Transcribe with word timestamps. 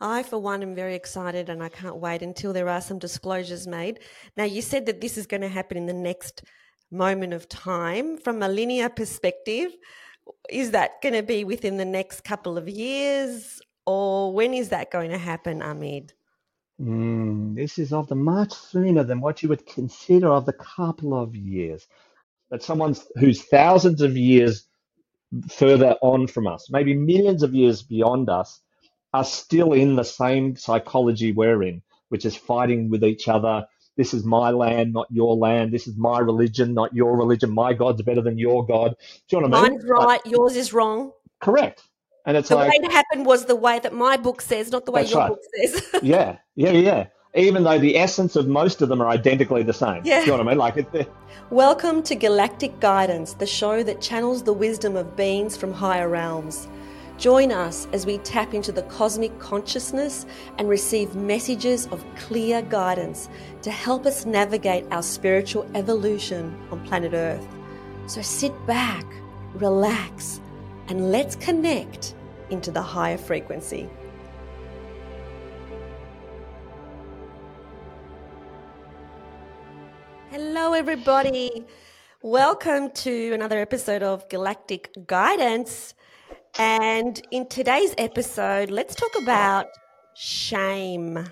I, 0.00 0.22
for 0.22 0.38
one, 0.38 0.62
am 0.62 0.74
very 0.74 0.94
excited 0.94 1.48
and 1.48 1.62
I 1.62 1.68
can't 1.68 1.96
wait 1.96 2.22
until 2.22 2.52
there 2.52 2.68
are 2.68 2.80
some 2.80 2.98
disclosures 2.98 3.66
made. 3.66 4.00
Now, 4.36 4.44
you 4.44 4.62
said 4.62 4.86
that 4.86 5.00
this 5.00 5.18
is 5.18 5.26
going 5.26 5.42
to 5.42 5.48
happen 5.48 5.76
in 5.76 5.86
the 5.86 5.92
next 5.92 6.42
moment 6.90 7.34
of 7.34 7.48
time. 7.48 8.16
From 8.16 8.42
a 8.42 8.48
linear 8.48 8.88
perspective, 8.88 9.72
is 10.48 10.70
that 10.70 11.02
going 11.02 11.14
to 11.14 11.22
be 11.22 11.44
within 11.44 11.76
the 11.76 11.84
next 11.84 12.24
couple 12.24 12.56
of 12.56 12.68
years 12.68 13.60
or 13.86 14.32
when 14.32 14.54
is 14.54 14.68
that 14.70 14.90
going 14.90 15.10
to 15.10 15.18
happen, 15.18 15.60
Ameed? 15.60 16.10
Mm, 16.80 17.54
this 17.54 17.78
is 17.78 17.92
of 17.92 18.08
the 18.08 18.14
much 18.14 18.52
sooner 18.52 19.04
than 19.04 19.20
what 19.20 19.42
you 19.42 19.48
would 19.48 19.66
consider 19.66 20.28
of 20.28 20.46
the 20.46 20.52
couple 20.52 21.20
of 21.20 21.36
years. 21.36 21.86
That 22.50 22.62
someone 22.62 22.96
who's 23.16 23.42
thousands 23.42 24.00
of 24.00 24.16
years 24.16 24.66
further 25.50 25.96
on 26.02 26.26
from 26.26 26.46
us, 26.46 26.68
maybe 26.70 26.94
millions 26.94 27.42
of 27.42 27.54
years 27.54 27.82
beyond 27.82 28.28
us, 28.28 28.60
are 29.12 29.24
still 29.24 29.72
in 29.72 29.96
the 29.96 30.04
same 30.04 30.56
psychology 30.56 31.32
we're 31.32 31.62
in, 31.62 31.82
which 32.08 32.24
is 32.24 32.36
fighting 32.36 32.90
with 32.90 33.04
each 33.04 33.28
other. 33.28 33.66
This 33.96 34.14
is 34.14 34.24
my 34.24 34.50
land, 34.50 34.92
not 34.92 35.08
your 35.10 35.36
land. 35.36 35.72
This 35.72 35.86
is 35.86 35.96
my 35.96 36.20
religion, 36.20 36.74
not 36.74 36.94
your 36.94 37.16
religion. 37.16 37.50
My 37.50 37.72
God's 37.72 38.02
better 38.02 38.22
than 38.22 38.38
your 38.38 38.64
God. 38.64 38.94
Do 39.28 39.36
you 39.36 39.42
know 39.42 39.48
what 39.48 39.58
I 39.58 39.62
mean? 39.62 39.72
Mine's 39.72 39.84
right, 39.88 40.20
yours 40.24 40.56
is 40.56 40.72
wrong. 40.72 41.12
Correct. 41.40 41.82
And 42.26 42.36
it's 42.36 42.50
the 42.50 42.56
like 42.56 42.70
way 42.70 42.78
it 42.82 42.92
happened 42.92 43.26
was 43.26 43.46
the 43.46 43.56
way 43.56 43.78
that 43.78 43.92
my 43.92 44.16
book 44.16 44.42
says, 44.42 44.70
not 44.70 44.86
the 44.86 44.92
way 44.92 45.04
your 45.04 45.18
right. 45.18 45.28
book 45.28 45.40
says. 45.54 45.82
yeah, 46.02 46.38
yeah, 46.54 46.70
yeah. 46.70 47.06
Even 47.34 47.64
though 47.64 47.78
the 47.78 47.96
essence 47.96 48.36
of 48.36 48.46
most 48.46 48.82
of 48.82 48.88
them 48.88 49.00
are 49.00 49.08
identically 49.08 49.62
the 49.62 49.72
same. 49.72 50.02
Yeah. 50.04 50.20
Do 50.20 50.26
you 50.26 50.26
know 50.32 50.38
what 50.38 50.46
I 50.46 50.50
mean? 50.50 50.58
Like 50.58 50.76
it, 50.76 51.12
Welcome 51.50 52.02
to 52.04 52.14
Galactic 52.14 52.78
Guidance, 52.80 53.34
the 53.34 53.46
show 53.46 53.82
that 53.82 54.00
channels 54.00 54.42
the 54.42 54.52
wisdom 54.52 54.96
of 54.96 55.16
beings 55.16 55.56
from 55.56 55.72
higher 55.72 56.08
realms. 56.08 56.68
Join 57.20 57.52
us 57.52 57.86
as 57.92 58.06
we 58.06 58.16
tap 58.16 58.54
into 58.54 58.72
the 58.72 58.80
cosmic 58.84 59.38
consciousness 59.38 60.24
and 60.56 60.70
receive 60.70 61.14
messages 61.14 61.86
of 61.88 62.02
clear 62.16 62.62
guidance 62.62 63.28
to 63.60 63.70
help 63.70 64.06
us 64.06 64.24
navigate 64.24 64.86
our 64.90 65.02
spiritual 65.02 65.70
evolution 65.74 66.58
on 66.70 66.82
planet 66.86 67.12
Earth. 67.12 67.46
So 68.06 68.22
sit 68.22 68.54
back, 68.66 69.04
relax, 69.52 70.40
and 70.88 71.12
let's 71.12 71.36
connect 71.36 72.14
into 72.48 72.70
the 72.70 72.80
higher 72.80 73.18
frequency. 73.18 73.90
Hello, 80.30 80.72
everybody. 80.72 81.66
Welcome 82.22 82.92
to 82.92 83.34
another 83.34 83.58
episode 83.60 84.02
of 84.02 84.26
Galactic 84.30 85.06
Guidance. 85.06 85.92
And 86.60 87.26
in 87.30 87.48
today's 87.48 87.94
episode, 87.96 88.70
let's 88.70 88.94
talk 88.94 89.16
about 89.22 89.64
shame. 90.14 91.26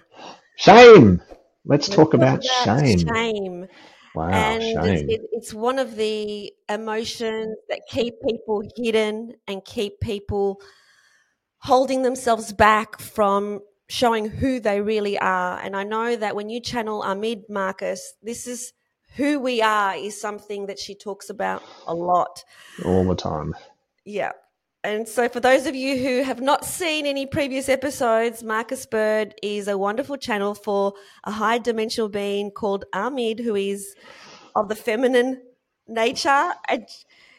Shame. 0.57 1.21
Let's, 1.67 1.87
let's 1.87 1.89
talk, 1.89 1.97
talk, 1.97 2.15
about, 2.15 2.43
about 2.65 2.81
shame. 2.81 2.99
Shame. 3.07 3.67
Wow, 4.15 4.31
and 4.31 4.63
shame. 4.63 5.11
It, 5.11 5.21
it's 5.33 5.53
one 5.53 5.79
of 5.79 5.97
the 5.97 6.51
emotions 6.71 7.59
that 7.69 7.83
keep 7.91 8.15
people 8.27 8.63
hidden 8.75 9.35
and 9.47 9.63
keep 9.67 10.01
people 10.01 10.63
holding 11.59 12.01
themselves 12.05 12.55
back 12.55 12.99
from 12.99 13.61
showing 13.91 14.31
who 14.31 14.61
they 14.61 14.81
really 14.81 15.19
are. 15.19 15.61
And 15.61 15.77
I 15.77 15.85
know 15.85 16.17
that 16.17 16.37
when 16.37 16.49
you 16.49 16.59
channel 16.59 17.03
Ameed 17.03 17.51
Marcus, 17.51 18.15
this 18.23 18.47
is 18.47 18.73
who 19.17 19.39
we 19.41 19.61
are 19.61 19.95
is 19.95 20.19
something 20.19 20.69
that 20.69 20.79
she 20.79 20.95
talks 20.95 21.29
about 21.29 21.63
a 21.87 21.95
lot. 21.95 22.43
All 22.83 23.05
the 23.05 23.15
time. 23.15 23.55
Yeah. 24.07 24.33
And 24.89 25.07
so, 25.07 25.29
for 25.29 25.39
those 25.39 25.67
of 25.67 25.75
you 25.75 25.99
who 25.99 26.23
have 26.23 26.41
not 26.41 26.65
seen 26.65 27.05
any 27.05 27.27
previous 27.27 27.69
episodes, 27.69 28.43
Marcus 28.43 28.87
Bird 28.87 29.35
is 29.43 29.69
a 29.69 29.77
wonderful 29.77 30.17
channel 30.17 30.55
for 30.55 30.95
a 31.25 31.31
high 31.31 31.59
dimensional 31.59 32.09
being 32.09 32.51
called 32.51 32.87
Ameed, 32.95 33.39
who 33.39 33.55
is 33.55 33.95
of 34.57 34.71
the 34.71 34.75
feminine 34.75 35.43
nature. 35.87 36.53
And 36.71 36.87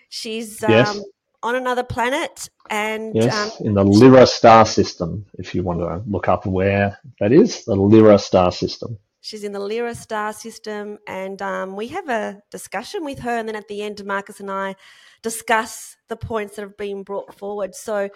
she's 0.10 0.62
yes. 0.62 0.90
um, 0.96 1.04
on 1.42 1.56
another 1.56 1.82
planet. 1.82 2.52
And 2.70 3.16
yes, 3.16 3.60
um, 3.60 3.66
in 3.66 3.74
the 3.74 3.84
Lyra 3.84 4.28
star 4.28 4.64
system, 4.64 5.26
if 5.40 5.56
you 5.56 5.64
want 5.64 5.80
to 5.80 6.04
look 6.06 6.28
up 6.28 6.46
where 6.46 7.00
that 7.20 7.32
is, 7.32 7.66
the 7.66 7.76
Lyra 7.76 8.20
star 8.20 8.52
system. 8.52 9.00
She's 9.22 9.44
in 9.44 9.52
the 9.52 9.60
Lyra 9.60 9.96
star 9.96 10.32
system, 10.34 10.98
and 11.08 11.42
um, 11.42 11.76
we 11.76 11.88
have 11.90 12.08
a 12.10 12.42
discussion 12.52 13.04
with 13.04 13.20
her. 13.20 13.38
And 13.38 13.48
then 13.48 13.56
at 13.56 13.68
the 13.68 13.82
end, 13.82 14.04
Marcus 14.06 14.40
and 14.40 14.50
I 14.50 14.76
discuss 15.22 15.98
the 16.08 16.16
points 16.16 16.56
that 16.56 16.62
have 16.62 16.78
been 16.78 17.04
brought 17.04 17.36
forward. 17.36 17.76
So, 17.76 18.10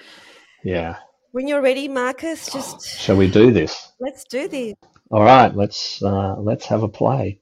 yeah, 0.63 0.97
when 1.31 1.47
you're 1.47 1.61
ready, 1.61 1.87
Marcus, 1.87 2.51
just 2.51 2.99
shall 2.99 3.17
we 3.17 3.29
do 3.29 3.51
this? 3.51 3.91
Let's 3.99 4.23
do 4.23 4.47
this. 4.47 4.75
All 5.11 5.23
right, 5.23 5.53
let's 5.55 6.01
uh, 6.01 6.35
let's 6.39 6.65
have 6.67 6.83
a 6.83 6.87
play. 6.87 7.39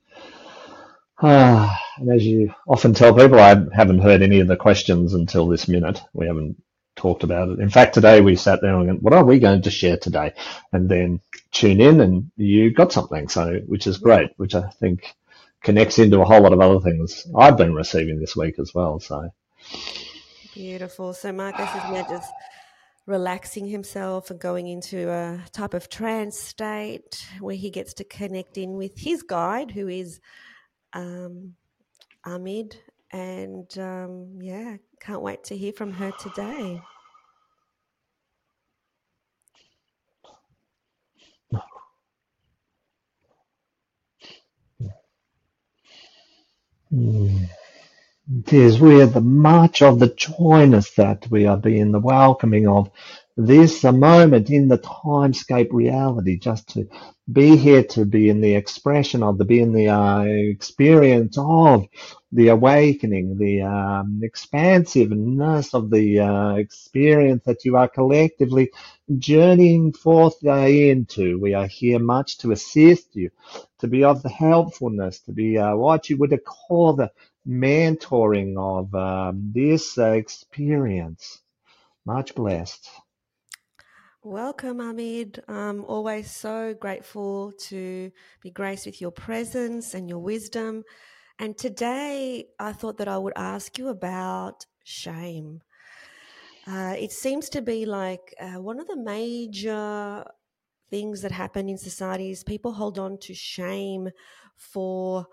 Ah, 1.22 1.80
and 1.98 2.12
as 2.12 2.26
you 2.26 2.54
often 2.68 2.94
tell 2.96 3.14
people, 3.14 3.40
I 3.40 3.56
haven't 3.74 4.00
heard 4.00 4.24
any 4.24 4.40
of 4.40 4.48
the 4.48 4.56
questions 4.56 5.14
until 5.14 5.48
this 5.48 5.68
minute. 5.68 6.02
We 6.14 6.26
haven't 6.26 6.62
talked 7.02 7.24
about 7.24 7.50
it. 7.50 7.60
In 7.60 7.70
fact, 7.70 7.96
today 7.96 8.22
we 8.22 8.36
sat 8.36 8.62
there 8.62 8.76
and 8.76 8.86
went, 8.86 9.02
what 9.02 9.14
are 9.14 9.26
we 9.26 9.40
going 9.40 9.64
to 9.64 9.72
share 9.72 9.98
today? 9.98 10.34
And 10.72 10.88
then 10.88 11.20
tune 11.52 11.82
in 11.82 12.00
and 12.00 12.32
you 12.38 12.72
got 12.72 12.94
something. 12.94 13.28
So, 13.28 13.60
which 13.66 13.88
is 13.88 13.98
great, 13.98 14.30
which 14.38 14.54
I 14.54 14.70
think 14.70 15.16
connects 15.64 15.98
into 15.98 16.22
a 16.22 16.26
whole 16.26 16.42
lot 16.42 16.54
of 16.54 16.60
other 16.62 16.80
things 16.80 17.28
I've 17.36 17.58
been 17.58 17.74
receiving 17.74 18.20
this 18.20 18.36
week 18.36 18.60
as 18.60 18.74
well. 18.74 19.00
So 19.00 19.32
beautiful. 20.54 21.14
So 21.14 21.32
Marcus 21.32 21.70
is 21.70 21.92
now 21.92 22.06
just 22.08 22.32
relaxing 23.08 23.68
himself 23.68 24.30
and 24.30 24.40
going 24.40 24.68
into 24.68 25.10
a 25.10 25.40
type 25.52 25.74
of 25.74 25.90
trance 25.90 26.40
state 26.40 27.26
where 27.40 27.56
he 27.56 27.72
gets 27.72 27.94
to 27.96 28.04
connect 28.04 28.58
in 28.58 28.74
with 28.74 28.98
his 28.98 29.24
guide, 29.24 29.72
who 29.72 29.88
is 29.88 30.20
um, 30.94 31.56
Ameed. 32.26 32.76
And 33.14 33.68
um, 33.80 34.40
yeah, 34.42 34.78
can't 35.02 35.22
wait 35.24 35.44
to 35.46 35.58
hear 35.58 35.74
from 35.74 35.94
her 35.94 36.12
today. 36.20 36.82
Mm. 46.94 47.50
It 48.40 48.54
is 48.54 48.80
we 48.80 49.02
are 49.02 49.08
the 49.08 49.22
march 49.22 49.82
of 49.84 50.00
the 50.00 50.08
joyness 50.10 50.92
that 50.96 51.28
we 51.32 51.48
are 51.48 51.58
being 51.58 51.92
the 51.92 52.00
welcoming 52.00 52.68
of 52.68 52.92
this 53.38 53.84
a 53.84 53.92
moment 53.92 54.50
in 54.50 54.68
the 54.68 54.78
timescape 54.78 55.70
reality, 55.72 56.38
just 56.38 56.70
to 56.70 56.88
be 57.32 57.56
here, 57.56 57.84
to 57.84 58.06
be 58.06 58.30
in 58.30 58.42
the 58.42 58.56
expression 58.56 59.24
of 59.24 59.38
the, 59.38 59.46
be 59.46 59.62
in 59.62 59.72
the 59.72 59.88
uh, 59.88 60.22
experience 60.24 61.38
of 61.38 61.86
the 62.32 62.50
awakening, 62.50 63.38
the 63.38 63.62
um, 63.62 64.20
expansiveness 64.24 65.74
of 65.74 65.90
the 65.90 66.20
uh, 66.20 66.54
experience 66.56 67.44
that 67.46 67.64
you 67.64 67.78
are 67.78 67.88
collectively 67.88 68.70
journeying 69.18 69.94
forth 69.94 70.44
into. 70.44 71.40
We 71.40 71.54
are 71.54 71.68
here 71.68 72.00
much 72.00 72.38
to 72.40 72.52
assist 72.52 73.16
you, 73.16 73.30
to 73.80 73.88
be 73.88 74.04
of 74.04 74.24
the 74.24 74.30
helpfulness, 74.30 75.20
to 75.22 75.32
be 75.32 75.58
uh, 75.58 75.76
what 75.76 76.10
you 76.10 76.18
would 76.18 76.38
call 76.44 76.94
the 76.94 77.12
mentoring 77.48 78.56
of 78.58 78.94
um, 78.94 79.52
this 79.54 79.98
uh, 79.98 80.12
experience. 80.12 81.42
Much 82.06 82.36
blessed. 82.36 82.90
Welcome, 84.24 84.78
Ameed. 84.78 85.40
I'm 85.48 85.84
always 85.86 86.30
so 86.30 86.76
grateful 86.76 87.54
to 87.70 88.12
be 88.40 88.52
graced 88.52 88.86
with 88.86 89.02
your 89.02 89.10
presence 89.10 89.96
and 89.96 90.08
your 90.08 90.20
wisdom. 90.20 90.84
And 91.40 91.58
today 91.58 92.46
I 92.60 92.72
thought 92.72 93.00
that 93.00 93.08
I 93.08 93.18
would 93.18 93.34
ask 93.36 93.80
you 93.80 93.88
about 93.88 94.68
shame. 94.84 95.62
Uh, 96.68 96.94
it 97.00 97.12
seems 97.12 97.50
to 97.50 97.64
be 97.64 97.88
like 97.88 98.36
uh, 98.40 98.62
one 98.62 98.80
of 98.80 98.88
the 98.88 98.96
major 98.96 100.24
things 100.92 101.24
that 101.24 101.32
happen 101.32 101.68
in 101.68 101.80
society 101.80 102.30
is 102.30 102.44
people 102.44 102.74
hold 102.74 103.00
on 103.00 103.18
to 103.22 103.34
shame 103.34 104.08
for 104.56 105.26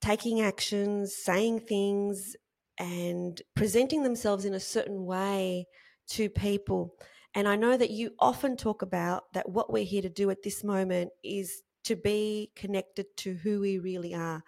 taking 0.00 0.40
actions, 0.40 1.14
saying 1.14 1.60
things, 1.60 2.34
and 2.78 3.42
presenting 3.54 4.04
themselves 4.04 4.46
in 4.46 4.54
a 4.54 4.60
certain 4.60 5.04
way 5.04 5.66
to 6.08 6.30
people. 6.30 6.94
And 7.36 7.46
I 7.46 7.54
know 7.54 7.76
that 7.76 7.90
you 7.90 8.12
often 8.18 8.56
talk 8.56 8.80
about 8.80 9.30
that 9.34 9.46
what 9.46 9.70
we're 9.70 9.84
here 9.84 10.00
to 10.00 10.08
do 10.08 10.30
at 10.30 10.42
this 10.42 10.64
moment 10.64 11.10
is 11.22 11.62
to 11.84 11.94
be 11.94 12.50
connected 12.56 13.14
to 13.18 13.34
who 13.34 13.60
we 13.60 13.78
really 13.78 14.14
are. 14.14 14.42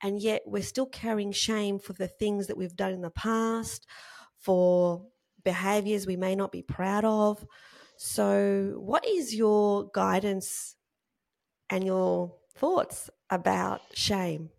And 0.00 0.22
yet 0.22 0.42
we're 0.46 0.62
still 0.62 0.86
carrying 0.86 1.32
shame 1.32 1.80
for 1.80 1.92
the 1.92 2.06
things 2.06 2.46
that 2.46 2.56
we've 2.56 2.76
done 2.76 2.92
in 2.92 3.00
the 3.00 3.10
past, 3.10 3.84
for 4.38 5.04
behaviors 5.44 6.06
we 6.06 6.16
may 6.16 6.36
not 6.36 6.52
be 6.52 6.62
proud 6.62 7.04
of. 7.04 7.44
So, 7.96 8.74
what 8.76 9.04
is 9.04 9.34
your 9.34 9.90
guidance 9.92 10.76
and 11.68 11.84
your 11.84 12.32
thoughts 12.54 13.10
about 13.28 13.82
shame? 13.92 14.50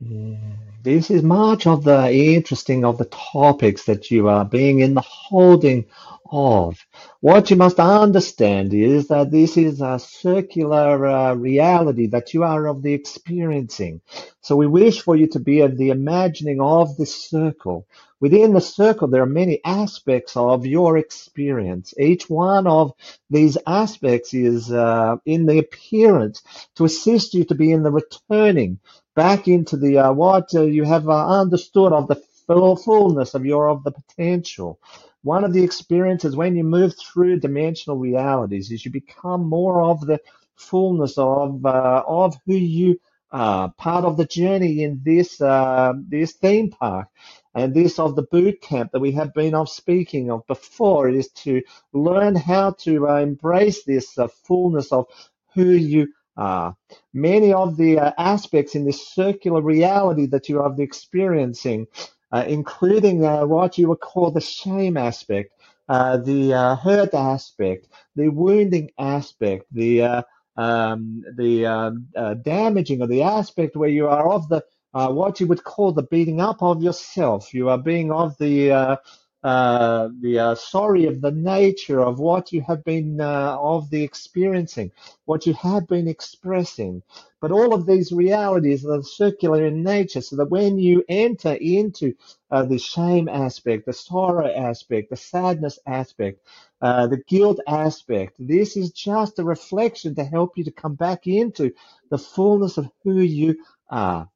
Mm. 0.00 0.38
This 0.82 1.10
is 1.10 1.24
much 1.24 1.66
of 1.66 1.82
the 1.84 2.12
interesting 2.12 2.84
of 2.84 2.98
the 2.98 3.06
topics 3.06 3.84
that 3.86 4.12
you 4.12 4.28
are 4.28 4.44
being 4.44 4.78
in 4.78 4.94
the 4.94 5.00
holding 5.00 5.86
of. 6.30 6.78
What 7.20 7.50
you 7.50 7.56
must 7.56 7.80
understand 7.80 8.72
is 8.74 9.08
that 9.08 9.32
this 9.32 9.56
is 9.56 9.80
a 9.80 9.98
circular 9.98 11.06
uh, 11.06 11.34
reality 11.34 12.06
that 12.08 12.32
you 12.32 12.44
are 12.44 12.68
of 12.68 12.82
the 12.82 12.92
experiencing. 12.92 14.02
So 14.40 14.56
we 14.56 14.68
wish 14.68 15.00
for 15.02 15.16
you 15.16 15.26
to 15.28 15.40
be 15.40 15.60
of 15.62 15.76
the 15.78 15.90
imagining 15.90 16.60
of 16.60 16.96
this 16.96 17.28
circle. 17.28 17.86
Within 18.20 18.52
the 18.52 18.60
circle, 18.60 19.08
there 19.08 19.22
are 19.22 19.26
many 19.26 19.60
aspects 19.64 20.36
of 20.36 20.66
your 20.66 20.98
experience. 20.98 21.94
Each 21.98 22.30
one 22.30 22.66
of 22.66 22.92
these 23.30 23.58
aspects 23.66 24.34
is 24.34 24.70
uh, 24.72 25.16
in 25.26 25.46
the 25.46 25.58
appearance 25.58 26.42
to 26.76 26.84
assist 26.84 27.34
you 27.34 27.44
to 27.44 27.54
be 27.54 27.72
in 27.72 27.82
the 27.82 27.90
returning 27.92 28.78
back 29.18 29.48
into 29.48 29.76
the 29.76 29.98
uh, 29.98 30.12
what 30.12 30.54
uh, 30.54 30.62
you 30.62 30.84
have 30.84 31.08
uh, 31.08 31.40
understood 31.40 31.92
of 31.92 32.06
the 32.06 32.22
fullness 32.46 33.34
of 33.34 33.44
your 33.44 33.68
of 33.68 33.82
the 33.82 33.90
potential. 33.90 34.78
One 35.22 35.42
of 35.42 35.52
the 35.52 35.64
experiences 35.64 36.36
when 36.36 36.54
you 36.54 36.62
move 36.62 36.94
through 36.96 37.40
dimensional 37.40 37.98
realities 37.98 38.70
is 38.70 38.84
you 38.84 38.92
become 38.92 39.42
more 39.44 39.82
of 39.82 40.06
the 40.06 40.20
fullness 40.54 41.18
of 41.18 41.66
uh, 41.66 42.04
of 42.06 42.36
who 42.46 42.54
you 42.54 43.00
are, 43.32 43.72
part 43.76 44.04
of 44.04 44.16
the 44.16 44.24
journey 44.24 44.84
in 44.84 45.00
this 45.04 45.40
uh, 45.40 45.94
this 46.14 46.34
theme 46.34 46.70
park. 46.70 47.08
And 47.56 47.74
this 47.74 47.98
of 47.98 48.14
the 48.14 48.28
boot 48.30 48.60
camp 48.60 48.92
that 48.92 49.00
we 49.00 49.10
have 49.20 49.34
been 49.34 49.56
of 49.56 49.68
speaking 49.68 50.30
of 50.30 50.46
before 50.46 51.08
is 51.08 51.28
to 51.42 51.60
learn 51.92 52.36
how 52.36 52.70
to 52.84 53.08
uh, 53.08 53.16
embrace 53.16 53.82
this 53.82 54.16
fullness 54.46 54.92
of 54.92 55.06
who 55.54 55.70
you 55.72 56.06
are. 56.38 56.76
Many 57.12 57.52
of 57.52 57.76
the 57.76 57.98
uh, 57.98 58.12
aspects 58.18 58.74
in 58.74 58.84
this 58.84 59.08
circular 59.08 59.60
reality 59.60 60.26
that 60.26 60.48
you 60.48 60.60
are 60.60 60.74
experiencing, 60.80 61.86
uh, 62.32 62.44
including 62.46 63.24
uh, 63.24 63.46
what 63.46 63.78
you 63.78 63.88
would 63.88 64.00
call 64.00 64.30
the 64.30 64.40
shame 64.40 64.96
aspect, 64.96 65.52
uh, 65.88 66.18
the 66.18 66.54
uh, 66.54 66.76
hurt 66.76 67.14
aspect, 67.14 67.88
the 68.16 68.28
wounding 68.28 68.90
aspect, 68.98 69.66
the 69.72 70.02
uh, 70.02 70.22
um, 70.56 71.24
the 71.36 71.66
um, 71.66 72.08
damaging 72.42 73.02
of 73.02 73.08
the 73.08 73.22
aspect 73.22 73.76
where 73.76 73.88
you 73.88 74.08
are 74.08 74.30
of 74.30 74.48
the 74.48 74.62
what 74.92 75.40
you 75.40 75.46
would 75.46 75.64
call 75.64 75.92
the 75.92 76.02
beating 76.02 76.40
up 76.40 76.62
of 76.62 76.82
yourself. 76.82 77.54
You 77.54 77.68
are 77.68 77.78
being 77.78 78.10
of 78.12 78.36
the 78.38 78.98
uh, 79.44 80.08
the 80.20 80.38
uh, 80.38 80.54
sorry 80.54 81.06
of 81.06 81.20
the 81.20 81.30
nature 81.30 82.00
of 82.00 82.18
what 82.18 82.52
you 82.52 82.60
have 82.62 82.84
been 82.84 83.20
uh, 83.20 83.56
of 83.60 83.88
the 83.90 84.02
experiencing, 84.02 84.90
what 85.26 85.46
you 85.46 85.54
have 85.54 85.86
been 85.86 86.08
expressing. 86.08 87.02
But 87.40 87.52
all 87.52 87.72
of 87.72 87.86
these 87.86 88.10
realities 88.10 88.84
are 88.84 89.02
circular 89.02 89.66
in 89.66 89.82
nature, 89.84 90.20
so 90.20 90.36
that 90.36 90.50
when 90.50 90.78
you 90.78 91.04
enter 91.08 91.54
into 91.54 92.14
uh, 92.50 92.64
the 92.64 92.78
shame 92.78 93.28
aspect, 93.28 93.86
the 93.86 93.92
sorrow 93.92 94.52
aspect, 94.52 95.10
the 95.10 95.16
sadness 95.16 95.78
aspect, 95.86 96.40
uh, 96.82 97.06
the 97.06 97.22
guilt 97.28 97.60
aspect, 97.68 98.34
this 98.40 98.76
is 98.76 98.90
just 98.90 99.38
a 99.38 99.44
reflection 99.44 100.14
to 100.16 100.24
help 100.24 100.58
you 100.58 100.64
to 100.64 100.72
come 100.72 100.94
back 100.96 101.28
into 101.28 101.72
the 102.10 102.18
fullness 102.18 102.76
of 102.76 102.90
who 103.04 103.20
you 103.20 103.56
are. 103.88 104.28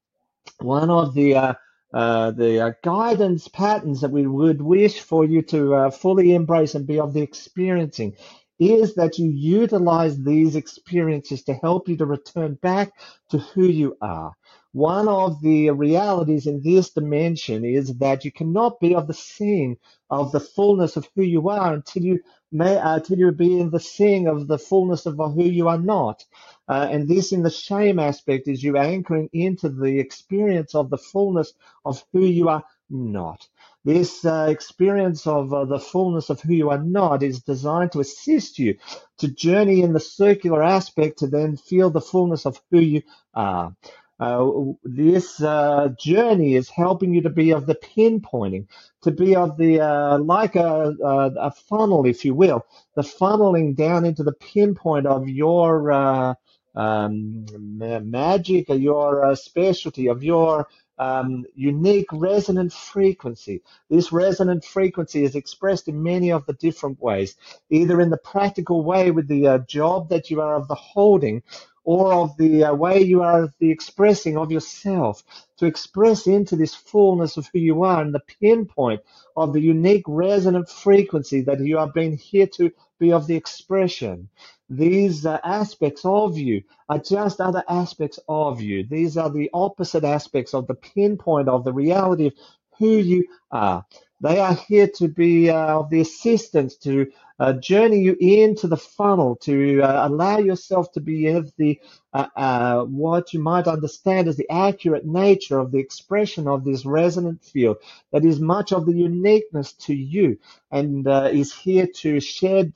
One 0.61 0.91
of 0.91 1.15
the 1.15 1.57
uh, 1.93 2.31
the 2.33 2.61
uh, 2.61 2.73
guidance 2.83 3.49
patterns 3.49 4.01
that 4.01 4.11
we 4.11 4.27
would 4.27 4.63
wish 4.63 5.01
for 5.01 5.25
you 5.25 5.43
to 5.43 5.75
uh, 5.75 5.91
fully 5.91 6.35
embrace 6.35 6.75
and 6.75 6.87
be 6.87 7.01
of 7.01 7.13
the 7.13 7.23
experiencing 7.23 8.15
is 8.59 8.95
that 8.95 9.19
you 9.19 9.29
utilize 9.29 10.23
these 10.23 10.57
experiences 10.57 11.43
to 11.45 11.55
help 11.55 11.89
you 11.89 11.97
to 11.97 12.07
return 12.07 12.55
back 12.63 12.93
to 13.31 13.39
who 13.39 13.65
you 13.65 13.97
are. 14.01 14.33
One 14.73 15.09
of 15.09 15.43
the 15.43 15.71
realities 15.71 16.47
in 16.47 16.63
this 16.63 16.91
dimension 16.91 17.65
is 17.65 17.95
that 17.99 18.25
you 18.25 18.33
cannot 18.33 18.81
be 18.81 18.95
of 18.95 19.07
the 19.07 19.15
seeing 19.15 19.79
of 20.11 20.33
the 20.33 20.41
fullness 20.41 20.97
of 20.97 21.09
who 21.17 21.23
you 21.23 21.49
are 21.51 21.75
until 21.75 22.05
you 22.05 22.21
may, 22.53 22.77
uh, 22.77 22.97
until 22.97 23.19
you 23.19 23.33
be 23.33 23.61
in 23.61 23.71
the 23.71 23.81
seeing 23.81 24.29
of 24.29 24.49
the 24.49 24.59
fullness 24.59 25.07
of 25.07 25.17
who 25.17 25.45
you 25.45 25.69
are 25.69 25.79
not. 25.79 26.25
Uh, 26.69 26.89
and 26.91 27.09
this 27.09 27.33
in 27.33 27.43
the 27.43 27.51
shame 27.51 27.99
aspect 27.99 28.49
is 28.49 28.63
you 28.63 28.79
anchoring 28.79 29.29
into 29.33 29.69
the 29.69 29.99
experience 30.01 30.75
of 30.75 30.91
the 30.91 30.99
fullness 30.99 31.53
of 31.85 32.05
who 32.13 32.25
you 32.25 32.49
are 32.49 32.65
not. 32.91 33.49
This 33.85 34.25
uh, 34.25 34.47
experience 34.51 35.27
of 35.27 35.53
uh, 35.53 35.65
the 35.65 35.81
fullness 35.81 36.31
of 36.31 36.41
who 36.41 36.55
you 36.55 36.71
are 36.71 36.83
not 36.83 37.23
is 37.23 37.43
designed 37.43 37.93
to 37.93 38.01
assist 38.01 38.59
you 38.59 38.77
to 39.19 39.29
journey 39.29 39.83
in 39.83 39.93
the 39.93 40.01
circular 40.01 40.63
aspect 40.63 41.19
to 41.19 41.27
then 41.27 41.57
feel 41.57 41.91
the 41.91 42.01
fullness 42.01 42.47
of 42.47 42.61
who 42.71 42.81
you 42.81 43.03
are. 43.35 43.75
Uh, 44.23 44.73
this 44.85 45.43
uh, 45.43 45.89
journey 45.99 46.55
is 46.55 46.69
helping 46.69 47.13
you 47.13 47.21
to 47.21 47.29
be 47.29 47.51
of 47.51 47.67
the 47.67 47.75
pinpointing, 47.75 48.69
to 49.03 49.11
be 49.11 49.35
of 49.35 49.57
the 49.57 49.81
uh, 49.81 50.17
like 50.19 50.55
a, 50.55 50.95
a, 51.03 51.33
a, 51.41 51.51
funnel, 51.51 52.07
if 52.07 52.25
you 52.25 52.33
will, 52.33 52.65
the 52.95 53.03
funneling 53.03 53.75
down 53.75 54.05
into 54.05 54.23
the 54.23 54.35
pinpoint 54.35 55.07
of 55.07 55.29
your 55.29 55.91
uh, 55.91 56.35
um, 56.77 57.45
magic, 57.57 58.71
or 58.71 58.77
your 58.77 59.25
uh, 59.25 59.35
specialty, 59.35 60.07
of 60.07 60.23
your 60.23 60.69
um, 60.99 61.45
unique 61.57 62.07
resonant 62.13 62.73
frequency. 62.73 63.61
This 63.91 64.13
resonant 64.13 64.65
frequency 64.65 65.25
is 65.25 65.35
expressed 65.35 65.89
in 65.89 66.01
many 66.01 66.31
of 66.31 66.47
the 66.47 66.53
different 66.53 67.03
ways, 67.03 67.35
either 67.71 68.01
in 68.01 68.11
the 68.11 68.19
practical 68.19 68.85
way 68.85 69.11
with 69.11 69.27
the 69.27 69.49
uh, 69.49 69.59
job 69.59 70.11
that 70.11 70.31
you 70.31 70.41
are 70.41 70.55
of 70.55 70.69
the 70.69 70.77
holding, 70.77 71.43
or 71.85 72.13
of 72.15 72.37
the 72.39 72.65
uh, 72.65 72.75
way 72.75 73.03
you 73.03 73.23
are 73.23 73.53
the 73.61 73.71
expressing 73.71 74.37
of 74.39 74.53
yourself, 74.53 75.25
to 75.59 75.67
express 75.67 76.27
into 76.27 76.57
this 76.57 76.75
fullness 76.75 77.37
of 77.37 77.49
who 77.53 77.61
you 77.61 77.85
are 77.85 78.03
and 78.03 78.15
the 78.15 78.23
pinpoint 78.41 79.01
of 79.37 79.53
the 79.53 79.61
unique 79.61 80.05
resonant 80.09 80.69
frequency 80.69 81.43
that 81.43 81.61
you 81.61 81.79
are 81.79 81.93
being 81.93 82.17
here 82.17 82.47
to 82.49 82.71
be 82.99 83.13
of 83.13 83.27
the 83.27 83.37
expression. 83.37 84.29
These 84.71 85.27
uh, 85.27 85.39
aspects 85.45 86.05
of 86.05 86.39
you 86.39 86.63
are 86.89 86.99
just 86.99 87.41
other 87.41 87.65
aspects 87.69 88.19
of 88.29 88.61
you. 88.61 88.87
These 88.89 89.17
are 89.17 89.31
the 89.31 89.51
opposite 89.55 90.05
aspects 90.05 90.55
of 90.55 90.67
the 90.67 90.75
pinpoint 90.75 91.49
of 91.49 91.65
the 91.65 91.73
reality 91.73 92.29
of 92.29 92.35
who 92.79 92.97
you 92.99 93.27
are. 93.51 93.85
They 94.23 94.39
are 94.39 94.55
here 94.55 94.89
to 94.97 95.09
be 95.09 95.51
uh, 95.51 95.81
of 95.81 95.91
the 95.91 96.01
assistance 96.01 96.77
to 96.79 97.11
uh, 97.41 97.55
journey 97.55 98.01
you 98.01 98.17
into 98.21 98.69
the 98.69 98.77
funnel, 98.77 99.37
to 99.43 99.83
uh, 99.83 100.09
allow 100.09 100.39
yourself 100.39 100.93
to 100.93 101.01
be 101.01 101.27
of 101.29 101.53
the 101.59 101.81
uh, 102.15 102.29
uh, 102.37 102.85
what 102.85 103.33
you 103.35 103.41
might 103.41 103.67
understand 103.67 104.29
as 104.29 104.37
the 104.37 104.49
accurate 104.51 105.05
nature 105.05 105.59
of 105.59 105.73
the 105.73 105.79
expression 105.79 106.47
of 106.47 106.65
this 106.65 106.87
resonant 106.87 107.43
field 107.43 107.79
that 108.13 108.25
is 108.25 108.39
much 108.41 108.73
of 108.73 108.87
the 108.87 108.95
uniqueness 108.95 109.73
to 109.73 109.95
you 109.95 110.39
and 110.71 111.09
uh, 111.09 111.29
is 111.33 111.53
here 111.53 111.89
to 111.89 112.21
shed 112.21 112.73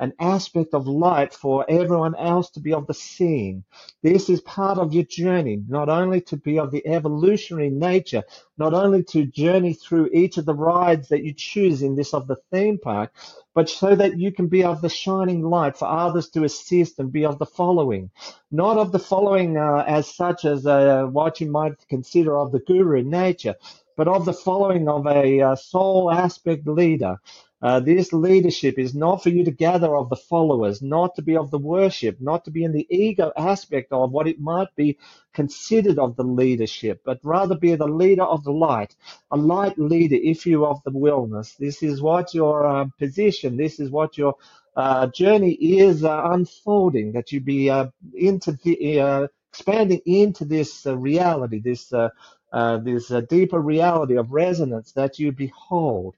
an 0.00 0.14
aspect 0.18 0.72
of 0.72 0.88
light 0.88 1.34
for 1.34 1.64
everyone 1.68 2.14
else 2.16 2.50
to 2.50 2.60
be 2.60 2.72
of 2.72 2.86
the 2.86 2.94
seeing. 2.94 3.62
This 4.02 4.30
is 4.30 4.40
part 4.40 4.78
of 4.78 4.94
your 4.94 5.04
journey, 5.04 5.62
not 5.68 5.90
only 5.90 6.22
to 6.22 6.38
be 6.38 6.58
of 6.58 6.70
the 6.70 6.86
evolutionary 6.86 7.68
nature, 7.68 8.22
not 8.56 8.72
only 8.72 9.04
to 9.04 9.26
journey 9.26 9.74
through 9.74 10.08
each 10.12 10.38
of 10.38 10.46
the 10.46 10.54
rides 10.54 11.08
that 11.08 11.22
you 11.22 11.34
choose 11.34 11.82
in 11.82 11.96
this 11.96 12.14
of 12.14 12.26
the 12.26 12.36
theme 12.50 12.78
park, 12.78 13.12
but 13.54 13.68
so 13.68 13.94
that 13.94 14.18
you 14.18 14.32
can 14.32 14.48
be 14.48 14.64
of 14.64 14.80
the 14.80 14.88
shining 14.88 15.42
light 15.42 15.76
for 15.76 15.86
others 15.86 16.30
to 16.30 16.44
assist 16.44 16.98
and 16.98 17.12
be 17.12 17.26
of 17.26 17.38
the 17.38 17.46
following. 17.46 18.10
Not 18.50 18.78
of 18.78 18.92
the 18.92 18.98
following 18.98 19.58
uh, 19.58 19.84
as 19.86 20.14
such 20.14 20.46
as 20.46 20.66
uh, 20.66 21.04
what 21.04 21.40
you 21.40 21.50
might 21.50 21.86
consider 21.88 22.38
of 22.38 22.52
the 22.52 22.60
guru 22.60 23.02
nature, 23.02 23.54
but 23.98 24.08
of 24.08 24.24
the 24.24 24.32
following 24.32 24.88
of 24.88 25.06
a 25.06 25.42
uh, 25.42 25.56
soul 25.56 26.10
aspect 26.10 26.66
leader 26.66 27.18
uh, 27.62 27.80
this 27.80 28.12
leadership 28.12 28.78
is 28.78 28.94
not 28.94 29.22
for 29.22 29.30
you 29.30 29.44
to 29.44 29.50
gather 29.50 29.96
of 29.96 30.08
the 30.10 30.16
followers, 30.16 30.82
not 30.82 31.14
to 31.16 31.22
be 31.22 31.36
of 31.36 31.50
the 31.50 31.58
worship, 31.58 32.18
not 32.20 32.44
to 32.44 32.50
be 32.50 32.64
in 32.64 32.72
the 32.72 32.86
ego 32.90 33.32
aspect 33.36 33.92
of 33.92 34.12
what 34.12 34.28
it 34.28 34.40
might 34.40 34.74
be 34.76 34.98
considered 35.34 35.98
of 35.98 36.16
the 36.16 36.24
leadership, 36.24 37.02
but 37.04 37.20
rather 37.22 37.56
be 37.56 37.74
the 37.74 37.86
leader 37.86 38.24
of 38.24 38.44
the 38.44 38.52
light, 38.52 38.96
a 39.30 39.36
light 39.36 39.78
leader, 39.78 40.16
if 40.16 40.46
you 40.46 40.64
of 40.66 40.82
the 40.84 40.90
wellness. 40.92 41.56
This 41.56 41.82
is 41.82 42.00
what 42.02 42.34
your 42.34 42.66
uh, 42.66 42.86
position, 42.98 43.56
this 43.56 43.80
is 43.80 43.90
what 43.90 44.16
your 44.18 44.34
uh, 44.76 45.08
journey 45.08 45.52
is 45.52 46.04
uh, 46.04 46.22
unfolding, 46.26 47.12
that 47.12 47.32
you 47.32 47.40
be 47.40 47.70
uh, 47.70 47.88
into 48.14 48.52
the, 48.52 49.00
uh, 49.00 49.26
expanding 49.52 50.00
into 50.06 50.44
this 50.44 50.86
reality, 50.86 51.60
this 51.60 51.92
uh, 51.92 52.78
this 52.78 53.12
deeper 53.28 53.60
reality 53.60 54.16
of 54.16 54.32
resonance 54.32 54.92
that 54.92 55.18
you 55.18 55.32
behold. 55.32 56.16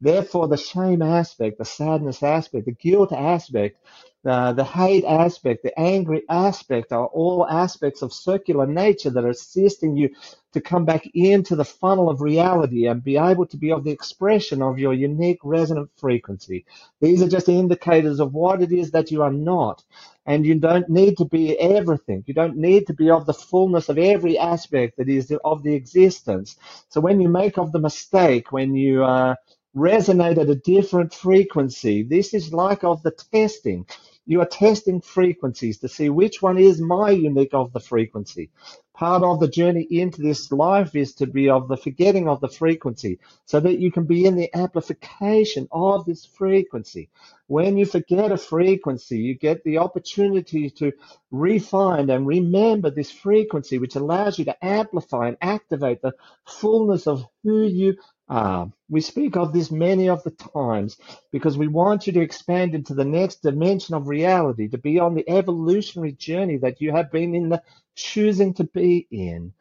Therefore, 0.00 0.48
the 0.48 0.58
shame 0.58 1.02
aspect, 1.02 1.58
the 1.58 1.66
sadness 1.66 2.22
aspect, 2.22 2.66
the 2.66 2.72
guilt 2.72 3.12
aspect, 3.12 3.78
uh, 4.26 4.52
the 4.52 4.64
hate 4.64 5.04
aspect, 5.04 5.64
the 5.64 5.78
angry 5.80 6.22
aspect 6.30 6.92
are 6.92 7.06
all 7.08 7.46
aspects 7.48 8.02
of 8.02 8.12
circular 8.12 8.66
nature 8.66 9.10
that 9.10 9.24
are 9.24 9.30
assisting 9.30 9.96
you 9.96 10.10
to 10.52 10.60
come 10.62 10.84
back 10.84 11.08
into 11.14 11.56
the 11.56 11.64
funnel 11.64 12.10
of 12.10 12.22
reality 12.22 12.86
and 12.88 13.04
be 13.04 13.18
able 13.18 13.46
to 13.46 13.56
be 13.58 13.72
of 13.72 13.84
the 13.84 13.92
expression 13.92 14.62
of 14.62 14.78
your 14.78 14.94
unique 14.94 15.40
resonant 15.44 15.90
frequency. 15.98 16.66
These 17.00 17.22
are 17.22 17.28
just 17.28 17.48
indicators 17.48 18.20
of 18.20 18.34
what 18.34 18.62
it 18.62 18.72
is 18.72 18.92
that 18.92 19.10
you 19.10 19.22
are 19.22 19.32
not. 19.32 19.84
And 20.26 20.46
you 20.46 20.56
don't 20.56 20.88
need 20.90 21.18
to 21.18 21.26
be 21.26 21.58
everything. 21.60 22.24
You 22.26 22.34
don't 22.34 22.56
need 22.58 22.86
to 22.88 22.94
be 22.94 23.10
of 23.10 23.26
the 23.26 23.34
fullness 23.34 23.88
of 23.88 23.98
every 23.98 24.38
aspect 24.38 24.98
that 24.98 25.08
is 25.08 25.32
of 25.44 25.62
the 25.62 25.74
existence. 25.74 26.56
So 26.90 27.00
when 27.00 27.20
you 27.20 27.28
make 27.30 27.58
of 27.58 27.72
the 27.72 27.80
mistake, 27.80 28.52
when 28.52 28.74
you 28.74 29.04
uh, 29.04 29.36
resonate 29.76 30.38
at 30.38 30.50
a 30.50 30.54
different 30.54 31.14
frequency, 31.14 32.02
this 32.02 32.34
is 32.34 32.52
like 32.52 32.84
of 32.84 33.02
the 33.02 33.12
testing 33.32 33.86
you 34.26 34.40
are 34.40 34.46
testing 34.46 35.00
frequencies 35.00 35.78
to 35.78 35.88
see 35.88 36.08
which 36.08 36.40
one 36.40 36.58
is 36.58 36.80
my 36.80 37.10
unique 37.10 37.52
of 37.52 37.72
the 37.72 37.80
frequency. 37.80 38.50
Part 38.94 39.24
of 39.24 39.40
the 39.40 39.48
journey 39.48 39.82
into 39.90 40.22
this 40.22 40.52
life 40.52 40.94
is 40.94 41.14
to 41.14 41.26
be 41.26 41.50
of 41.50 41.66
the 41.66 41.76
forgetting 41.76 42.28
of 42.28 42.40
the 42.40 42.48
frequency 42.48 43.18
so 43.44 43.58
that 43.58 43.80
you 43.80 43.90
can 43.90 44.04
be 44.04 44.24
in 44.24 44.36
the 44.36 44.54
amplification 44.54 45.66
of 45.72 46.04
this 46.04 46.24
frequency. 46.24 47.10
When 47.48 47.76
you 47.76 47.86
forget 47.86 48.30
a 48.30 48.36
frequency, 48.36 49.18
you 49.18 49.34
get 49.34 49.64
the 49.64 49.78
opportunity 49.78 50.70
to 50.70 50.92
refine 51.32 52.08
and 52.08 52.24
remember 52.24 52.90
this 52.90 53.10
frequency, 53.10 53.78
which 53.78 53.96
allows 53.96 54.38
you 54.38 54.44
to 54.44 54.64
amplify 54.64 55.26
and 55.26 55.36
activate 55.42 56.00
the 56.00 56.14
fullness 56.46 57.08
of 57.08 57.26
who 57.42 57.64
you 57.64 57.96
are. 58.28 58.70
we 58.88 59.00
speak 59.00 59.36
of 59.36 59.52
this 59.52 59.70
many 59.70 60.08
of 60.08 60.22
the 60.22 60.30
times 60.30 60.96
because 61.32 61.58
we 61.58 61.68
want 61.68 62.06
you 62.06 62.12
to 62.12 62.22
expand 62.22 62.74
into 62.74 62.94
the 62.94 63.04
next 63.04 63.42
dimension 63.42 63.94
of 63.94 64.08
reality, 64.08 64.68
to 64.68 64.78
be 64.78 64.98
on 64.98 65.14
the 65.14 65.28
evolutionary 65.28 66.12
journey 66.12 66.56
that 66.56 66.80
you 66.80 66.92
have 66.92 67.10
been 67.10 67.34
in 67.34 67.48
the 67.50 67.62
choosing 67.96 68.54
to 68.54 68.64
be 68.64 69.06
in. 69.10 69.54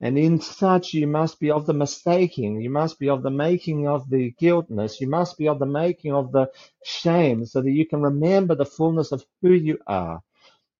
And 0.00 0.18
in 0.18 0.40
such, 0.40 0.94
you 0.94 1.06
must 1.08 1.40
be 1.40 1.50
of 1.50 1.66
the 1.66 1.74
mistaking, 1.74 2.60
you 2.60 2.70
must 2.70 2.98
be 3.00 3.08
of 3.08 3.22
the 3.22 3.30
making 3.30 3.88
of 3.88 4.08
the 4.10 4.32
guiltness, 4.38 5.00
you 5.00 5.08
must 5.08 5.38
be 5.38 5.48
of 5.48 5.58
the 5.58 5.66
making 5.66 6.14
of 6.14 6.32
the 6.32 6.50
shame, 6.84 7.46
so 7.46 7.62
that 7.62 7.70
you 7.72 7.86
can 7.86 8.02
remember 8.02 8.54
the 8.54 8.66
fullness 8.66 9.12
of 9.12 9.24
who 9.42 9.52
you 9.52 9.78
are. 9.86 10.22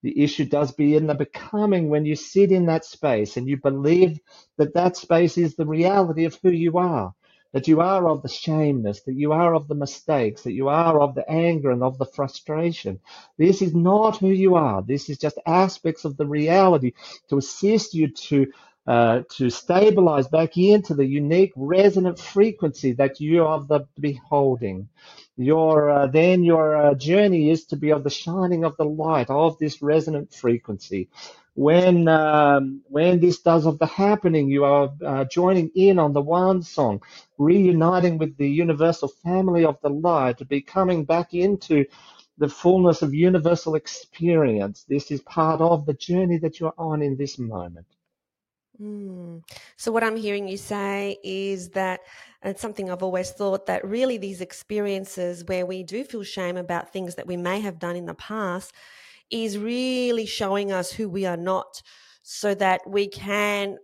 The 0.03 0.23
issue 0.23 0.45
does 0.45 0.71
be 0.71 0.95
in 0.95 1.07
the 1.07 1.15
becoming 1.15 1.89
when 1.89 2.05
you 2.05 2.15
sit 2.15 2.51
in 2.51 2.67
that 2.67 2.85
space 2.85 3.37
and 3.37 3.47
you 3.49 3.57
believe 3.57 4.19
that 4.57 4.75
that 4.75 4.97
space 4.97 5.37
is 5.37 5.55
the 5.55 5.65
reality 5.67 6.25
of 6.25 6.37
who 6.43 6.51
you 6.51 6.77
are 6.77 7.13
that 7.53 7.67
you 7.67 7.81
are 7.81 8.07
of 8.09 8.21
the 8.21 8.29
shameness, 8.29 9.01
that 9.01 9.15
you 9.15 9.31
are 9.33 9.55
of 9.55 9.67
the 9.67 9.75
mistakes, 9.75 10.43
that 10.43 10.53
you 10.53 10.69
are 10.69 11.01
of 11.01 11.15
the 11.15 11.29
anger 11.29 11.71
and 11.71 11.83
of 11.83 11.97
the 11.97 12.05
frustration. 12.05 12.99
This 13.37 13.61
is 13.61 13.75
not 13.75 14.17
who 14.17 14.29
you 14.29 14.55
are. 14.55 14.81
This 14.83 15.09
is 15.09 15.17
just 15.17 15.39
aspects 15.47 16.05
of 16.05 16.17
the 16.17 16.27
reality 16.27 16.93
to 17.29 17.37
assist 17.37 17.93
you 17.93 18.09
to 18.09 18.47
uh, 18.87 19.21
to 19.37 19.49
stabilize 19.49 20.27
back 20.27 20.57
into 20.57 20.95
the 20.95 21.05
unique 21.05 21.53
resonant 21.55 22.19
frequency 22.19 22.93
that 22.93 23.19
you 23.21 23.45
are 23.45 23.61
the 23.61 23.81
beholding. 23.99 24.89
Your 25.37 25.89
uh, 25.89 26.07
then 26.07 26.43
your 26.43 26.75
uh, 26.75 26.93
journey 26.95 27.49
is 27.51 27.65
to 27.67 27.77
be 27.77 27.91
of 27.91 28.03
the 28.03 28.09
shining 28.09 28.65
of 28.65 28.77
the 28.77 28.85
light 28.85 29.29
of 29.29 29.59
this 29.59 29.81
resonant 29.81 30.33
frequency 30.33 31.09
when 31.59 32.07
um, 32.07 32.81
when 32.87 33.19
this 33.19 33.39
does 33.39 33.65
of 33.65 33.79
the 33.79 33.85
happening, 33.85 34.47
you 34.49 34.63
are 34.63 34.89
uh, 35.05 35.25
joining 35.25 35.69
in 35.75 35.99
on 35.99 36.13
the 36.13 36.21
one 36.21 36.61
song, 36.61 37.01
reuniting 37.37 38.17
with 38.17 38.37
the 38.37 38.49
universal 38.49 39.09
family 39.09 39.65
of 39.65 39.77
the 39.81 39.89
light, 39.89 40.47
becoming 40.47 41.03
back 41.03 41.33
into 41.33 41.83
the 42.37 42.47
fullness 42.47 43.01
of 43.01 43.13
universal 43.13 43.75
experience. 43.75 44.85
This 44.87 45.11
is 45.11 45.19
part 45.23 45.59
of 45.59 45.85
the 45.85 45.95
journey 45.95 46.37
that 46.37 46.61
you're 46.61 46.73
on 46.77 47.01
in 47.01 47.17
this 47.17 47.37
moment. 47.37 47.87
Mm. 48.81 49.43
So, 49.75 49.91
what 49.91 50.05
I'm 50.05 50.15
hearing 50.15 50.47
you 50.47 50.55
say 50.55 51.17
is 51.25 51.71
that, 51.71 51.99
it's 52.41 52.61
something 52.61 52.89
I've 52.89 53.03
always 53.03 53.31
thought, 53.31 53.65
that 53.65 53.83
really 53.83 54.17
these 54.17 54.39
experiences 54.39 55.43
where 55.43 55.65
we 55.65 55.83
do 55.83 56.05
feel 56.05 56.23
shame 56.23 56.55
about 56.55 56.93
things 56.93 57.15
that 57.15 57.27
we 57.27 57.35
may 57.35 57.59
have 57.59 57.79
done 57.79 57.97
in 57.97 58.05
the 58.05 58.13
past 58.13 58.73
is 59.31 59.57
really 59.57 60.25
showing 60.25 60.71
us 60.71 60.91
who 60.91 61.09
we 61.09 61.25
are 61.25 61.37
not 61.37 61.81
so 62.23 62.53
that 62.55 62.81
we 62.87 63.07
can 63.07 63.77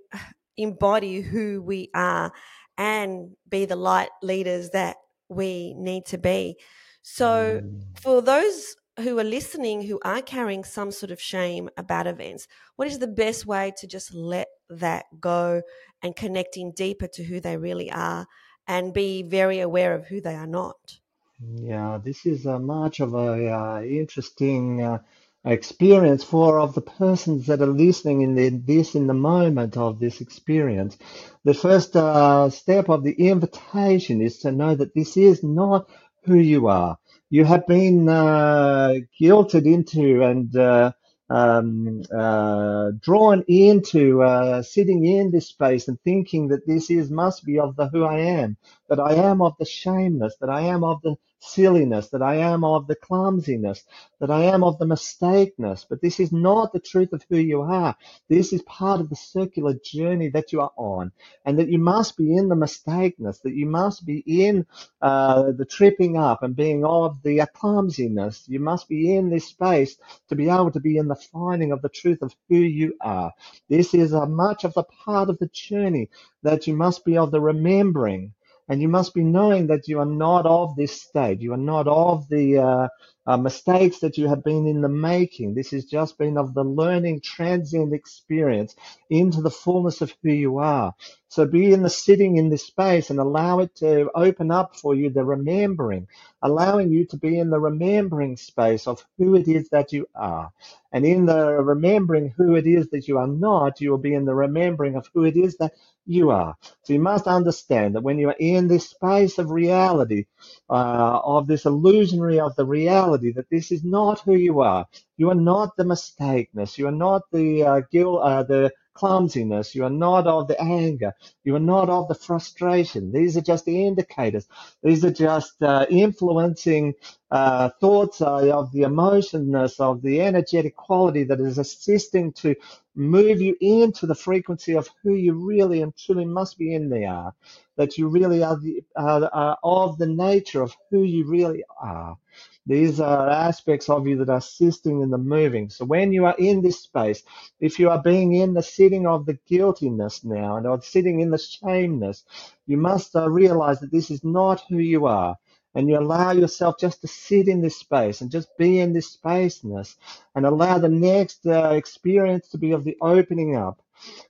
embody 0.58 1.22
who 1.22 1.62
we 1.62 1.90
are 1.94 2.32
and 2.78 3.32
be 3.50 3.66
the 3.66 3.76
light 3.76 4.10
leaders 4.22 4.72
that 4.72 4.98
we 5.30 5.74
need 5.76 6.06
to 6.06 6.18
be. 6.18 6.58
So, 7.02 7.62
mm. 7.64 7.82
for 8.00 8.22
those 8.22 8.76
who 9.00 9.20
are 9.20 9.24
listening 9.24 9.82
who 9.82 10.00
are 10.04 10.22
carrying 10.22 10.64
some 10.64 10.92
sort 10.92 11.12
of 11.12 11.22
shame 11.22 11.70
about 11.78 12.08
events, 12.08 12.48
what 12.76 12.88
is 12.88 13.00
the 13.00 13.08
best 13.08 13.46
way 13.46 13.74
to 13.78 13.88
just 13.88 14.14
let 14.14 14.48
that 14.70 15.06
go 15.20 15.62
and 16.02 16.16
connecting 16.16 16.72
deeper 16.72 17.08
to 17.08 17.24
who 17.24 17.40
they 17.40 17.58
really 17.58 17.92
are 17.92 18.26
and 18.68 18.94
be 18.94 19.22
very 19.22 19.60
aware 19.60 19.94
of 19.94 20.08
who 20.08 20.22
they 20.22 20.36
are 20.36 20.48
not? 20.48 21.00
Yeah, 21.40 22.00
this 22.02 22.26
is 22.26 22.46
a 22.46 22.58
much 22.58 23.02
of 23.02 23.14
a 23.14 23.52
uh, 23.52 23.82
interesting 23.82 24.82
uh, 24.82 25.00
experience 25.46 26.24
for 26.24 26.60
of 26.60 26.76
the 26.76 26.82
persons 26.82 27.48
that 27.48 27.62
are 27.62 27.68
listening 27.68 28.22
in 28.22 28.36
the, 28.36 28.50
this 28.50 28.96
in 28.96 29.08
the 29.08 29.14
moment 29.14 29.78
of 29.78 30.00
this 30.00 30.22
experience. 30.22 30.98
The 31.46 31.54
first 31.54 31.96
uh, 31.96 32.50
step 32.50 32.90
of 32.90 33.04
the 33.04 33.14
invitation 33.14 34.22
is 34.22 34.40
to 34.40 34.52
know 34.52 34.76
that 34.76 34.96
this 34.96 35.18
is 35.18 35.44
not 35.44 35.90
who 36.26 36.36
you 36.38 36.68
are. 36.68 36.98
You 37.30 37.46
have 37.46 37.68
been 37.68 38.10
uh, 38.10 38.96
guilted 39.22 39.66
into 39.66 40.24
and 40.24 40.56
uh, 40.56 40.94
um, 41.30 42.04
uh, 42.16 42.92
drawn 43.02 43.44
into 43.48 44.24
uh, 44.24 44.64
sitting 44.64 45.06
in 45.06 45.32
this 45.32 45.50
space 45.50 45.88
and 45.88 46.00
thinking 46.04 46.50
that 46.50 46.68
this 46.68 46.90
is 46.92 47.12
must 47.12 47.46
be 47.46 47.60
of 47.60 47.76
the 47.78 47.90
who 47.90 48.04
I 48.06 48.20
am, 48.20 48.58
that 48.90 49.00
I 49.00 49.16
am 49.16 49.42
of 49.42 49.56
the 49.60 49.66
shameless, 49.66 50.36
that 50.42 50.50
I 50.50 50.62
am 50.64 50.84
of 50.84 51.02
the 51.04 51.16
silliness, 51.40 52.10
that 52.10 52.24
I 52.24 52.38
am 52.38 52.64
of 52.66 52.88
the 52.88 52.96
clumsiness, 52.96 53.84
that 54.22 54.32
I 54.32 54.46
am 54.46 54.64
of 54.64 54.80
the 54.80 54.88
mistakeness. 54.88 55.86
But 55.90 56.02
this 56.02 56.20
is 56.20 56.32
not 56.34 56.74
the 56.74 56.80
truth 56.82 57.14
of 57.14 57.24
who 57.30 57.38
you 57.38 57.62
are. 57.64 57.96
This 58.30 58.54
is 58.54 58.64
part 58.64 59.02
of 59.02 59.10
the 59.10 59.18
circular 59.18 59.76
journey 59.84 60.30
that 60.32 60.54
you 60.54 60.62
are 60.62 60.72
on, 60.78 61.12
and 61.46 61.60
that 61.60 61.70
you 61.70 61.80
must 61.80 62.18
be 62.18 62.36
in 62.36 62.50
the 62.50 62.56
mistakeness, 62.58 63.40
that 63.42 63.56
you 63.56 63.68
must 63.68 64.06
be 64.06 64.24
in 64.28 64.66
uh, 65.02 65.54
the 65.58 65.66
tripping 65.66 66.18
up 66.18 66.44
and 66.44 66.56
being 66.56 66.86
of 66.86 67.22
the 67.24 67.48
clumsiness. 67.56 68.46
You 68.48 68.62
must 68.62 68.90
be 68.90 69.16
in 69.16 69.30
this 69.32 69.48
space 69.48 69.98
to 70.30 70.36
be 70.36 70.50
able 70.50 70.72
to 70.72 70.82
be 70.82 70.98
in 70.98 71.10
the 71.10 71.16
finding 71.16 71.74
of 71.74 71.82
the 71.84 71.90
truth 71.90 72.24
of 72.24 72.36
who 72.50 72.58
you 72.58 72.96
are. 73.02 73.34
This 73.70 73.96
is 73.96 74.14
a 74.14 74.28
much 74.28 74.66
of 74.66 74.76
the 74.76 74.84
part 74.86 75.30
of 75.30 75.40
the 75.40 75.50
journey 75.50 76.10
that 76.44 76.68
you 76.68 76.76
must 76.76 77.06
be 77.06 77.18
of 77.18 77.32
the 77.32 77.42
remembering 77.42 78.34
and 78.70 78.82
you 78.82 78.88
must 78.90 79.14
be 79.14 79.24
knowing 79.24 79.68
that 79.68 79.88
you 79.88 80.00
are 80.00 80.06
not 80.06 80.46
of 80.46 80.76
this 80.76 81.02
state. 81.02 81.42
You 81.42 81.54
are 81.54 81.58
not 81.58 81.88
of 81.88 82.28
the 82.30 82.60
uh, 82.60 82.88
uh, 83.28 83.38
mistakes 83.38 84.00
that 84.00 84.18
you 84.18 84.28
have 84.30 84.44
been 84.44 84.68
in 84.68 84.82
the 84.82 84.90
making. 84.90 85.56
This 85.56 85.72
has 85.72 85.86
just 85.86 86.18
been 86.18 86.38
of 86.38 86.54
the 86.54 86.64
learning 86.64 87.22
transient 87.22 87.94
experience 87.94 88.76
into 89.10 89.42
the 89.42 89.52
fullness 89.52 90.02
of 90.02 90.14
who 90.24 90.32
you 90.32 90.60
are. 90.60 90.94
So 91.30 91.48
be 91.48 91.74
in 91.74 91.84
the 91.84 91.90
sitting 91.90 92.38
in 92.38 92.50
this 92.50 92.66
space 92.68 93.10
and 93.10 93.20
allow 93.20 93.60
it 93.60 93.76
to 93.78 94.12
open 94.16 94.52
up 94.52 94.76
for 94.78 94.96
you 94.96 95.10
the 95.10 95.26
remembering, 95.26 96.08
allowing 96.44 96.92
you 96.92 97.06
to 97.08 97.18
be 97.18 97.40
in 97.40 97.50
the 97.50 97.60
remembering 97.60 98.38
space 98.38 98.88
of 98.88 99.06
who 99.18 99.36
it 99.36 99.48
is 99.48 99.70
that 99.70 99.94
you 99.94 100.08
are. 100.16 100.52
And 100.94 101.06
in 101.06 101.26
the 101.26 101.64
remembering 101.64 102.30
who 102.38 102.56
it 102.56 102.68
is 102.68 102.90
that 102.90 103.08
you 103.08 103.18
are 103.18 103.28
not, 103.28 103.82
you 103.82 103.92
will 103.92 103.98
be 104.00 104.14
in 104.14 104.26
the 104.26 104.36
remembering 104.36 104.96
of 104.96 105.10
who 105.14 105.26
it 105.26 105.38
is 105.38 105.58
that 105.58 105.74
you 106.06 106.32
are. 106.32 106.56
So 106.84 106.94
you 106.94 107.00
must 107.00 107.28
understand 107.28 107.96
that 107.96 108.04
when 108.04 108.20
you 108.20 108.30
are 108.30 108.38
in 108.40 108.68
this 108.68 108.90
space 108.90 109.40
of 109.40 109.52
reality, 109.52 110.26
uh, 110.70 111.20
of 111.24 111.48
this 111.48 111.66
illusionary 111.66 112.40
of 112.40 112.56
the 112.56 112.66
reality, 112.66 113.15
that 113.18 113.50
this 113.50 113.72
is 113.72 113.84
not 113.84 114.22
who 114.22 114.36
you 114.36 114.62
are. 114.62 114.86
You 115.18 115.30
are 115.32 115.36
not 115.36 115.76
the 115.78 115.86
mistakeness. 115.86 116.78
You 116.78 116.88
are 116.88 116.92
not 116.92 117.24
the 117.32 117.64
uh, 117.64 117.82
guilt, 117.92 118.22
uh, 118.24 118.44
the 118.44 118.72
clumsiness. 118.96 119.76
You 119.76 119.86
are 119.86 119.90
not 119.90 120.28
of 120.28 120.48
the 120.48 120.60
anger. 120.62 121.14
You 121.44 121.56
are 121.56 121.60
not 121.60 121.90
of 121.90 122.08
the 122.08 122.16
frustration. 122.16 123.12
These 123.12 123.38
are 123.38 123.42
just 123.42 123.66
the 123.66 123.86
indicators. 123.88 124.48
These 124.84 125.06
are 125.06 125.12
just 125.14 125.62
uh, 125.64 125.86
influencing 125.90 126.94
uh, 127.32 127.70
thoughts 127.82 128.22
uh, 128.22 128.50
of 128.52 128.72
the 128.72 128.82
emotionness, 128.82 129.80
of 129.80 130.02
the 130.02 130.22
energetic 130.22 130.76
quality 130.76 131.24
that 131.26 131.40
is 131.42 131.58
assisting 131.58 132.34
to 132.34 132.56
move 132.96 133.42
you 133.42 133.56
into 133.62 134.08
the 134.08 134.16
frequency 134.16 134.76
of 134.76 134.90
who 135.04 135.14
you 135.16 135.34
really 135.34 135.82
and 135.82 135.96
truly 135.98 136.26
must 136.26 136.58
be 136.58 136.74
in 136.74 136.90
there. 136.90 137.32
That 137.78 137.98
you 137.98 138.08
really 138.10 138.44
are, 138.44 138.58
the, 138.60 138.84
are 138.98 139.58
of 139.64 139.98
the 139.98 140.08
nature 140.08 140.62
of 140.62 140.76
who 140.92 141.04
you 141.04 141.26
really 141.28 141.64
are. 141.82 142.18
These 142.66 143.02
are 143.02 143.30
aspects 143.30 143.90
of 143.90 144.08
you 144.08 144.18
that 144.18 144.30
are 144.30 144.38
assisting 144.38 145.02
in 145.02 145.12
the 145.12 145.18
moving. 145.20 145.70
So 145.70 145.86
when 145.86 146.14
you 146.14 146.26
are 146.26 146.36
in 146.40 146.62
this 146.62 146.82
space, 146.82 147.24
if 147.60 147.80
you 147.80 147.90
are 147.90 148.02
being 148.02 148.36
in 148.36 148.54
the 148.54 148.64
sitting 148.64 149.08
of 149.08 149.26
the 149.26 149.38
guiltiness 149.48 150.24
now 150.24 150.58
and 150.58 150.68
or 150.68 150.82
sitting 150.82 151.20
in 151.22 151.32
the 151.32 151.38
shameness, 151.40 152.26
you 152.68 152.78
must 152.78 153.16
uh, 153.16 153.30
realize 153.30 153.82
that 153.82 153.92
this 153.92 154.12
is 154.12 154.24
not 154.24 154.64
who 154.70 154.78
you 154.80 155.08
are. 155.08 155.38
And 155.76 155.90
you 155.90 156.00
allow 156.00 156.32
yourself 156.32 156.78
just 156.80 157.02
to 157.02 157.08
sit 157.08 157.50
in 157.50 157.62
this 157.62 157.78
space 157.78 158.22
and 158.22 158.32
just 158.32 158.50
be 158.58 158.80
in 158.80 158.94
this 158.94 159.18
spaceness 159.18 159.98
and 160.36 160.46
allow 160.46 160.80
the 160.80 160.90
next 160.90 161.46
uh, 161.48 161.72
experience 161.74 162.48
to 162.50 162.58
be 162.60 162.72
of 162.72 162.86
the 162.86 162.98
opening 163.02 163.58
up 163.58 163.80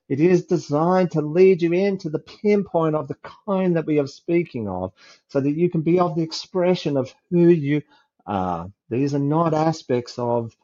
it 0.07 0.19
is 0.19 0.45
designed 0.45 1.11
to 1.11 1.21
lead 1.21 1.63
you 1.63 1.73
into 1.73 2.11
the 2.11 2.19
pinpoint 2.19 2.95
of 2.95 3.07
the 3.07 3.17
kind 3.47 3.75
that 3.75 3.87
we 3.87 3.99
are 3.99 4.07
speaking 4.07 4.69
of, 4.69 4.93
so 5.29 5.41
that 5.41 5.51
you 5.57 5.71
can 5.71 5.81
be 5.81 5.99
of 5.99 6.15
the 6.15 6.21
expression 6.23 6.95
of 6.95 7.13
who 7.31 7.49
you 7.49 7.81
are. 8.25 8.71
These 8.89 9.15
are 9.15 9.19
not 9.19 9.53
aspects 9.53 10.17
of 10.17 10.55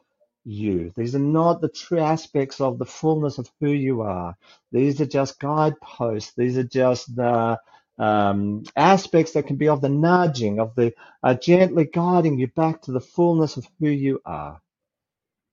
you. 0.44 0.92
These 0.96 1.14
are 1.14 1.20
not 1.20 1.60
the 1.60 1.68
true 1.68 2.00
aspects 2.00 2.60
of 2.60 2.78
the 2.78 2.86
fullness 2.86 3.38
of 3.38 3.50
who 3.60 3.70
you 3.70 4.02
are. 4.02 4.36
These 4.72 5.00
are 5.00 5.06
just 5.06 5.40
guideposts. 5.40 6.32
These 6.36 6.58
are 6.58 6.64
just 6.64 7.14
the 7.14 7.58
um, 7.98 8.64
aspects 8.76 9.32
that 9.32 9.46
can 9.46 9.56
be 9.56 9.68
of 9.68 9.80
the 9.80 9.88
nudging, 9.88 10.58
of 10.58 10.74
the 10.74 10.92
uh, 11.22 11.34
gently 11.34 11.88
guiding 11.92 12.38
you 12.38 12.48
back 12.48 12.82
to 12.82 12.92
the 12.92 13.00
fullness 13.00 13.56
of 13.56 13.66
who 13.78 13.88
you 13.88 14.20
are. 14.24 14.60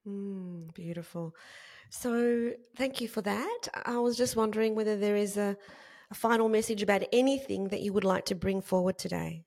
Mm, 0.08 0.74
beautiful. 0.74 1.36
So, 1.92 2.52
thank 2.76 3.02
you 3.02 3.08
for 3.08 3.22
that. 3.22 3.68
I 3.86 3.98
was 3.98 4.16
just 4.16 4.36
wondering 4.36 4.76
whether 4.76 4.96
there 4.96 5.16
is 5.16 5.38
a, 5.38 5.58
a 6.12 6.14
final 6.14 6.48
message 6.48 6.82
about 6.82 7.04
anything 7.12 7.70
that 7.70 7.82
you 7.82 7.94
would 7.94 8.04
like 8.04 8.26
to 8.26 8.36
bring 8.36 8.62
forward 8.62 8.98
today. 8.98 9.44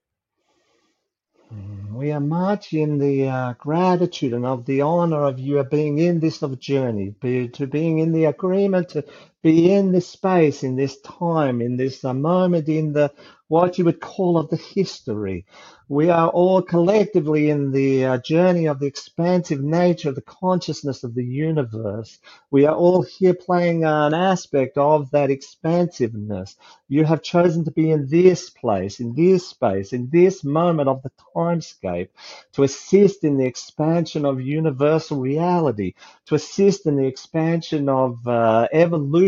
We 2.03 2.11
are 2.11 2.19
much 2.21 2.73
in 2.73 2.99
the 2.99 3.29
uh, 3.29 3.55
gratitude 3.61 4.33
and 4.33 4.45
of 4.45 4.67
the 4.67 4.81
honor 4.83 5.23
of 5.23 5.39
you 5.39 5.63
being 5.63 6.01
in 6.01 6.19
this 6.19 6.43
of 6.43 6.59
journey, 6.59 7.15
be, 7.21 7.47
to 7.51 7.69
being 7.69 8.01
in 8.01 8.11
the 8.13 8.25
agreement 8.25 8.89
to 8.91 9.05
be 9.43 9.73
in 9.73 9.93
this 9.93 10.09
space, 10.09 10.63
in 10.63 10.77
this 10.77 11.01
time, 11.01 11.61
in 11.61 11.77
this 11.77 12.05
uh, 12.05 12.15
moment, 12.15 12.69
in 12.69 12.93
the 12.93 13.13
what 13.49 13.79
you 13.79 13.85
would 13.85 14.01
call 14.01 14.39
of 14.39 14.49
the 14.49 14.57
history. 14.57 15.45
We 15.89 16.09
are 16.09 16.29
all 16.29 16.63
collectively 16.63 17.51
in 17.51 17.71
the 17.71 18.07
uh, 18.07 18.19
journey 18.19 18.67
of 18.67 18.81
the 18.81 18.87
expansive 18.87 19.61
nature 19.61 20.09
of 20.09 20.15
the 20.15 20.23
consciousness 20.23 21.05
of 21.05 21.15
the 21.15 21.25
universe. 21.25 22.19
We 22.51 22.65
are 22.65 22.75
all 22.75 23.03
here 23.03 23.35
playing 23.35 23.85
an 23.85 24.15
aspect 24.15 24.79
of 24.79 25.11
that 25.11 25.31
expansiveness. 25.31 26.57
You 26.89 27.05
have 27.05 27.23
chosen 27.23 27.65
to 27.67 27.71
be 27.71 27.91
in 27.91 28.09
this 28.09 28.49
place, 28.49 29.01
in 29.01 29.15
this 29.15 29.49
space, 29.49 29.93
in 29.93 30.09
this 30.11 30.45
moment 30.45 30.89
of 30.89 31.03
the 31.03 31.13
timescape 31.37 32.09
to 32.53 32.63
assist 32.63 33.25
in 33.25 33.37
the 33.37 33.47
expansion 33.47 34.25
of 34.25 34.41
universal 34.41 35.21
reality, 35.21 35.95
to 36.27 36.37
assist 36.37 36.87
in 36.87 36.97
the 36.97 37.07
expansion 37.07 37.91
of 37.91 38.27
uh, 38.27 38.69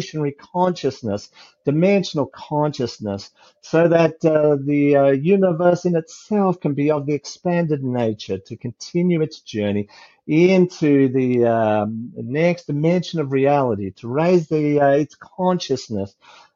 evolutionary 0.04 0.32
consciousness 0.32 1.30
dimensional 1.64 2.26
consciousness 2.26 3.30
so 3.62 3.88
that 3.88 4.24
uh, 4.24 4.56
the 4.64 4.96
uh, 4.96 5.10
universe 5.10 5.84
in 5.84 5.96
itself 5.96 6.60
can 6.60 6.74
be 6.74 6.90
of 6.90 7.06
the 7.06 7.14
expanded 7.14 7.82
nature 7.82 8.38
to 8.38 8.56
continue 8.56 9.22
its 9.22 9.40
journey 9.40 9.88
into 10.26 11.08
the 11.08 11.44
um, 11.44 12.12
next 12.16 12.66
dimension 12.66 13.20
of 13.20 13.32
reality, 13.32 13.90
to 13.92 14.08
raise 14.08 14.48
the, 14.48 14.80
uh, 14.80 14.90
its 14.90 15.16
consciousness, 15.16 16.14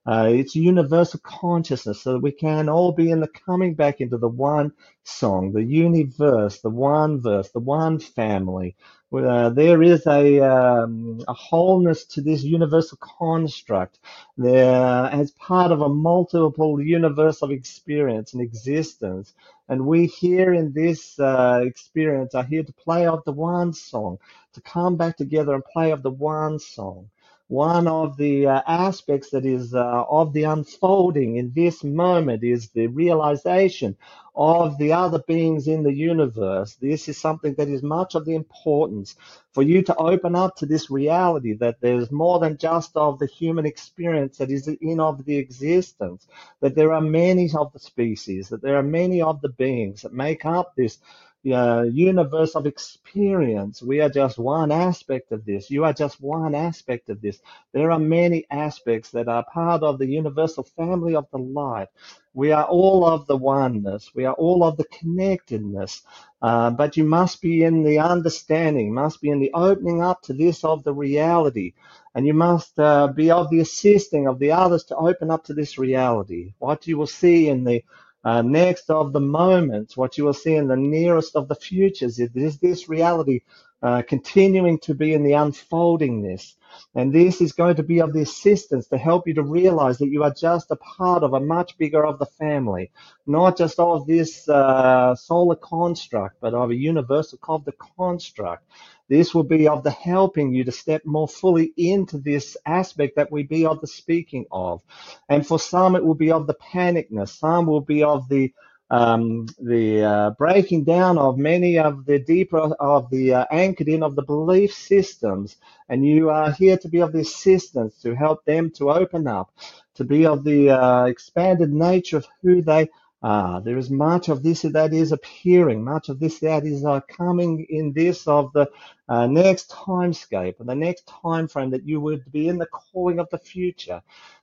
uh, 0.09 0.29
its 0.31 0.55
universal 0.57 1.21
consciousness, 1.23 2.03
so 2.03 2.15
that 2.15 2.21
we 2.21 2.33
can 2.33 2.69
all 2.69 2.93
be 2.93 3.11
in 3.11 3.21
the 3.21 3.29
coming 3.29 3.75
back 3.75 4.01
into 4.01 4.19
the 4.19 4.29
one 4.29 4.73
song, 5.05 5.53
the 5.53 5.65
universe, 5.65 6.61
the 6.61 6.71
one 6.71 7.21
verse, 7.21 7.51
the 7.51 7.61
one 7.61 7.99
family, 7.99 8.75
uh, 9.13 9.49
there 9.49 9.83
is 9.83 10.07
a, 10.07 10.41
um, 10.41 11.21
a 11.27 11.33
wholeness 11.33 12.05
to 12.05 12.21
this 12.21 12.43
universal 12.43 12.99
construct. 13.01 13.99
There 14.37 15.07
as 15.07 15.31
part 15.33 15.73
of 15.73 15.81
a 15.81 15.89
multiple 15.89 16.81
universe 16.81 17.43
of 17.43 17.51
experience 17.51 18.35
and 18.35 18.43
existence. 18.43 19.35
And 19.69 19.87
we 19.87 20.07
here 20.07 20.53
in 20.53 20.73
this 20.75 21.19
uh, 21.19 21.63
experience 21.65 22.35
are 22.35 22.45
here 22.45 22.63
to 22.65 22.73
play 22.73 23.07
of 23.07 23.25
the 23.25 23.33
one 23.33 23.73
song, 23.73 24.19
to 24.53 24.61
come 24.61 24.97
back 24.97 25.17
together 25.17 25.55
and 25.55 25.65
play 25.65 25.91
of 25.91 26.03
the 26.03 26.11
one 26.11 26.59
song 26.59 27.09
one 27.49 27.89
of 27.89 28.19
the 28.19 28.47
uh, 28.47 28.63
aspects 28.67 29.31
that 29.31 29.47
is 29.47 29.75
uh, 29.75 30.05
of 30.09 30.35
the 30.35 30.45
unfolding 30.45 31.37
in 31.37 31.53
this 31.55 31.83
moment 31.83 32.45
is 32.45 32.69
the 32.71 32.87
realization 32.89 33.97
of 34.37 34.79
the 34.79 34.93
other 34.93 35.19
beings 35.27 35.67
in 35.67 35.83
the 35.83 35.93
universe. 35.93 36.77
This 36.77 37.09
is 37.09 37.19
something 37.19 37.55
that 37.55 37.69
is 37.69 37.83
much 37.83 38.15
of 38.15 38.27
the 38.27 38.35
importance 38.35 39.17
for 39.53 39.63
you 39.63 39.83
to 39.83 39.97
open 39.97 40.37
up 40.37 40.57
to 40.57 40.67
this 40.67 40.91
reality 40.91 41.55
that 41.55 41.81
there's 41.81 42.13
more 42.13 42.39
than 42.39 42.59
just 42.59 42.97
of 42.97 43.19
the 43.19 43.27
human 43.27 43.67
experience 43.67 44.37
that 44.39 44.51
is 44.51 44.69
in 44.69 45.01
of 45.01 45.25
the 45.25 45.37
existence, 45.37 46.29
that 46.61 46.77
there 46.77 46.93
are 46.93 47.01
many 47.01 47.51
of 47.57 47.73
the 47.73 47.81
species, 47.81 48.51
that 48.51 48.63
there 48.63 48.77
are 48.77 48.83
many 48.83 49.23
of 49.23 49.41
the 49.41 49.49
beings 49.49 50.03
that 50.03 50.13
make 50.13 50.45
up 50.45 50.77
this 50.77 50.99
uh, 51.47 51.83
universe 51.85 52.55
of 52.57 52.67
experience. 52.67 53.83
We 53.83 54.01
are 54.01 54.11
just 54.11 54.39
one 54.39 54.73
aspect 54.73 55.33
of 55.33 55.45
this. 55.45 55.71
You 55.71 55.85
are 55.85 55.95
just 55.95 56.21
one 56.21 56.55
aspect 56.55 57.11
of 57.11 57.21
this. 57.23 57.41
There 57.73 57.91
are 57.93 57.99
many 58.01 58.47
aspects 58.51 59.11
that 59.13 59.29
are 59.29 59.45
part 59.53 59.83
of 59.83 59.99
the 59.99 60.07
universal 60.07 60.65
family 60.65 61.17
of 61.17 61.27
the 61.33 61.39
light. 61.39 61.89
We 62.35 62.53
are 62.53 62.65
all 62.67 63.07
of 63.07 63.27
the 63.27 63.37
oneness. 63.37 64.13
We 64.15 64.25
are 64.27 64.35
all 64.35 64.65
of 64.65 64.77
the 64.77 64.85
connectedness. 64.85 66.03
Uh, 66.43 66.71
but 66.71 66.97
you 66.97 67.05
must 67.05 67.43
be 67.43 67.65
in 67.65 67.83
the 67.85 67.99
understanding, 67.99 68.95
must 68.95 69.21
be 69.23 69.31
in 69.31 69.41
the 69.41 69.53
opening 69.55 70.03
up 70.03 70.23
to 70.23 70.35
this 70.35 70.65
of 70.65 70.85
the 70.85 70.95
reality. 70.95 71.75
And 72.15 72.27
you 72.27 72.35
must 72.35 72.79
uh, 72.79 73.09
be 73.09 73.31
of 73.31 73.51
the 73.51 73.61
assisting 73.61 74.29
of 74.29 74.39
the 74.39 74.53
others 74.53 74.85
to 74.87 74.97
open 74.97 75.31
up 75.31 75.45
to 75.47 75.55
this 75.55 75.79
reality. 75.79 76.55
What 76.59 76.87
you 76.87 76.99
will 76.99 77.09
see 77.09 77.49
in 77.49 77.65
the 77.65 77.85
uh, 78.25 78.43
next 78.43 78.91
of 78.91 79.13
the 79.13 79.21
moments, 79.21 79.97
what 79.97 80.19
you 80.19 80.25
will 80.25 80.35
see 80.35 80.55
in 80.55 80.69
the 80.69 80.77
nearest 80.77 81.37
of 81.37 81.49
the 81.49 81.55
futures 81.55 82.19
is 82.19 82.59
this 82.59 82.89
reality 82.89 83.41
uh, 83.83 84.03
continuing 84.09 84.79
to 84.81 84.95
be 84.95 85.15
in 85.15 85.23
the 85.23 85.33
unfoldingness. 85.33 86.55
And 86.95 87.13
this 87.13 87.41
is 87.41 87.53
going 87.53 87.77
to 87.77 87.83
be 87.83 88.01
of 88.01 88.13
the 88.13 88.23
assistance 88.23 88.89
to 88.89 88.99
help 88.99 89.29
you 89.29 89.35
to 89.35 89.43
realize 89.43 89.99
that 89.99 90.09
you 90.09 90.25
are 90.25 90.35
just 90.35 90.71
a 90.71 90.77
part 90.77 91.23
of 91.23 91.33
a 91.33 91.41
much 91.41 91.79
bigger 91.79 92.05
of 92.05 92.19
the 92.19 92.27
family, 92.27 92.91
not 93.27 93.57
just 93.57 93.79
of 93.79 94.07
this 94.07 94.49
uh, 94.49 95.15
solar 95.15 95.57
construct, 95.57 96.41
but 96.41 96.55
of 96.55 96.71
a 96.71 96.75
universal 96.75 97.39
of 97.49 97.65
the 97.65 97.73
construct. 97.73 98.65
This 99.09 99.35
will 99.35 99.45
be 99.45 99.69
of 99.69 99.85
the 99.85 99.91
helping 99.91 100.53
you 100.53 100.65
to 100.65 100.73
step 100.73 101.03
more 101.05 101.29
fully 101.29 101.73
into 101.77 102.19
this 102.19 102.57
aspect 102.67 103.17
that 103.17 103.33
we 103.33 103.43
be 103.43 103.67
of 103.67 103.81
the 103.81 103.87
speaking 103.87 104.47
of. 104.51 104.83
And 105.29 105.47
for 105.47 105.59
some, 105.59 105.97
it 105.97 106.05
will 106.05 106.15
be 106.15 106.31
of 106.31 106.47
the 106.47 106.55
panicness. 106.55 107.31
Some 107.31 107.67
will 107.67 107.81
be 107.81 108.03
of 108.03 108.29
the 108.29 108.53
um, 108.91 109.47
the 109.61 110.03
uh, 110.03 110.31
breaking 110.31 110.85
down 110.85 111.19
of 111.19 111.37
many 111.37 111.79
of 111.79 112.07
the 112.07 112.19
deeper 112.19 112.59
of 112.59 113.11
the 113.11 113.35
uh, 113.35 113.45
anchored 113.51 113.89
in 113.89 114.03
of 114.03 114.17
the 114.17 114.23
belief 114.23 114.73
systems, 114.73 115.57
and 115.91 116.07
you 116.07 116.31
are 116.31 116.53
here 116.53 116.79
to 116.79 116.89
be 116.89 117.01
of 117.01 117.13
the 117.13 117.21
assistance 117.21 118.01
to 118.03 118.15
help 118.15 118.45
them 118.47 118.71
to 118.73 118.91
open 118.91 119.27
up, 119.27 119.53
to 119.95 120.05
be 120.05 120.25
of 120.25 120.43
the 120.45 120.71
uh, 120.71 121.05
expanded 121.05 121.71
nature 121.71 122.17
of 122.17 122.27
who 122.43 122.63
they 122.63 122.89
Ah, 123.23 123.59
there 123.61 123.77
is 123.77 123.91
much 123.91 124.29
of 124.29 124.45
this 124.45 124.63
that 124.63 124.95
is 124.95 125.11
appearing, 125.13 125.83
much 125.85 126.09
of 126.09 126.21
this 126.21 126.39
that 126.39 126.65
is 126.65 126.85
uh, 126.85 127.01
coming 127.09 127.67
in 127.69 127.93
this 127.93 128.29
of 128.29 128.53
the 128.53 128.71
uh, 129.09 129.27
next 129.27 129.71
timescape, 129.71 130.61
and 130.61 130.69
the 130.69 130.75
next 130.75 131.07
time 131.09 131.49
frame 131.49 131.71
that 131.71 131.85
you 131.87 132.01
would 132.01 132.31
be 132.31 132.49
in 132.49 132.59
the 132.59 132.67
calling 132.67 133.19
of 133.19 133.29
the 133.31 133.39
future. 133.39 134.01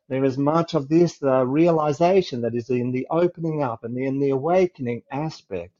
There 0.09 0.25
is 0.25 0.37
much 0.37 0.73
of 0.73 0.89
this 0.89 1.23
uh, 1.23 1.45
realization 1.45 2.41
that 2.41 2.53
is 2.53 2.69
in 2.69 2.91
the 2.91 3.07
opening 3.09 3.63
up 3.63 3.85
and 3.85 3.97
in 3.97 4.19
the 4.19 4.31
awakening 4.31 5.03
aspect 5.09 5.71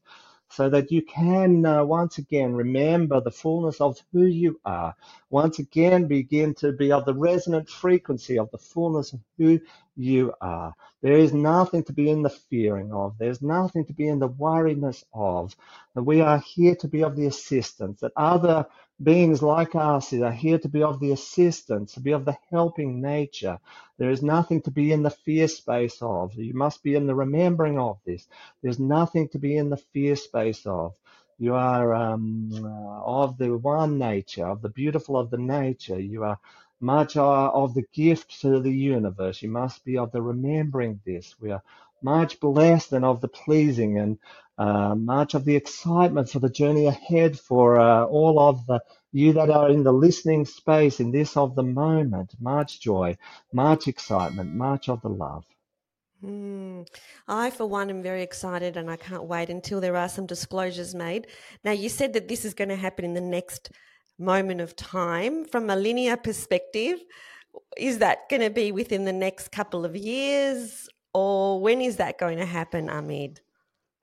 so 0.55 0.69
that 0.69 0.89
you 0.89 1.01
can 1.01 1.65
uh, 1.65 1.83
once 1.83 2.17
again 2.17 2.55
remember 2.55 3.19
the 3.19 3.29
fullness 3.31 3.81
of 3.81 3.99
who 4.13 4.25
you 4.25 4.57
are. 4.63 4.95
Once 5.29 5.59
again, 5.59 6.07
begin 6.07 6.53
to 6.55 6.71
be 6.71 6.93
of 6.93 7.03
the 7.03 7.13
resonant 7.13 7.69
frequency 7.69 8.39
of 8.39 8.49
the 8.51 8.57
fullness 8.57 9.11
of 9.11 9.19
who 9.37 9.59
you 9.97 10.33
are. 10.39 10.73
There 11.01 11.17
is 11.17 11.33
nothing 11.33 11.83
to 11.83 11.93
be 11.93 12.09
in 12.09 12.21
the 12.21 12.29
fearing 12.29 12.93
of. 12.93 13.17
There's 13.17 13.41
nothing 13.41 13.83
to 13.85 13.93
be 13.93 14.07
in 14.07 14.19
the 14.19 14.29
worriness 14.29 15.03
of. 15.13 15.53
That 15.93 16.03
we 16.03 16.21
are 16.21 16.39
here 16.39 16.75
to 16.77 16.87
be 16.87 17.03
of 17.03 17.17
the 17.17 17.25
assistance. 17.25 17.99
That 17.99 18.13
other 18.15 18.65
beings 19.03 19.41
like 19.43 19.75
us 19.75 20.13
are 20.13 20.31
here 20.31 20.60
to 20.60 20.69
be 20.69 20.84
of 20.84 20.99
the 20.99 21.12
assistance, 21.12 21.93
to 21.93 21.99
be 22.01 22.12
of 22.12 22.25
the 22.25 22.38
helping 22.51 23.01
nature. 23.01 23.60
There 23.97 24.10
is 24.12 24.23
nothing 24.23 24.62
to 24.63 24.71
be 24.71 24.91
in 24.91 25.03
the 25.03 25.12
fear 25.12 25.47
space 25.47 25.99
of. 26.01 26.36
You 26.36 26.53
must 26.53 26.84
be 26.84 26.95
in 26.95 27.08
the 27.08 27.15
remembering 27.15 27.79
of 27.79 27.99
this. 28.05 28.27
There's 28.63 28.79
nothing 28.79 29.29
to 29.29 29.39
be 29.39 29.58
in 29.58 29.69
the 29.69 29.77
fear 29.77 30.15
space 30.15 30.65
of. 30.65 30.95
You 31.39 31.55
are 31.55 31.93
um, 31.93 32.49
uh, 32.53 33.03
of 33.03 33.38
the 33.38 33.58
one 33.58 33.99
nature, 33.99 34.47
of 34.47 34.62
the 34.62 34.69
beautiful 34.69 35.17
of 35.17 35.29
the 35.31 35.38
nature. 35.38 35.99
You 35.99 36.23
are 36.23 36.39
much 36.81 37.17
uh, 37.17 37.49
of 37.51 37.73
the 37.75 37.86
gift 37.93 38.41
to 38.41 38.60
the 38.62 38.71
universe. 38.71 39.41
You 39.41 39.49
must 39.49 39.86
be 39.86 39.97
of 39.97 40.12
the 40.12 40.21
remembering 40.21 41.01
this. 41.05 41.36
We 41.39 41.51
are 41.51 41.63
much 42.01 42.39
blessed 42.39 42.93
and 42.93 43.05
of 43.05 43.21
the 43.21 43.27
pleasing 43.27 43.99
and 43.99 44.17
uh, 44.57 44.95
much 44.95 45.33
of 45.33 45.45
the 45.45 45.55
excitement 45.55 46.29
for 46.29 46.39
the 46.39 46.49
journey 46.49 46.85
ahead 46.85 47.37
for 47.37 47.79
uh, 47.79 48.05
all 48.05 48.39
of 48.39 48.65
the 48.67 48.79
you 49.11 49.31
that 49.33 49.49
are 49.49 49.69
in 49.69 49.83
the 49.83 49.93
listening 49.93 50.45
space 50.45 50.99
in 50.99 51.11
this 51.11 51.37
of 51.37 51.55
the 51.55 51.63
moment. 51.63 52.33
Much 52.39 52.81
joy, 52.81 53.17
much 53.53 53.87
excitement, 53.87 54.53
much 54.53 54.89
of 54.89 55.01
the 55.01 55.09
love. 55.09 55.45
Mm. 56.23 56.85
I, 57.27 57.49
for 57.49 57.65
one, 57.65 57.89
am 57.89 58.03
very 58.03 58.23
excited 58.23 58.75
and 58.75 58.89
I 58.89 58.97
can't 58.97 59.23
wait 59.23 59.49
until 59.49 59.79
there 59.79 59.95
are 59.95 60.09
some 60.09 60.25
disclosures 60.25 60.93
made. 60.93 61.27
Now, 61.63 61.71
you 61.71 61.87
said 61.87 62.13
that 62.13 62.27
this 62.27 62.43
is 62.43 62.53
going 62.53 62.69
to 62.69 62.75
happen 62.75 63.05
in 63.05 63.13
the 63.13 63.21
next 63.21 63.71
moment 64.19 64.59
of 64.59 64.75
time. 64.75 65.45
From 65.45 65.69
a 65.69 65.75
linear 65.75 66.17
perspective, 66.17 66.99
is 67.77 67.99
that 67.99 68.29
going 68.29 68.41
to 68.41 68.49
be 68.49 68.71
within 68.71 69.05
the 69.05 69.13
next 69.13 69.51
couple 69.51 69.85
of 69.85 69.95
years 69.95 70.89
or 71.13 71.61
when 71.61 71.79
is 71.79 71.95
that 71.97 72.17
going 72.17 72.37
to 72.37 72.45
happen, 72.45 72.89
Ameed? 72.89 73.37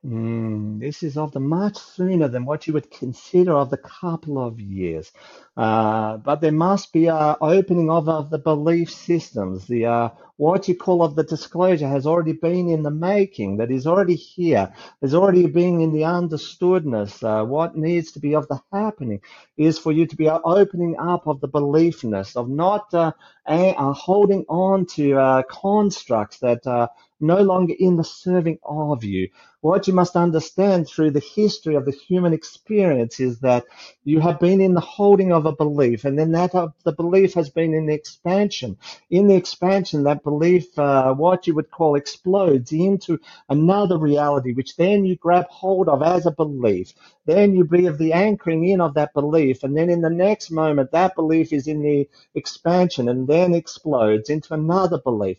Mm, 0.05 0.81
this 0.81 1.03
is 1.03 1.19
often 1.19 1.43
much 1.47 1.77
sooner 1.77 2.29
than 2.29 2.47
what 2.47 2.67
you 2.67 2.73
would 2.73 2.91
consider 2.91 3.53
of 3.53 3.71
the 3.71 3.77
couple 3.77 4.43
of 4.43 4.59
years. 4.59 5.13
Uh, 5.59 6.17
but 6.17 6.41
there 6.41 6.53
must 6.53 6.93
be 6.93 7.07
a 7.09 7.37
opening 7.41 7.91
of, 7.91 8.09
of 8.09 8.31
the 8.31 8.39
belief 8.39 8.91
systems. 8.91 9.67
The 9.67 9.87
uh, 9.87 10.09
what 10.37 10.69
you 10.69 10.75
call 10.75 11.03
of 11.03 11.15
the 11.15 11.23
disclosure 11.25 11.89
has 11.89 12.07
already 12.07 12.33
been 12.33 12.69
in 12.69 12.83
the 12.83 12.91
making. 12.91 13.59
That 13.59 13.71
is 13.71 13.87
already 13.87 14.15
here. 14.15 14.73
There's 15.01 15.15
already 15.15 15.47
been 15.47 15.81
in 15.81 15.93
the 15.93 16.05
understoodness. 16.05 17.23
Uh, 17.23 17.45
what 17.45 17.77
needs 17.77 18.13
to 18.13 18.21
be 18.21 18.35
of 18.35 18.49
the 18.49 18.61
happening 18.73 19.21
is 19.57 19.79
for 19.79 19.93
you 19.93 20.07
to 20.07 20.17
be 20.17 20.29
opening 20.29 20.97
up 20.99 21.27
of 21.27 21.41
the 21.41 21.49
beliefness 21.49 22.37
of 22.37 22.49
not 22.49 22.93
uh, 22.95 23.13
a, 23.49 23.75
uh, 23.75 23.93
holding 23.93 24.45
on 24.49 24.87
to 24.87 25.19
uh, 25.19 25.43
constructs 25.43 26.39
that 26.39 26.67
are 26.67 26.91
no 27.21 27.41
longer 27.41 27.75
in 27.79 27.97
the 27.97 28.05
serving 28.05 28.59
of 28.65 29.05
you. 29.05 29.29
What 29.61 29.87
you 29.87 29.95
must 29.95 30.17
understand 30.17 30.89
through 30.89 31.13
the 31.13 31.21
history 31.35 31.77
of 31.77 31.85
the 31.85 31.93
human 31.93 32.33
experience 32.33 33.21
is 33.21 33.39
that 33.41 33.65
you 34.03 34.19
have 34.19 34.41
been 34.41 34.61
in 34.61 34.75
the 34.75 34.81
holding 34.81 35.33
of 35.33 35.47
a 35.47 35.55
belief, 35.55 36.05
and 36.05 36.19
then 36.19 36.33
that 36.33 36.55
of 36.55 36.73
the 36.85 36.93
belief 36.93 37.35
has 37.35 37.49
been 37.49 37.73
in 37.73 37.87
the 37.87 37.95
expansion. 37.95 38.77
In 39.09 39.29
the 39.29 39.37
expansion, 39.37 40.03
that 40.03 40.22
belief, 40.25 40.79
uh, 40.79 41.15
what 41.15 41.47
you 41.47 41.55
would 41.55 41.71
call, 41.71 41.97
explodes 41.97 42.73
into 42.73 43.19
another 43.49 43.99
reality, 43.99 44.53
which 44.53 44.77
then 44.77 45.05
you 45.05 45.17
grab 45.17 45.47
hold 45.49 45.89
of 45.89 46.03
as 46.03 46.27
a 46.27 46.31
belief. 46.33 46.93
Then 47.27 47.55
you 47.55 47.65
be 47.65 47.87
of 47.87 47.99
the 47.99 48.13
anchoring 48.13 48.67
in 48.69 48.81
of 48.81 48.95
that 48.95 49.15
belief, 49.15 49.63
and 49.63 49.77
then 49.77 49.91
in 49.91 50.03
the 50.03 50.11
next 50.11 50.51
moment, 50.51 50.93
that 50.93 51.15
belief 51.15 51.53
is 51.53 51.67
in 51.69 51.83
the 51.83 52.09
expansion, 52.35 53.09
and 53.09 53.29
then 53.29 53.55
explodes 53.55 54.31
into 54.31 54.55
another 54.55 54.99
belief. 54.99 55.39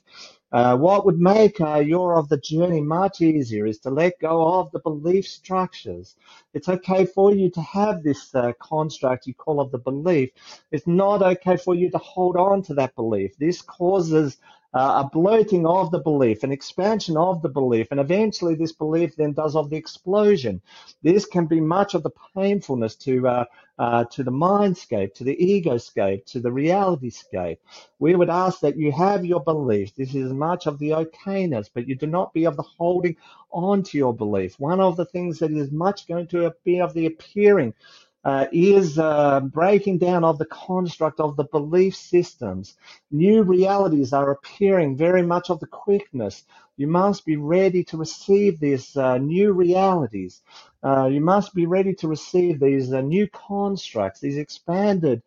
Uh, 0.51 0.77
what 0.77 1.05
would 1.05 1.19
make 1.19 1.59
uh, 1.61 1.79
your 1.79 2.15
of 2.15 2.29
the 2.29 2.37
journey 2.37 2.79
much 2.79 3.21
easier 3.21 3.65
is 3.65 3.79
to 3.79 3.89
let 3.89 4.19
go 4.19 4.59
of 4.59 4.71
the 4.71 4.79
belief 4.79 5.27
structures. 5.27 6.15
It's 6.53 6.69
okay 6.69 7.05
for 7.05 7.33
you 7.33 7.49
to 7.51 7.61
have 7.61 8.03
this 8.03 8.35
uh, 8.35 8.53
construct 8.61 9.27
you 9.27 9.33
call 9.33 9.59
of 9.59 9.71
the 9.71 9.79
belief. 9.79 10.29
It's 10.71 10.87
not 10.87 11.23
okay 11.23 11.57
for 11.57 11.75
you 11.75 11.89
to 11.91 11.97
hold 11.97 12.37
on 12.37 12.61
to 12.63 12.75
that 12.75 12.95
belief. 12.95 13.35
This 13.37 13.63
causes 13.63 14.37
uh, 14.73 15.03
a 15.05 15.09
bloating 15.09 15.65
of 15.65 15.91
the 15.91 15.99
belief, 15.99 16.43
an 16.43 16.51
expansion 16.51 17.15
of 17.17 17.41
the 17.41 17.49
belief, 17.49 17.87
and 17.91 17.99
eventually 17.99 18.55
this 18.55 18.71
belief 18.71 19.15
then 19.15 19.33
does 19.33 19.55
of 19.55 19.69
the 19.69 19.75
explosion. 19.75 20.61
This 21.01 21.25
can 21.25 21.45
be 21.45 21.61
much 21.61 21.93
of 21.93 22.03
the 22.03 22.11
painfulness 22.35 22.95
to 22.97 23.27
uh, 23.27 23.45
uh, 23.79 24.05
to 24.05 24.23
the 24.23 24.31
mindscape, 24.31 25.13
to 25.15 25.23
the 25.23 25.35
egoscape, 25.35 26.25
to 26.25 26.39
the 26.39 26.51
reality 26.51 27.09
scape. 27.09 27.59
We 27.99 28.15
would 28.15 28.29
ask 28.29 28.59
that 28.59 28.77
you 28.77 28.91
have 28.91 29.25
your 29.25 29.43
belief. 29.43 29.95
This 29.95 30.13
is 30.13 30.31
much 30.31 30.67
of 30.67 30.77
the 30.77 30.91
okayness, 30.91 31.69
but 31.73 31.87
you 31.87 31.95
do 31.95 32.07
not 32.07 32.33
be 32.33 32.45
of 32.45 32.55
the 32.55 32.63
holding 32.63 33.15
on 33.51 33.83
to 33.83 33.97
your 33.97 34.13
belief. 34.13 34.59
One 34.59 34.79
of 34.79 34.95
the 34.95 35.05
things 35.05 35.39
that 35.39 35.51
is 35.51 35.71
much 35.71 36.07
going 36.07 36.27
to 36.27 36.53
be 36.63 36.79
of 36.81 36.93
the 36.93 37.07
appearing 37.07 37.73
uh, 38.23 38.45
is 38.51 38.97
uh, 38.97 39.41
breaking 39.41 39.97
down 39.97 40.23
of 40.23 40.37
the 40.37 40.45
construct 40.45 41.19
of 41.19 41.35
the 41.35 41.43
belief 41.43 41.95
systems. 41.95 42.75
New 43.11 43.43
realities 43.43 44.13
are 44.13 44.31
appearing 44.31 44.95
very 44.95 45.21
much 45.21 45.49
of 45.49 45.59
the 45.59 45.67
quickness. 45.67 46.43
You 46.77 46.87
must 46.87 47.25
be 47.25 47.35
ready 47.35 47.83
to 47.85 47.97
receive 47.97 48.59
these 48.59 48.95
uh, 48.95 49.17
new 49.17 49.51
realities. 49.51 50.41
Uh, 50.83 51.07
you 51.07 51.21
must 51.21 51.53
be 51.53 51.65
ready 51.65 51.93
to 51.95 52.07
receive 52.07 52.59
these 52.59 52.91
uh, 52.93 53.01
new 53.01 53.27
constructs, 53.27 54.19
these 54.19 54.37
expanded, 54.37 55.21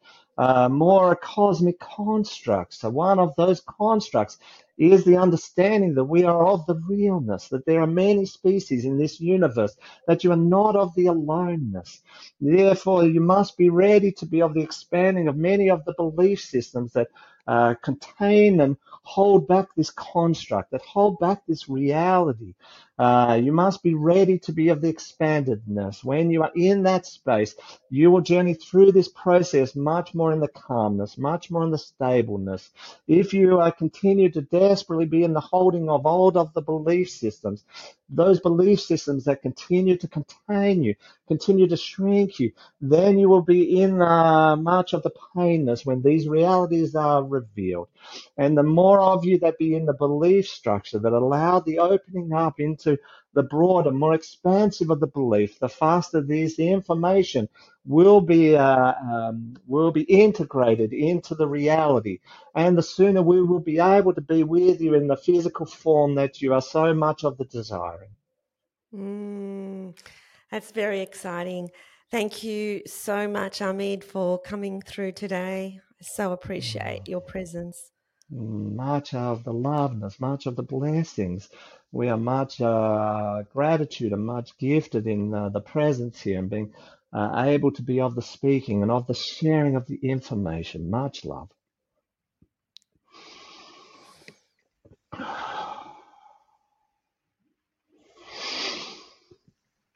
more 0.70 1.16
cosmic 1.16 1.78
constructs. 1.78 2.78
So 2.78 2.90
one 2.90 3.18
of 3.18 3.34
those 3.36 3.60
constructs 3.60 4.38
is 4.78 5.04
the 5.04 5.16
understanding 5.16 5.94
that 5.94 6.04
we 6.04 6.24
are 6.24 6.46
of 6.46 6.66
the 6.66 6.74
realness, 6.88 7.48
that 7.48 7.66
there 7.66 7.80
are 7.80 7.86
many 7.86 8.26
species 8.26 8.84
in 8.84 8.98
this 8.98 9.20
universe, 9.20 9.76
that 10.06 10.24
you 10.24 10.32
are 10.32 10.36
not 10.36 10.76
of 10.76 10.94
the 10.94 11.06
aloneness. 11.06 12.02
Therefore, 12.40 13.04
you 13.04 13.20
must 13.20 13.56
be 13.56 13.70
ready 13.70 14.12
to 14.12 14.26
be 14.26 14.42
of 14.42 14.54
the 14.54 14.62
expanding 14.62 15.28
of 15.28 15.36
many 15.36 15.70
of 15.70 15.84
the 15.84 15.94
belief 15.94 16.40
systems 16.40 16.92
that 16.92 17.08
uh, 17.46 17.74
contain 17.82 18.60
and 18.60 18.76
hold 19.02 19.46
back 19.46 19.68
this 19.76 19.90
construct, 19.90 20.72
that 20.72 20.82
hold 20.82 21.18
back 21.20 21.42
this 21.46 21.68
reality. 21.68 22.54
Uh, 22.98 23.38
you 23.40 23.52
must 23.52 23.82
be 23.82 23.94
ready 23.94 24.38
to 24.38 24.52
be 24.52 24.68
of 24.68 24.80
the 24.80 24.92
expandedness. 24.92 26.02
When 26.02 26.30
you 26.30 26.42
are 26.42 26.50
in 26.56 26.82
that 26.84 27.06
space, 27.06 27.54
you 27.88 28.10
will 28.10 28.22
journey 28.22 28.54
through 28.54 28.92
this 28.92 29.08
process 29.08 29.76
much 29.76 30.14
more 30.14 30.32
in 30.32 30.40
the 30.40 30.48
calmness, 30.48 31.18
much 31.18 31.50
more 31.50 31.62
in 31.62 31.70
the 31.70 31.78
stableness. 31.78 32.70
If 33.06 33.32
you 33.32 33.60
uh, 33.60 33.70
continue 33.70 34.30
to 34.30 34.40
desperately 34.68 35.06
be 35.06 35.24
in 35.24 35.32
the 35.32 35.40
holding 35.40 35.88
of 35.88 36.06
all 36.06 36.36
of 36.36 36.52
the 36.54 36.62
belief 36.62 37.10
systems, 37.10 37.64
those 38.08 38.40
belief 38.40 38.80
systems 38.80 39.24
that 39.24 39.42
continue 39.42 39.96
to 39.96 40.08
contain 40.08 40.82
you, 40.82 40.94
continue 41.28 41.66
to 41.68 41.76
shrink 41.76 42.38
you, 42.40 42.52
then 42.80 43.18
you 43.18 43.28
will 43.28 43.42
be 43.42 43.80
in 43.80 44.00
uh, 44.02 44.56
much 44.56 44.92
of 44.92 45.02
the 45.02 45.12
painness 45.34 45.86
when 45.86 46.02
these 46.02 46.28
realities 46.28 46.94
are 46.94 47.22
revealed. 47.24 47.88
And 48.36 48.56
the 48.56 48.62
more 48.62 49.00
of 49.00 49.24
you 49.24 49.38
that 49.40 49.58
be 49.58 49.74
in 49.74 49.86
the 49.86 49.94
belief 49.94 50.48
structure 50.48 50.98
that 50.98 51.12
allow 51.12 51.60
the 51.60 51.78
opening 51.78 52.32
up 52.32 52.60
into 52.60 52.98
the 53.36 53.42
broader, 53.42 53.92
more 53.92 54.14
expansive 54.14 54.88
of 54.88 54.98
the 54.98 55.06
belief, 55.06 55.58
the 55.58 55.68
faster 55.68 56.22
this 56.22 56.58
information 56.58 57.46
will 57.84 58.22
be 58.22 58.56
uh, 58.56 58.94
um, 58.94 59.54
will 59.66 59.92
be 59.92 60.02
integrated 60.02 60.94
into 60.94 61.34
the 61.34 61.46
reality, 61.46 62.18
and 62.54 62.78
the 62.78 62.82
sooner 62.82 63.22
we 63.22 63.42
will 63.42 63.60
be 63.60 63.78
able 63.78 64.14
to 64.14 64.22
be 64.22 64.42
with 64.42 64.80
you 64.80 64.94
in 64.94 65.06
the 65.06 65.18
physical 65.18 65.66
form 65.66 66.14
that 66.14 66.40
you 66.40 66.54
are 66.54 66.62
so 66.62 66.94
much 66.94 67.24
of 67.24 67.36
the 67.36 67.44
desiring. 67.44 68.08
Mm, 68.94 69.94
that's 70.50 70.70
very 70.70 71.00
exciting. 71.00 71.68
Thank 72.10 72.42
you 72.42 72.80
so 72.86 73.28
much, 73.28 73.58
Ameed, 73.58 74.02
for 74.02 74.40
coming 74.40 74.80
through 74.80 75.12
today. 75.12 75.78
I 76.00 76.04
so 76.04 76.32
appreciate 76.32 77.02
mm. 77.04 77.08
your 77.08 77.20
presence. 77.20 77.92
Much 78.30 79.14
of 79.14 79.44
the 79.44 79.52
loveness, 79.52 80.18
much 80.20 80.46
of 80.46 80.56
the 80.56 80.62
blessings 80.62 81.48
we 81.92 82.08
are 82.08 82.18
much 82.18 82.60
uh, 82.60 83.42
gratitude 83.52 84.12
and 84.12 84.26
much 84.26 84.58
gifted 84.58 85.06
in 85.06 85.32
uh, 85.32 85.48
the 85.48 85.60
presence 85.60 86.20
here 86.20 86.38
and 86.38 86.50
being 86.50 86.74
uh, 87.12 87.44
able 87.46 87.70
to 87.72 87.82
be 87.82 88.00
of 88.00 88.14
the 88.14 88.22
speaking 88.22 88.82
and 88.82 88.90
of 88.90 89.06
the 89.06 89.14
sharing 89.14 89.76
of 89.76 89.86
the 89.86 89.98
information. 90.02 90.90
Much 90.90 91.24
love. 91.24 91.48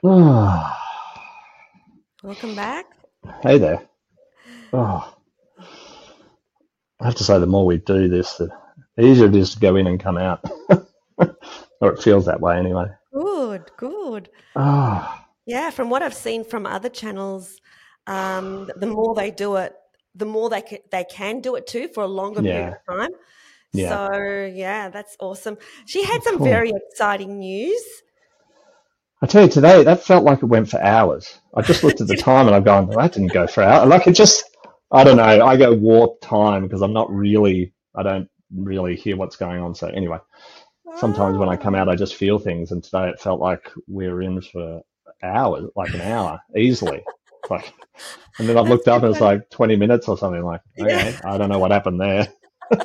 Welcome 2.23 2.55
back. 2.55 2.87
Hey 3.43 3.59
there. 3.59 3.83
Oh. 4.73 5.20
I 7.01 7.07
have 7.07 7.15
to 7.17 7.25
say, 7.25 7.39
the 7.39 7.47
more 7.47 7.65
we 7.67 7.79
do 7.79 8.09
this, 8.09 8.37
the 8.37 8.51
easier 8.99 9.27
it 9.27 9.35
is 9.37 9.55
to 9.55 9.61
go 9.61 9.77
in 9.77 9.87
and 9.87 9.99
come 9.99 10.19
out. 10.19 10.45
or 11.81 11.93
it 11.93 12.03
feels 12.03 12.27
that 12.27 12.41
way 12.41 12.59
anyway. 12.59 12.87
Good, 13.13 13.71
good. 13.77 14.29
Ah, 14.57 15.27
Yeah, 15.47 15.71
from 15.71 15.91
what 15.91 16.03
I've 16.03 16.15
seen 16.15 16.45
from 16.45 16.67
other 16.67 16.89
channels, 16.91 17.61
um, 18.07 18.71
the 18.77 18.87
more 18.87 19.15
they 19.15 19.31
do 19.31 19.57
it, 19.57 19.75
the 20.15 20.27
more 20.27 20.51
they 20.51 20.63
can, 20.63 20.79
they 20.91 21.05
can 21.05 21.41
do 21.41 21.55
it 21.57 21.67
too 21.67 21.89
for 21.95 22.03
a 22.05 22.09
longer 22.09 22.43
period 22.43 22.75
of 22.89 22.99
time. 22.99 23.11
yeah. 23.73 23.89
So 24.09 24.45
yeah, 24.55 24.89
that's 24.91 25.17
awesome. 25.21 25.57
She 25.87 26.03
had 26.05 26.23
some 26.23 26.39
Cool. 26.39 26.47
very 26.47 26.73
exciting 26.91 27.39
news. 27.39 27.83
I 29.23 29.27
tell 29.27 29.43
you 29.45 29.49
today, 29.51 29.85
that 29.85 30.03
felt 30.03 30.25
like 30.25 30.43
it 30.43 30.47
went 30.47 30.69
for 30.71 30.81
hours. 30.83 31.39
I 31.55 31.63
just 31.63 31.85
looked 31.85 32.01
at 32.01 32.09
the 32.09 32.17
time 32.31 32.47
and 32.47 32.57
I'm 32.57 32.63
going, 32.65 32.87
well, 32.89 32.99
that 32.99 33.13
didn't 33.13 33.33
go 33.33 33.47
for 33.47 33.63
hours. 33.63 33.89
Like 33.89 34.07
it 34.07 34.13
just, 34.13 34.45
I 34.93 35.05
don't 35.05 35.17
know. 35.17 35.23
I 35.23 35.57
go 35.57 35.73
warp 35.73 36.21
time 36.21 36.63
because 36.65 36.83
I'm 36.83 36.93
not 36.93 37.13
really, 37.13 37.73
I 37.95 38.03
don't 38.03 38.29
really 38.55 38.97
hear 38.97 39.17
what's 39.17 39.37
going 39.37 39.61
on. 39.61 39.75
So 39.75 39.87
anyway, 39.89 40.19
sometimes 40.99 41.37
when 41.39 41.49
I 41.49 41.57
come 41.57 41.75
out, 41.75 41.89
I 41.89 41.95
just 41.95 42.17
feel 42.17 42.39
things. 42.39 42.73
And 42.73 42.83
today 42.83 43.09
it 43.09 43.21
felt 43.21 43.41
like 43.41 43.71
we 43.87 44.09
were 44.09 44.23
in 44.23 44.41
for 44.41 44.83
hours, 45.23 45.71
like 45.77 45.95
an 45.95 46.03
hour 46.03 46.41
easily. 46.57 47.03
Like, 47.49 47.75
and 48.39 48.49
then 48.49 48.57
I've 48.57 48.69
looked 48.69 48.87
up 48.87 49.03
and 49.03 49.11
it's 49.11 49.21
like 49.21 49.51
20 49.51 49.75
minutes 49.75 50.07
or 50.07 50.17
something 50.17 50.45
like, 50.45 50.61
Yeah. 50.77 51.19
I 51.25 51.37
don't 51.37 51.49
know 51.49 51.59
what 51.59 51.73
happened 51.73 52.01
there. 52.01 52.29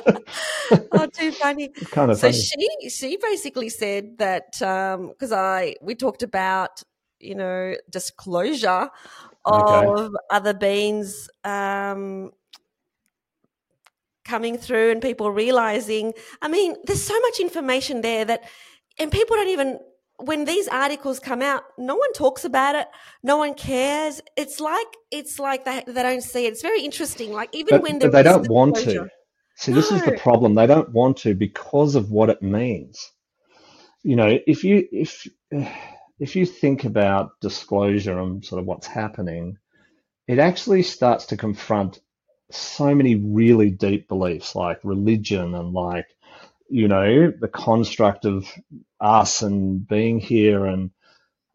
Oh, 0.90 1.06
too 1.06 1.30
funny. 1.30 1.70
kind 1.92 2.10
of 2.10 2.18
So 2.18 2.32
funny. 2.32 2.42
she 2.42 2.88
she 2.88 3.16
basically 3.16 3.68
said 3.68 4.18
that 4.18 4.60
um, 4.60 5.10
because 5.10 5.30
I 5.30 5.76
we 5.82 5.94
talked 5.94 6.24
about 6.24 6.82
you 7.20 7.34
know, 7.34 7.74
disclosure 7.90 8.88
of 9.46 9.98
okay. 9.98 10.14
other 10.30 10.52
beings 10.52 11.28
um, 11.44 12.32
coming 14.24 14.58
through 14.58 14.90
and 14.90 15.00
people 15.00 15.30
realizing. 15.30 16.12
I 16.42 16.48
mean, 16.48 16.76
there's 16.84 17.02
so 17.02 17.18
much 17.20 17.40
information 17.40 18.00
there 18.00 18.24
that, 18.24 18.44
and 18.98 19.10
people 19.10 19.36
don't 19.36 19.48
even 19.48 19.78
when 20.18 20.44
these 20.44 20.66
articles 20.68 21.18
come 21.18 21.42
out, 21.42 21.64
no 21.78 21.94
one 21.94 22.12
talks 22.12 22.44
about 22.44 22.74
it. 22.74 22.88
No 23.22 23.36
one 23.36 23.54
cares. 23.54 24.20
It's 24.36 24.60
like 24.60 24.86
it's 25.10 25.38
like 25.38 25.64
they, 25.64 25.82
they 25.86 26.02
don't 26.02 26.22
see 26.22 26.46
it. 26.46 26.52
It's 26.52 26.62
very 26.62 26.82
interesting. 26.82 27.32
Like 27.32 27.54
even 27.54 27.76
but, 27.76 27.82
when 27.82 27.98
but 27.98 28.12
they 28.12 28.22
don't 28.22 28.48
want 28.48 28.76
to. 28.76 29.08
See, 29.56 29.70
no. 29.72 29.76
this 29.76 29.90
is 29.90 30.02
the 30.04 30.12
problem. 30.12 30.54
They 30.54 30.66
don't 30.66 30.90
want 30.90 31.16
to 31.18 31.34
because 31.34 31.94
of 31.94 32.10
what 32.10 32.30
it 32.30 32.42
means. 32.42 33.12
You 34.02 34.16
know, 34.16 34.38
if 34.46 34.64
you 34.64 34.86
if 34.92 35.26
if 36.18 36.36
you 36.36 36.46
think 36.46 36.84
about 36.84 37.40
disclosure 37.40 38.18
and 38.18 38.44
sort 38.44 38.60
of 38.60 38.66
what's 38.66 38.86
happening, 38.86 39.58
it 40.26 40.38
actually 40.38 40.82
starts 40.82 41.26
to 41.26 41.36
confront 41.36 42.00
so 42.50 42.94
many 42.94 43.16
really 43.16 43.70
deep 43.70 44.08
beliefs 44.08 44.54
like 44.54 44.78
religion 44.84 45.54
and 45.54 45.72
like 45.72 46.06
you 46.68 46.88
know, 46.88 47.30
the 47.30 47.48
construct 47.48 48.24
of 48.24 48.46
us 49.00 49.42
and 49.42 49.86
being 49.86 50.18
here 50.18 50.66
and 50.66 50.90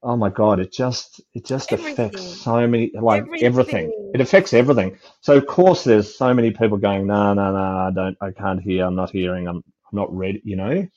oh 0.04 0.15
my 0.15 0.30
god, 0.30 0.60
it 0.60 0.71
just 0.71 1.21
it 1.34 1.45
just 1.45 1.71
everything. 1.71 1.93
affects 1.93 2.41
so 2.41 2.67
many 2.67 2.91
like 2.93 3.24
everything. 3.24 3.45
everything. 3.45 4.12
It 4.13 4.21
affects 4.21 4.54
everything. 4.54 4.97
So 5.21 5.38
of 5.38 5.45
course 5.47 5.84
there's 5.84 6.15
so 6.15 6.34
many 6.34 6.52
people 6.52 6.78
going, 6.78 7.08
no, 7.08 7.34
no, 7.34 7.52
no, 7.52 7.60
I 7.60 7.91
don't 7.93 8.17
I 8.21 8.32
can't 8.32 8.62
hear, 8.62 8.86
I'm 8.86 8.95
not 8.95 9.12
hearing, 9.12 9.47
I'm 9.47 9.58
I'm 9.58 9.95
not 9.97 10.15
ready, 10.15 10.41
you 10.45 10.56
know? 10.56 10.88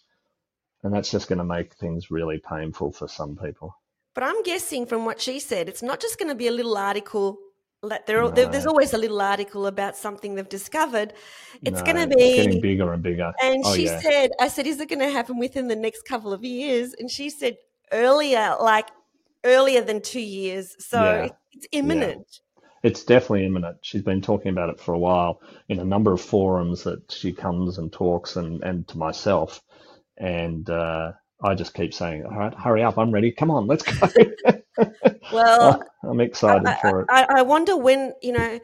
And 0.84 0.94
that's 0.94 1.10
just 1.10 1.28
gonna 1.28 1.44
make 1.44 1.74
things 1.74 2.10
really 2.10 2.38
painful 2.38 2.92
for 2.92 3.08
some 3.08 3.36
people. 3.36 3.76
But 4.14 4.22
I'm 4.22 4.42
guessing 4.44 4.86
from 4.86 5.04
what 5.04 5.20
she 5.20 5.40
said, 5.40 5.68
it's 5.68 5.82
not 5.82 6.00
just 6.00 6.18
going 6.18 6.28
to 6.28 6.36
be 6.36 6.46
a 6.46 6.52
little 6.52 6.78
article 6.78 7.38
there, 8.06 8.22
no. 8.22 8.30
there's 8.30 8.64
always 8.66 8.94
a 8.94 8.98
little 8.98 9.20
article 9.20 9.66
about 9.66 9.96
something 9.96 10.34
they've 10.34 10.48
discovered. 10.48 11.12
It's 11.62 11.80
no, 11.80 11.84
going 11.84 12.08
to 12.08 12.16
be 12.16 12.36
getting 12.36 12.60
bigger 12.60 12.92
and 12.92 13.02
bigger. 13.02 13.32
And 13.42 13.62
oh, 13.64 13.74
she 13.74 13.84
yeah. 13.86 14.00
said, 14.00 14.30
"I 14.40 14.48
said, 14.48 14.66
is 14.66 14.80
it 14.80 14.88
going 14.88 15.00
to 15.00 15.10
happen 15.10 15.38
within 15.38 15.68
the 15.68 15.76
next 15.76 16.02
couple 16.02 16.32
of 16.32 16.44
years?" 16.44 16.94
And 16.98 17.10
she 17.10 17.28
said, 17.28 17.58
"Earlier, 17.92 18.56
like 18.60 18.88
earlier 19.44 19.82
than 19.82 20.00
two 20.00 20.20
years. 20.20 20.76
So 20.78 21.02
yeah. 21.02 21.28
it's 21.52 21.66
imminent." 21.72 22.26
Yeah. 22.30 22.40
It's 22.82 23.04
definitely 23.04 23.46
imminent. 23.46 23.78
She's 23.80 24.02
been 24.02 24.20
talking 24.20 24.50
about 24.50 24.68
it 24.68 24.78
for 24.78 24.92
a 24.92 24.98
while 24.98 25.40
in 25.68 25.78
a 25.78 25.84
number 25.84 26.12
of 26.12 26.20
forums 26.20 26.84
that 26.84 27.10
she 27.10 27.32
comes 27.32 27.78
and 27.78 27.90
talks 27.90 28.36
and, 28.36 28.62
and 28.62 28.86
to 28.88 28.98
myself. 28.98 29.62
And 30.16 30.68
uh, 30.70 31.12
I 31.42 31.54
just 31.54 31.74
keep 31.74 31.92
saying, 31.92 32.24
all 32.24 32.36
right, 32.36 32.54
hurry 32.54 32.82
up. 32.82 32.98
I'm 32.98 33.10
ready. 33.10 33.32
Come 33.32 33.50
on, 33.50 33.66
let's 33.66 33.82
go. 33.82 34.08
Well, 35.32 35.84
I'm 36.02 36.20
excited 36.20 36.66
I, 36.66 36.74
for 36.80 37.02
it. 37.02 37.06
I, 37.10 37.26
I 37.36 37.42
wonder 37.42 37.76
when 37.76 38.12
you 38.22 38.32
know. 38.32 38.60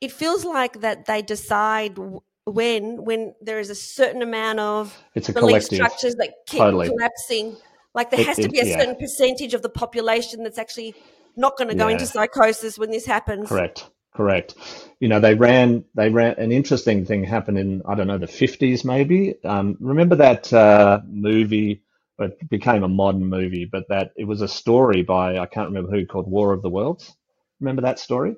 It 0.00 0.12
feels 0.12 0.46
like 0.46 0.80
that 0.80 1.04
they 1.04 1.20
decide 1.20 1.98
when 2.46 3.04
when 3.04 3.34
there 3.42 3.58
is 3.58 3.68
a 3.68 3.74
certain 3.74 4.22
amount 4.22 4.60
of 4.60 4.96
it's 5.14 5.28
a 5.28 5.32
belief 5.32 5.64
structures 5.64 6.14
that 6.16 6.32
keep 6.46 6.60
totally. 6.60 6.88
collapsing. 6.88 7.56
Like 7.94 8.10
there 8.10 8.20
it, 8.20 8.26
has 8.26 8.36
to 8.38 8.48
be 8.48 8.60
a 8.60 8.64
certain 8.64 8.94
yeah. 8.94 9.00
percentage 9.06 9.52
of 9.52 9.62
the 9.62 9.68
population 9.68 10.42
that's 10.42 10.58
actually 10.58 10.94
not 11.36 11.58
going 11.58 11.68
to 11.68 11.74
go 11.74 11.88
yeah. 11.88 11.94
into 11.94 12.06
psychosis 12.06 12.78
when 12.78 12.90
this 12.90 13.04
happens. 13.04 13.48
Correct. 13.48 13.90
Correct. 14.14 14.54
You 15.00 15.08
know, 15.08 15.20
they 15.20 15.34
ran. 15.34 15.84
They 15.94 16.10
ran. 16.10 16.34
An 16.38 16.52
interesting 16.52 17.06
thing 17.06 17.24
happened 17.24 17.58
in 17.58 17.82
I 17.86 17.94
don't 17.94 18.08
know 18.08 18.18
the 18.18 18.26
fifties, 18.26 18.84
maybe. 18.84 19.36
Um, 19.44 19.76
remember 19.80 20.16
that 20.16 20.52
uh, 20.52 21.00
movie? 21.08 21.82
it 22.20 22.50
became 22.50 22.82
a 22.82 22.88
modern 22.88 23.24
movie, 23.26 23.64
but 23.64 23.88
that 23.88 24.12
it 24.16 24.24
was 24.26 24.42
a 24.42 24.48
story 24.48 25.02
by 25.02 25.38
I 25.38 25.46
can't 25.46 25.68
remember 25.70 25.90
who 25.90 26.06
called 26.06 26.30
War 26.30 26.52
of 26.52 26.62
the 26.62 26.70
Worlds. 26.70 27.14
Remember 27.60 27.82
that 27.82 27.98
story? 28.00 28.36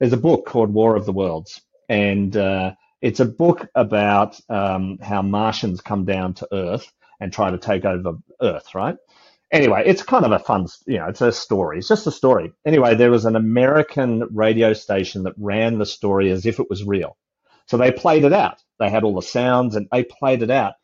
There's 0.00 0.12
a 0.14 0.18
book 0.18 0.46
called 0.46 0.74
War 0.74 0.96
of 0.96 1.06
the 1.06 1.12
Worlds, 1.12 1.62
and 1.88 2.36
uh, 2.36 2.74
it's 3.02 3.20
a 3.20 3.26
book 3.26 3.68
about 3.74 4.40
um, 4.50 4.98
how 5.02 5.22
Martians 5.22 5.80
come 5.82 6.04
down 6.06 6.34
to 6.34 6.48
Earth 6.52 6.92
and 7.20 7.32
try 7.32 7.50
to 7.50 7.58
take 7.58 7.84
over 7.84 8.18
Earth, 8.42 8.74
right? 8.74 8.96
Anyway, 9.52 9.82
it's 9.86 10.02
kind 10.02 10.24
of 10.24 10.32
a 10.32 10.38
fun, 10.38 10.66
you 10.86 10.98
know, 10.98 11.06
it's 11.08 11.20
a 11.22 11.32
story. 11.32 11.78
It's 11.78 11.88
just 11.88 12.06
a 12.06 12.10
story. 12.12 12.52
Anyway, 12.66 12.94
there 12.96 13.10
was 13.10 13.24
an 13.24 13.36
American 13.36 14.24
radio 14.32 14.72
station 14.72 15.22
that 15.24 15.34
ran 15.38 15.78
the 15.78 15.86
story 15.86 16.30
as 16.30 16.46
if 16.46 16.60
it 16.60 16.68
was 16.68 16.84
real. 16.84 17.16
So 17.66 17.76
they 17.76 17.92
played 17.92 18.24
it 18.24 18.32
out. 18.32 18.62
They 18.78 18.90
had 18.90 19.04
all 19.04 19.14
the 19.14 19.22
sounds 19.22 19.76
and 19.76 19.88
they 19.92 20.04
played 20.04 20.42
it 20.42 20.50
out. 20.50 20.74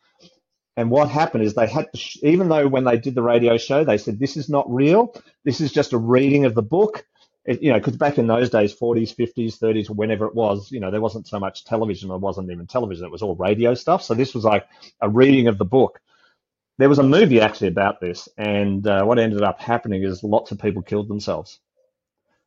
And 0.75 0.89
what 0.89 1.09
happened 1.09 1.43
is 1.43 1.53
they 1.53 1.67
had 1.67 1.87
sh- 1.95 2.17
even 2.23 2.49
though 2.49 2.67
when 2.67 2.83
they 2.85 2.97
did 2.97 3.15
the 3.15 3.21
radio 3.21 3.57
show, 3.57 3.83
they 3.83 3.97
said, 3.97 4.19
this 4.19 4.37
is 4.37 4.49
not 4.49 4.65
real. 4.71 5.13
This 5.45 5.61
is 5.61 5.71
just 5.71 5.93
a 5.93 5.97
reading 5.97 6.45
of 6.45 6.55
the 6.55 6.63
book. 6.63 7.05
It, 7.45 7.61
you 7.61 7.71
know, 7.71 7.77
because 7.77 7.97
back 7.97 8.17
in 8.17 8.27
those 8.27 8.49
days, 8.49 8.73
40s, 8.73 9.15
50s, 9.15 9.59
30s, 9.59 9.89
whenever 9.89 10.25
it 10.25 10.33
was, 10.33 10.71
you 10.71 10.79
know, 10.79 10.89
there 10.89 11.01
wasn't 11.01 11.27
so 11.27 11.39
much 11.39 11.65
television. 11.65 12.09
There 12.09 12.17
wasn't 12.17 12.49
even 12.49 12.65
television. 12.67 13.05
It 13.05 13.11
was 13.11 13.21
all 13.21 13.35
radio 13.35 13.73
stuff. 13.75 14.01
So 14.01 14.13
this 14.15 14.33
was 14.33 14.45
like 14.45 14.65
a 15.01 15.09
reading 15.09 15.47
of 15.47 15.57
the 15.57 15.65
book. 15.65 15.99
There 16.77 16.89
was 16.89 16.99
a 16.99 17.03
movie 17.03 17.39
actually 17.39 17.67
about 17.67 18.01
this. 18.01 18.27
And 18.37 18.85
uh, 18.87 19.03
what 19.03 19.19
ended 19.19 19.43
up 19.43 19.61
happening 19.61 20.03
is 20.03 20.23
lots 20.23 20.51
of 20.51 20.59
people 20.59 20.81
killed 20.81 21.07
themselves 21.07 21.59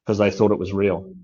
because 0.05 0.19
they 0.19 0.31
thought 0.31 0.53
it 0.53 0.59
was 0.59 0.73
real. 0.73 1.15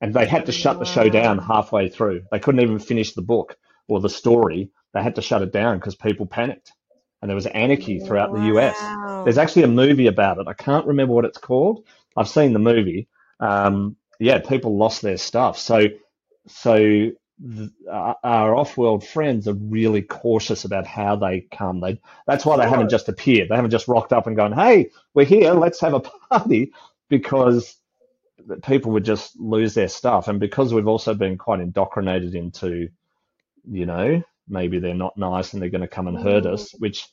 And 0.00 0.14
they 0.14 0.26
had 0.26 0.46
to 0.46 0.52
shut 0.52 0.78
the 0.78 0.84
show 0.84 1.08
down 1.08 1.38
halfway 1.38 1.88
through. 1.88 2.22
They 2.30 2.38
couldn't 2.38 2.60
even 2.60 2.78
finish 2.78 3.12
the 3.14 3.22
book 3.22 3.56
or 3.88 4.00
the 4.00 4.08
story 4.08 4.70
they 4.92 5.02
had 5.02 5.16
to 5.16 5.22
shut 5.22 5.42
it 5.42 5.52
down 5.52 5.78
because 5.78 5.96
people 5.96 6.26
panicked 6.26 6.72
and 7.20 7.28
there 7.28 7.34
was 7.34 7.46
anarchy 7.46 8.00
throughout 8.00 8.32
wow. 8.32 8.38
the 8.38 8.58
US. 8.58 9.24
There's 9.24 9.38
actually 9.38 9.64
a 9.64 9.68
movie 9.68 10.06
about 10.06 10.38
it. 10.38 10.46
I 10.46 10.52
can't 10.54 10.86
remember 10.86 11.14
what 11.14 11.24
it's 11.24 11.38
called. 11.38 11.84
I've 12.16 12.28
seen 12.28 12.52
the 12.52 12.58
movie. 12.58 13.08
Um, 13.40 13.96
yeah, 14.20 14.38
people 14.38 14.76
lost 14.76 15.02
their 15.02 15.16
stuff. 15.16 15.58
So, 15.58 15.86
so 16.46 17.10
the, 17.38 17.72
uh, 17.90 18.14
our 18.22 18.54
off-world 18.54 19.06
friends 19.06 19.48
are 19.48 19.54
really 19.54 20.02
cautious 20.02 20.64
about 20.64 20.86
how 20.86 21.16
they 21.16 21.46
come. 21.50 21.80
They 21.80 22.00
that's 22.26 22.46
why 22.46 22.56
they 22.56 22.68
haven't 22.68 22.90
just 22.90 23.08
appeared. 23.08 23.48
They 23.48 23.56
haven't 23.56 23.72
just 23.72 23.88
rocked 23.88 24.12
up 24.12 24.26
and 24.26 24.36
gone, 24.36 24.52
"Hey, 24.52 24.90
we're 25.14 25.26
here. 25.26 25.52
Let's 25.52 25.80
have 25.80 25.94
a 25.94 26.00
party," 26.00 26.72
because 27.08 27.76
people 28.62 28.92
would 28.92 29.04
just 29.04 29.38
lose 29.38 29.74
their 29.74 29.88
stuff. 29.88 30.28
And 30.28 30.38
because 30.38 30.72
we've 30.72 30.88
also 30.88 31.14
been 31.14 31.38
quite 31.38 31.60
indoctrinated 31.60 32.34
into, 32.34 32.88
you 33.68 33.86
know, 33.86 34.22
maybe 34.48 34.78
they're 34.78 34.94
not 34.94 35.16
nice 35.16 35.52
and 35.52 35.62
they're 35.62 35.70
going 35.70 35.80
to 35.80 35.88
come 35.88 36.08
and 36.08 36.18
hurt 36.18 36.46
us, 36.46 36.72
mm. 36.72 36.80
which 36.80 37.08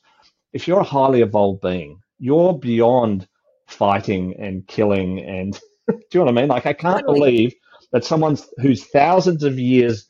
if 0.52 0.68
you're 0.68 0.80
a 0.80 0.84
highly 0.84 1.22
evolved 1.22 1.62
being, 1.62 2.00
you're 2.18 2.58
beyond 2.58 3.26
fighting 3.66 4.36
and 4.38 4.66
killing 4.66 5.20
and 5.20 5.58
do 5.88 5.98
you 6.12 6.20
know 6.20 6.24
what 6.26 6.38
I 6.38 6.40
mean? 6.40 6.48
Like 6.48 6.66
I 6.66 6.72
can't 6.72 7.00
totally. 7.00 7.18
believe 7.18 7.54
that 7.92 8.04
someone 8.04 8.36
who's 8.58 8.84
thousands 8.84 9.42
of 9.44 9.58
years 9.58 10.08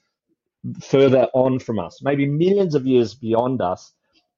further 0.81 1.29
on 1.35 1.59
from 1.59 1.79
us, 1.79 2.01
maybe 2.03 2.27
millions 2.27 2.75
of 2.75 2.87
years 2.87 3.14
beyond 3.14 3.61
us, 3.61 3.92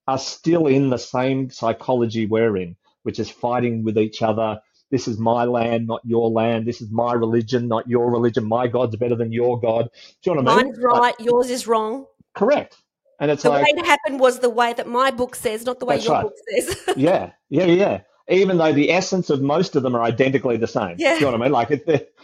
are 0.06 0.18
still 0.18 0.66
in 0.66 0.90
the 0.90 0.98
same 0.98 1.50
psychology 1.50 2.26
we're 2.26 2.56
in, 2.56 2.76
which 3.02 3.18
is 3.18 3.30
fighting 3.30 3.84
with 3.84 3.98
each 3.98 4.22
other. 4.22 4.60
This 4.90 5.08
is 5.08 5.18
my 5.18 5.44
land, 5.44 5.86
not 5.86 6.02
your 6.04 6.30
land. 6.30 6.66
This 6.66 6.80
is 6.80 6.90
my 6.90 7.14
religion, 7.14 7.68
not 7.68 7.88
your 7.88 8.10
religion. 8.10 8.44
My 8.44 8.66
God's 8.68 8.96
better 8.96 9.16
than 9.16 9.32
your 9.32 9.58
God. 9.58 9.88
Do 10.22 10.30
you 10.30 10.36
know 10.36 10.42
what 10.42 10.52
I 10.52 10.56
mean? 10.56 10.66
Mine's 10.66 10.78
right, 10.82 11.14
yours 11.18 11.50
is 11.50 11.66
wrong. 11.66 12.06
Correct. 12.34 12.76
And 13.20 13.30
it's 13.30 13.42
the 13.42 13.50
like 13.50 13.64
way 13.64 13.72
it 13.76 13.86
happened 13.86 14.20
was 14.20 14.40
the 14.40 14.50
way 14.50 14.72
that 14.72 14.86
my 14.86 15.10
book 15.10 15.36
says, 15.36 15.64
not 15.64 15.80
the 15.80 15.86
way 15.86 15.98
your 15.98 16.12
right. 16.12 16.22
book 16.22 16.34
says. 16.48 16.76
yeah, 16.96 17.32
yeah, 17.48 17.66
yeah. 17.66 18.00
Even 18.28 18.58
though 18.58 18.72
the 18.72 18.90
essence 18.90 19.30
of 19.30 19.40
most 19.40 19.76
of 19.76 19.82
them 19.82 19.94
are 19.94 20.02
identically 20.02 20.56
the 20.56 20.66
same. 20.66 20.96
Yeah. 20.98 21.14
you 21.14 21.20
know 21.20 21.28
what 21.28 21.40
I 21.40 21.44
mean? 21.44 21.52
Like, 21.52 21.70
it, 21.70 22.14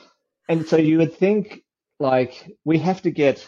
and 0.48 0.66
so 0.66 0.76
you 0.76 0.98
would 0.98 1.14
think, 1.14 1.62
like, 1.98 2.56
we 2.64 2.78
have 2.78 3.02
to 3.02 3.10
get. 3.10 3.46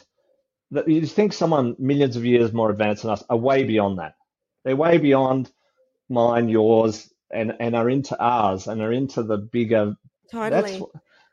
You 0.86 1.06
think 1.06 1.32
someone 1.32 1.76
millions 1.78 2.16
of 2.16 2.24
years 2.24 2.52
more 2.52 2.70
advanced 2.70 3.02
than 3.02 3.12
us 3.12 3.22
are 3.28 3.36
way 3.36 3.64
beyond 3.64 3.98
that. 3.98 4.14
They're 4.64 4.76
way 4.76 4.98
beyond 4.98 5.50
mine, 6.08 6.48
yours, 6.48 7.12
and 7.30 7.54
and 7.60 7.74
are 7.76 7.90
into 7.90 8.18
ours 8.18 8.66
and 8.66 8.80
are 8.80 8.92
into 8.92 9.22
the 9.22 9.38
bigger. 9.38 9.96
Totally. 10.30 10.62
That's 10.62 10.82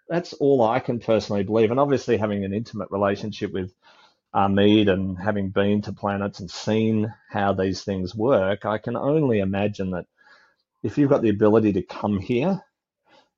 that's 0.09 0.33
all 0.33 0.63
I 0.63 0.79
can 0.79 0.99
personally 0.99 1.43
believe, 1.43 1.71
and 1.71 1.79
obviously 1.79 2.17
having 2.17 2.43
an 2.43 2.53
intimate 2.53 2.89
relationship 2.91 3.53
with 3.53 3.73
Ameed 4.33 4.89
and 4.89 5.17
having 5.17 5.49
been 5.49 5.81
to 5.83 5.93
planets 5.93 6.39
and 6.39 6.51
seen 6.51 7.13
how 7.29 7.53
these 7.53 7.83
things 7.83 8.15
work, 8.15 8.65
I 8.65 8.77
can 8.77 8.95
only 8.95 9.39
imagine 9.39 9.91
that 9.91 10.05
if 10.83 10.97
you've 10.97 11.09
got 11.09 11.21
the 11.21 11.29
ability 11.29 11.73
to 11.73 11.81
come 11.81 12.19
here, 12.19 12.61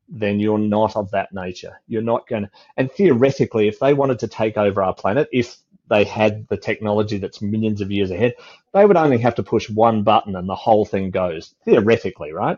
then 0.10 0.40
you're 0.40 0.60
not 0.60 0.96
of 0.96 1.12
that 1.12 1.34
nature. 1.34 1.80
You're 1.88 2.02
not 2.02 2.28
going 2.28 2.44
to, 2.44 2.52
and 2.76 2.92
theoretically, 2.92 3.68
if 3.68 3.80
they 3.80 3.94
wanted 3.94 4.20
to 4.20 4.28
take 4.28 4.58
over 4.58 4.84
our 4.84 4.94
planet, 4.94 5.30
if 5.32 5.58
they 5.92 6.06
had 6.06 6.48
the 6.48 6.58
technology 6.58 7.18
that's 7.18 7.42
millions 7.42 7.82
of 7.82 7.92
years 7.92 8.10
ahead, 8.10 8.34
they 8.74 8.86
would 8.86 8.96
only 8.96 9.18
have 9.18 9.36
to 9.36 9.44
push 9.44 9.70
one 9.70 10.04
button 10.04 10.38
and 10.38 10.48
the 10.48 10.56
whole 10.56 10.86
thing 10.86 11.12
goes, 11.12 11.54
theoretically, 11.66 12.32
right? 12.32 12.58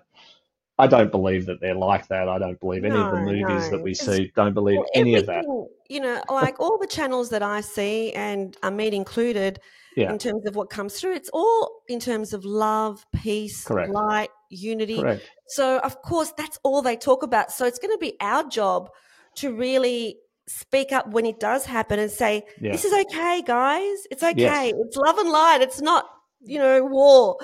I 0.78 0.86
don't 0.86 1.12
believe 1.12 1.48
that 1.48 1.60
they're 1.60 1.76
like 1.76 2.08
that. 2.08 2.30
I 2.30 2.38
don't 2.38 2.60
believe 2.60 2.86
any 2.86 2.94
no, 2.94 3.06
of 3.06 3.12
the 3.12 3.22
movies 3.22 3.46
no. 3.66 3.70
that 3.72 3.82
we 3.82 3.94
see. 3.96 4.32
Don't 4.36 4.54
believe 4.54 4.78
well, 4.78 4.90
any 4.94 5.16
of 5.16 5.26
that. 5.26 5.46
You 5.90 6.00
know, 6.00 6.22
like 6.30 6.60
all 6.60 6.78
the 6.80 6.88
channels 6.88 7.30
that 7.30 7.44
I 7.44 7.62
see, 7.62 8.12
and 8.14 8.56
Ameed 8.62 8.94
included, 8.94 9.60
yeah. 9.98 10.12
in 10.12 10.18
terms 10.18 10.48
of 10.48 10.56
what 10.56 10.70
comes 10.70 11.00
through, 11.00 11.14
it's 11.14 11.30
all 11.34 11.82
in 11.90 12.00
terms 12.00 12.34
of 12.34 12.46
love, 12.46 13.06
peace, 13.16 13.66
Correct. 13.66 13.92
light, 13.92 14.30
unity. 14.50 15.00
Correct. 15.00 15.30
So, 15.48 15.80
of 15.80 16.02
course, 16.02 16.34
that's 16.38 16.58
all 16.64 16.82
they 16.82 16.96
talk 16.96 17.22
about. 17.22 17.52
So, 17.52 17.66
it's 17.66 17.80
going 17.80 17.94
to 17.94 18.00
be 18.00 18.16
our 18.20 18.48
job 18.48 18.90
to 19.36 19.56
really 19.56 20.18
speak 20.48 20.92
up 20.92 21.08
when 21.10 21.26
it 21.26 21.40
does 21.40 21.66
happen 21.66 22.00
and 22.00 22.12
say, 22.12 22.44
Yeah. 22.60 22.72
This 22.72 22.86
is 22.86 22.94
okay, 22.94 23.42
guys. 23.46 23.98
It's 24.12 24.24
okay. 24.24 24.36
Yes. 24.38 24.74
It's 24.78 24.98
love 24.98 25.18
and 25.18 25.30
light. 25.30 25.60
It's 25.62 25.82
not, 25.82 26.06
you 26.42 26.60
know, 26.60 26.84
war. 26.86 27.38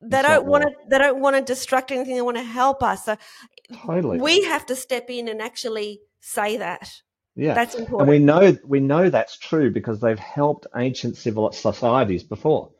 They 0.00 0.18
It's 0.18 0.28
don't 0.28 0.46
want 0.46 0.64
war. 0.64 0.72
to. 0.72 0.88
They 0.90 0.98
don't 0.98 1.20
want 1.20 1.46
to 1.46 1.52
destruct 1.52 1.90
anything. 1.90 2.14
They 2.14 2.22
want 2.22 2.36
to 2.36 2.42
help 2.42 2.82
us. 2.82 3.04
So 3.04 3.16
Totally. 3.84 4.18
we 4.20 4.44
have 4.44 4.66
to 4.66 4.76
step 4.76 5.10
in 5.10 5.28
and 5.28 5.40
actually 5.42 6.00
say 6.20 6.56
that. 6.58 6.90
Yeah. 7.34 7.54
That's 7.54 7.74
important. 7.74 8.02
And 8.02 8.18
we 8.18 8.24
know 8.24 8.56
we 8.66 8.80
know 8.80 9.10
that's 9.10 9.38
true 9.38 9.70
because 9.70 10.00
they've 10.00 10.18
helped 10.18 10.66
ancient 10.76 11.16
civil 11.16 11.52
societies 11.52 12.22
before. 12.24 12.70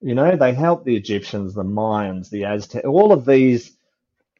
You 0.00 0.14
know, 0.14 0.36
they 0.36 0.52
helped 0.52 0.84
the 0.84 0.96
Egyptians, 0.96 1.54
the 1.54 1.64
Mayans, 1.64 2.28
the 2.30 2.44
Aztecs, 2.44 2.84
all 2.86 3.12
of 3.12 3.24
these 3.24 3.76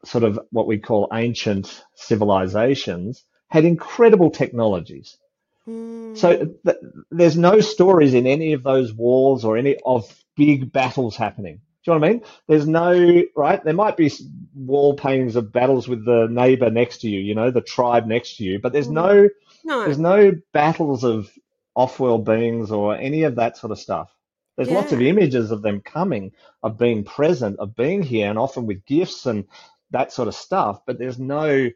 sort 0.05 0.23
of 0.23 0.39
what 0.51 0.67
we 0.67 0.77
call 0.77 1.09
ancient 1.13 1.83
civilizations 1.95 3.23
had 3.49 3.65
incredible 3.65 4.31
technologies. 4.31 5.17
So 6.13 6.35
Mm, 6.35 6.55
th- 6.65 6.77
there's 7.11 7.37
no 7.37 7.59
stories 7.61 8.13
in 8.13 8.25
any 8.27 8.53
of 8.53 8.63
those 8.63 8.93
wars 8.93 9.43
or 9.45 9.57
any 9.57 9.77
of 9.85 10.05
big 10.35 10.71
battles 10.71 11.15
happening. 11.15 11.61
Do 11.83 11.91
you 11.91 11.93
know 11.93 11.99
what 11.99 12.09
I 12.09 12.13
mean? 12.13 12.23
There's 12.47 12.67
no, 12.67 13.23
right? 13.35 13.63
There 13.63 13.73
might 13.73 13.97
be 13.97 14.11
wall 14.55 14.95
paintings 14.95 15.35
of 15.35 15.51
battles 15.51 15.87
with 15.87 16.05
the 16.05 16.27
neighbor 16.29 16.69
next 16.69 16.99
to 16.99 17.09
you, 17.09 17.19
you 17.19 17.35
know, 17.35 17.51
the 17.51 17.61
tribe 17.61 18.07
next 18.07 18.37
to 18.37 18.43
you, 18.43 18.59
but 18.59 18.73
there's 18.73 18.89
no 18.89 19.29
no. 19.63 19.85
there's 19.85 19.99
no 19.99 20.33
battles 20.53 21.03
of 21.03 21.29
off-world 21.75 22.25
beings 22.25 22.71
or 22.71 22.95
any 22.95 23.23
of 23.23 23.35
that 23.35 23.57
sort 23.57 23.71
of 23.71 23.79
stuff. 23.79 24.13
There's 24.57 24.71
lots 24.71 24.91
of 24.91 25.01
images 25.01 25.51
of 25.51 25.61
them 25.61 25.81
coming, 25.81 26.31
of 26.63 26.77
being 26.79 27.03
present, 27.03 27.59
of 27.59 27.75
being 27.75 28.01
here, 28.03 28.29
and 28.29 28.39
often 28.39 28.65
with 28.65 28.85
gifts 28.85 29.25
and 29.27 29.45
that 29.91 30.11
sort 30.11 30.27
of 30.27 30.35
stuff. 30.35 30.81
But 30.85 30.97
there's 30.99 31.19
no 31.19 31.69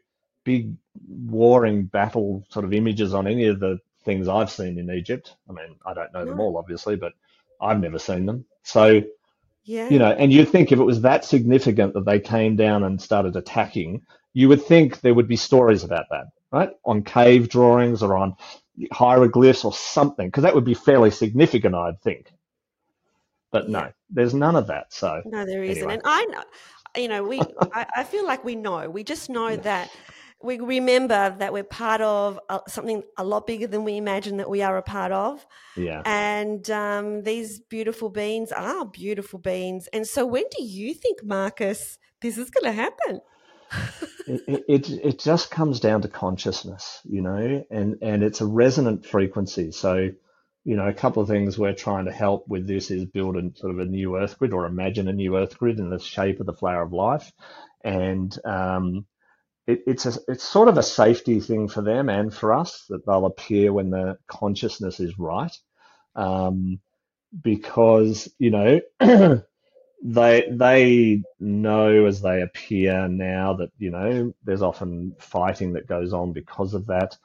big 0.44 0.74
warring 1.08 1.84
battle 1.84 2.44
sort 2.50 2.64
of 2.64 2.72
images 2.72 3.14
on 3.14 3.26
any 3.26 3.46
of 3.46 3.60
the 3.60 3.78
things 4.04 4.28
I've 4.28 4.50
seen 4.50 4.78
in 4.78 4.90
Egypt. 4.90 5.34
I 5.48 5.52
mean, 5.52 5.76
I 5.86 5.94
don't 5.94 6.12
know 6.12 6.24
them 6.24 6.40
all, 6.40 6.56
obviously, 6.56 6.96
but 6.96 7.12
I've 7.60 7.80
never 7.80 7.98
seen 7.98 8.26
them. 8.26 8.44
So, 8.62 9.02
Yeah. 9.64 9.88
you 9.90 9.98
know, 9.98 10.10
and 10.12 10.32
you'd 10.32 10.48
think 10.48 10.72
if 10.72 10.78
it 10.78 10.84
was 10.84 11.02
that 11.02 11.24
significant 11.24 11.94
that 11.94 12.04
they 12.04 12.20
came 12.20 12.56
down 12.56 12.84
and 12.84 13.00
started 13.00 13.36
attacking, 13.36 14.02
you 14.32 14.48
would 14.48 14.62
think 14.62 15.00
there 15.00 15.14
would 15.14 15.28
be 15.28 15.36
stories 15.36 15.84
about 15.84 16.06
that, 16.10 16.26
right? 16.52 16.70
On 16.84 17.02
cave 17.02 17.48
drawings 17.48 18.02
or 18.02 18.16
on 18.16 18.36
hieroglyphs 18.92 19.64
or 19.64 19.72
something, 19.72 20.28
because 20.28 20.44
that 20.44 20.54
would 20.54 20.64
be 20.64 20.74
fairly 20.74 21.10
significant, 21.10 21.74
I'd 21.74 22.00
think. 22.02 22.32
But 23.52 23.68
Yeah. 23.68 23.68
no, 23.68 23.92
there's 24.10 24.34
none 24.34 24.56
of 24.56 24.66
that. 24.66 24.92
So 24.92 25.22
No, 25.24 25.44
there 25.44 25.62
isn't. 25.64 25.88
anyway, 25.88 25.90
And 25.90 26.02
I 26.04 26.24
know, 26.26 26.44
you 26.96 27.08
know, 27.08 27.22
we, 27.22 27.54
I, 27.72 27.86
I 27.96 28.04
feel 28.04 28.26
like 28.26 28.44
we 28.44 28.56
know. 28.56 28.88
We 28.90 29.04
just 29.04 29.30
know 29.30 29.56
that 29.56 29.90
we 30.42 30.58
remember 30.58 31.34
that 31.38 31.52
we're 31.52 31.64
part 31.64 32.00
of 32.00 32.40
something 32.68 33.02
a 33.16 33.24
lot 33.24 33.46
bigger 33.46 33.66
than 33.66 33.84
we 33.84 33.96
imagine 33.96 34.38
that 34.38 34.50
we 34.50 34.62
are 34.62 34.76
a 34.76 34.82
part 34.82 35.12
of. 35.12 35.46
yeah. 35.76 36.02
And 36.04 36.68
um, 36.70 37.22
these 37.22 37.60
beautiful 37.60 38.08
beings 38.08 38.52
are 38.52 38.84
beautiful 38.84 39.38
beings. 39.38 39.88
And 39.92 40.06
so, 40.06 40.26
when 40.26 40.44
do 40.56 40.62
you 40.62 40.94
think, 40.94 41.24
Marcus, 41.24 41.98
this 42.20 42.38
is 42.38 42.50
going 42.50 42.64
to 42.64 42.72
happen? 42.72 43.20
it, 44.26 44.64
it 44.68 44.90
it 44.90 45.18
just 45.18 45.50
comes 45.50 45.80
down 45.80 46.02
to 46.02 46.08
consciousness, 46.08 47.00
you 47.04 47.22
know, 47.22 47.64
and 47.70 47.98
and 48.02 48.22
it's 48.22 48.40
a 48.40 48.46
resonant 48.46 49.06
frequency. 49.06 49.72
So, 49.72 50.10
you 50.64 50.76
know, 50.76 50.86
a 50.86 50.94
couple 50.94 51.22
of 51.22 51.28
things 51.28 51.58
we're 51.58 51.74
trying 51.74 52.06
to 52.06 52.12
help 52.12 52.46
with 52.48 52.66
this 52.66 52.90
is 52.90 53.04
build 53.04 53.36
a 53.36 53.50
sort 53.56 53.72
of 53.72 53.78
a 53.78 53.84
new 53.84 54.16
Earth 54.16 54.38
grid 54.38 54.52
or 54.52 54.66
imagine 54.66 55.08
a 55.08 55.12
new 55.12 55.36
Earth 55.36 55.58
grid 55.58 55.78
in 55.78 55.90
the 55.90 55.98
shape 55.98 56.40
of 56.40 56.46
the 56.46 56.52
flower 56.52 56.82
of 56.82 56.92
life, 56.92 57.32
and 57.82 58.36
um, 58.44 59.06
it, 59.66 59.82
it's 59.86 60.06
a 60.06 60.14
it's 60.28 60.44
sort 60.44 60.68
of 60.68 60.78
a 60.78 60.82
safety 60.82 61.40
thing 61.40 61.68
for 61.68 61.82
them 61.82 62.08
and 62.08 62.34
for 62.34 62.52
us 62.54 62.86
that 62.90 63.06
they'll 63.06 63.26
appear 63.26 63.72
when 63.72 63.90
the 63.90 64.18
consciousness 64.28 65.00
is 65.00 65.18
right, 65.18 65.56
um, 66.16 66.80
because 67.42 68.32
you 68.38 68.50
know. 68.52 68.80
they 70.02 70.48
they 70.52 71.22
know 71.40 72.06
as 72.06 72.20
they 72.22 72.42
appear 72.42 73.08
now 73.08 73.54
that 73.54 73.70
you 73.78 73.90
know 73.90 74.32
there's 74.44 74.62
often 74.62 75.14
fighting 75.18 75.72
that 75.72 75.88
goes 75.88 76.12
on 76.12 76.32
because 76.32 76.74
of 76.74 76.86
that. 76.86 77.16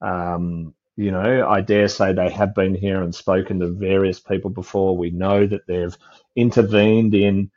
Um, 0.00 0.74
you 0.96 1.10
know, 1.10 1.48
I 1.48 1.60
dare 1.62 1.88
say 1.88 2.12
they 2.12 2.30
have 2.30 2.54
been 2.54 2.74
here 2.74 3.02
and 3.02 3.14
spoken 3.14 3.60
to 3.60 3.68
various 3.72 4.20
people 4.20 4.50
before. 4.50 4.96
We 4.96 5.10
know 5.10 5.46
that 5.46 5.66
they've 5.66 5.96
intervened 6.36 7.14
in 7.14 7.50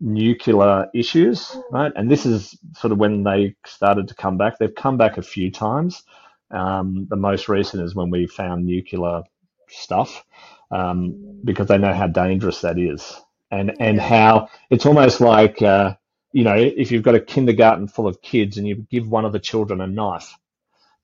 nuclear 0.00 0.88
issues, 0.94 1.56
right? 1.70 1.92
And 1.96 2.10
this 2.10 2.26
is 2.26 2.58
sort 2.76 2.92
of 2.92 2.98
when 2.98 3.24
they 3.24 3.56
started 3.66 4.08
to 4.08 4.14
come 4.14 4.38
back. 4.38 4.58
They've 4.58 4.74
come 4.74 4.96
back 4.98 5.18
a 5.18 5.22
few 5.22 5.50
times. 5.50 6.02
Um, 6.50 7.06
the 7.10 7.16
most 7.16 7.48
recent 7.48 7.82
is 7.82 7.94
when 7.94 8.10
we 8.10 8.26
found 8.26 8.66
nuclear 8.66 9.22
stuff 9.68 10.24
um, 10.70 11.40
because 11.44 11.68
they 11.68 11.78
know 11.78 11.94
how 11.94 12.06
dangerous 12.08 12.60
that 12.62 12.78
is 12.78 13.20
and 13.50 13.74
and 13.80 14.00
how 14.00 14.48
it's 14.70 14.86
almost 14.86 15.20
like 15.20 15.62
uh, 15.62 15.94
you 16.32 16.44
know 16.44 16.56
if 16.56 16.92
you've 16.92 17.02
got 17.04 17.16
a 17.16 17.20
kindergarten 17.20 17.88
full 17.88 18.08
of 18.08 18.22
kids 18.22 18.58
and 18.58 18.68
you 18.68 18.86
give 18.90 19.08
one 19.08 19.24
of 19.24 19.32
the 19.32 19.40
children 19.40 19.80
a 19.80 19.86
knife 19.88 20.34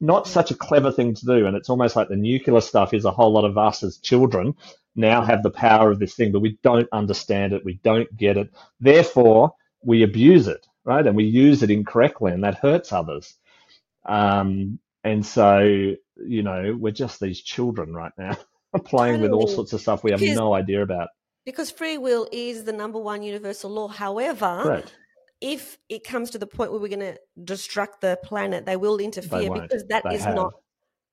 not 0.01 0.29
such 0.29 0.51
a 0.51 0.57
clever 0.57 0.93
thing 0.93 1.15
to 1.15 1.27
do 1.27 1.47
and 1.47 1.57
it's 1.57 1.71
almost 1.71 1.97
like 1.97 2.09
the 2.09 2.17
nuclear 2.17 2.61
stuff 2.61 2.95
is 2.95 3.05
a 3.07 3.11
whole 3.11 3.33
lot 3.33 3.45
of 3.45 3.59
us 3.59 3.83
as 3.85 3.99
children 3.99 4.55
now 4.97 5.23
have 5.23 5.43
the 5.43 5.51
power 5.51 5.91
of 5.91 5.99
this 5.99 6.15
thing 6.15 6.33
but 6.33 6.41
we 6.41 6.59
don't 6.63 6.89
understand 6.93 7.53
it 7.53 7.65
we 7.65 7.75
don't 7.83 8.15
get 8.17 8.37
it. 8.37 8.51
Therefore 8.81 9.55
we 9.85 10.03
abuse 10.03 10.47
it 10.49 10.67
right? 10.85 11.07
And 11.07 11.15
we 11.17 11.25
use 11.25 11.63
it 11.63 11.71
incorrectly 11.71 12.33
and 12.33 12.43
that 12.45 12.57
hurts 12.59 12.93
others. 12.93 13.35
Um, 14.07 14.79
and 15.05 15.25
so 15.25 15.61
you 16.17 16.43
know 16.43 16.77
we're 16.79 16.93
just 16.93 17.21
these 17.21 17.41
children 17.41 17.95
right 17.95 18.13
now 18.19 18.37
playing 18.85 19.21
with 19.21 19.31
all 19.33 19.47
sorts 19.47 19.73
of 19.73 19.81
stuff 19.81 20.03
we 20.05 20.11
have 20.11 20.21
Because 20.21 20.37
no 20.37 20.55
idea 20.55 20.83
about. 20.83 21.09
because 21.45 21.71
free 21.71 21.99
will 21.99 22.27
is 22.33 22.65
the 22.65 22.73
number 22.73 22.99
one 22.99 23.23
universal 23.23 23.71
law. 23.71 23.89
However, 23.89 24.61
correct. 24.63 24.95
if 25.41 25.79
it 25.89 26.05
comes 26.05 26.31
to 26.31 26.39
the 26.39 26.47
point 26.47 26.71
where 26.73 26.81
we're 26.81 26.89
going 26.89 27.01
to 27.15 27.19
destruct 27.43 28.01
the 28.01 28.19
planet, 28.23 28.67
they 28.67 28.77
will 28.77 28.99
interfere 28.99 29.49
won't. 29.51 29.63
because 29.63 29.85
that 29.89 30.03
they 30.05 30.17
is 30.17 30.25
have. 30.25 30.35
Not, 30.35 30.53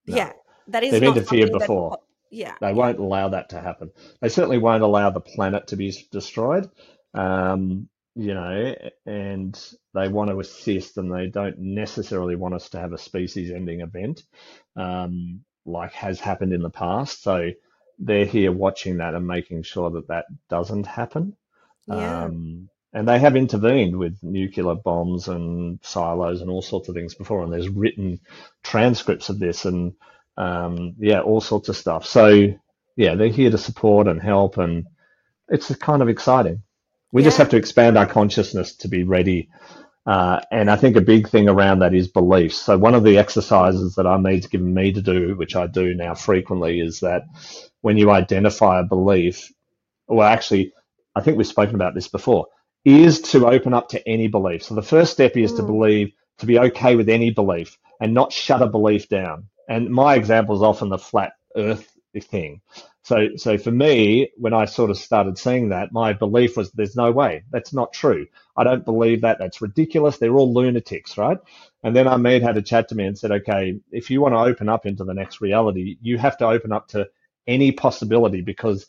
no. 0.08 0.16
Yeah, 0.16 0.32
that 0.68 0.84
is 0.84 0.92
They've 0.92 1.02
not 1.02 1.18
interfered 1.18 1.52
that, 1.54 1.60
before. 1.60 1.92
po- 1.92 2.04
yeah, 2.32 2.58
They 2.62 2.74
won't 2.74 3.00
allow 3.00 3.30
that 3.30 3.50
to 3.50 3.62
happen. 3.62 3.92
They 4.22 4.30
certainly 4.30 4.58
won't 4.60 4.84
allow 4.84 5.12
the 5.12 5.22
planet 5.22 5.68
to 5.68 5.78
be 5.78 5.94
destroyed. 6.12 6.70
Um, 7.14 7.90
you 8.16 8.34
know, 8.34 8.76
and 9.06 9.60
they 9.94 10.08
want 10.08 10.32
to 10.32 10.40
assist, 10.40 10.98
and 10.98 11.14
they 11.14 11.28
don't 11.28 11.60
necessarily 11.60 12.36
want 12.36 12.56
us 12.56 12.70
to 12.70 12.80
have 12.80 12.94
a 12.94 12.98
species-ending 12.98 13.82
event, 13.82 14.24
um, 14.76 15.42
like 15.66 15.94
has 15.94 16.20
happened 16.20 16.54
in 16.54 16.64
the 16.64 16.72
past. 16.72 17.24
So 17.24 17.52
they're 18.00 18.26
here 18.26 18.52
watching 18.52 18.98
that 18.98 19.14
and 19.14 19.28
making 19.28 19.64
sure 19.64 19.92
that 19.92 20.08
that 20.10 20.26
doesn't 20.50 20.88
happen. 20.88 21.38
yeah, 21.88 22.30
Um, 22.32 22.70
and 22.94 23.08
they 23.08 23.20
have 23.20 23.36
intervened 23.36 23.98
with 23.98 24.18
nuclear 24.24 24.76
bombs 24.76 25.28
and 25.28 25.80
silos 25.84 26.42
and 26.42 26.50
all 26.50 26.64
sorts 26.64 26.90
of 26.90 26.96
things 26.96 27.16
before, 27.16 27.44
and 27.44 27.54
there's 27.54 27.70
written 27.70 28.20
transcripts 28.64 29.30
of 29.30 29.40
this 29.40 29.66
and 29.66 29.94
um, 30.38 30.96
yeah, 31.00 31.22
all 31.22 31.42
sorts 31.42 31.70
of 31.70 31.78
stuff. 31.78 32.06
So 32.06 32.54
yeah, 32.96 33.16
they're 33.16 33.30
here 33.30 33.52
to 33.52 33.58
support 33.58 34.08
and 34.08 34.22
help, 34.22 34.58
and 34.58 34.86
it's 35.50 35.74
kind 35.78 36.02
of 36.02 36.10
exciting. 36.10 36.64
We 37.12 37.24
just 37.24 37.38
have 37.38 37.50
to 37.50 37.58
expand 37.58 37.98
our 37.98 38.08
consciousness 38.08 38.76
to 38.78 38.88
be 38.88 39.04
ready. 39.04 39.50
Uh, 40.06 40.40
and 40.52 40.72
I 40.72 40.78
think 40.78 40.96
a 40.96 41.02
big 41.02 41.30
thing 41.30 41.50
around 41.50 41.80
that 41.80 41.94
is 41.94 42.08
beliefs. 42.08 42.58
So 42.58 42.78
one 42.78 42.96
of 42.96 43.04
the 43.04 43.18
exercises 43.18 43.96
that 43.96 44.06
Ameed's 44.06 44.48
given 44.48 44.74
me 44.74 44.94
to 44.94 45.02
do, 45.02 45.36
which 45.36 45.56
I 45.56 45.68
do 45.68 45.94
now 45.94 46.16
frequently, 46.16 46.80
is 46.82 47.02
that 47.02 47.24
when 47.82 47.98
you 47.98 48.12
identify 48.12 48.80
a 48.80 48.86
belief, 48.86 49.52
well, 50.08 50.28
actually, 50.28 50.74
I 51.16 51.22
think 51.22 51.38
we've 51.38 51.48
spoken 51.48 51.76
about 51.76 51.96
this 51.96 52.08
before, 52.10 52.48
is 52.86 53.22
to 53.22 53.48
open 53.48 53.74
up 53.74 53.90
to 53.90 54.08
any 54.10 54.28
belief. 54.28 54.64
So 54.64 54.76
the 54.76 54.82
first 54.82 55.14
step 55.14 55.38
is 55.38 55.54
to 55.56 55.64
mm, 55.64 55.68
believe, 55.68 56.14
to 56.40 56.46
be 56.46 56.60
okay 56.60 56.96
with 56.96 57.10
any 57.10 57.32
belief 57.32 57.78
and 58.02 58.14
not 58.14 58.34
shut 58.34 58.62
a 58.62 58.68
belief 58.68 59.10
down. 59.10 59.50
And 59.68 59.90
my 59.90 60.16
example 60.16 60.56
is 60.56 60.62
often 60.62 60.90
the 60.90 60.98
flat 60.98 61.34
earth 61.56 61.98
thing. 62.24 62.62
So, 63.04 63.30
so 63.38 63.58
for 63.58 63.72
me, 63.72 64.30
when 64.38 64.54
I 64.54 64.66
sort 64.66 64.90
of 64.90 64.98
started 64.98 65.38
seeing 65.38 65.70
that, 65.70 65.92
my 65.92 66.14
belief 66.14 66.58
was 66.58 66.72
there's 66.72 66.96
no 66.96 67.12
way. 67.12 67.44
That's 67.52 67.74
not 67.74 67.94
true. 67.94 68.28
I 68.58 68.64
don't 68.64 68.86
believe 68.86 69.22
that. 69.22 69.38
That's 69.40 69.62
ridiculous. 69.62 70.18
They're 70.18 70.36
all 70.36 70.54
lunatics, 70.54 71.18
right? 71.18 71.38
And 71.84 71.96
then 71.96 72.06
Ameed 72.06 72.42
had 72.42 72.58
a 72.58 72.62
chat 72.62 72.90
to 72.90 72.96
me 72.96 73.06
and 73.06 73.18
said, 73.18 73.32
okay, 73.32 73.80
if 73.92 74.10
you 74.10 74.22
want 74.22 74.34
to 74.34 74.40
open 74.40 74.68
up 74.68 74.86
into 74.86 75.04
the 75.04 75.14
next 75.14 75.42
reality, 75.42 75.98
you 76.02 76.18
have 76.18 76.38
to 76.40 76.48
open 76.48 76.72
up 76.72 76.88
to 76.90 77.08
any 77.48 77.72
possibility 77.72 78.42
because 78.42 78.88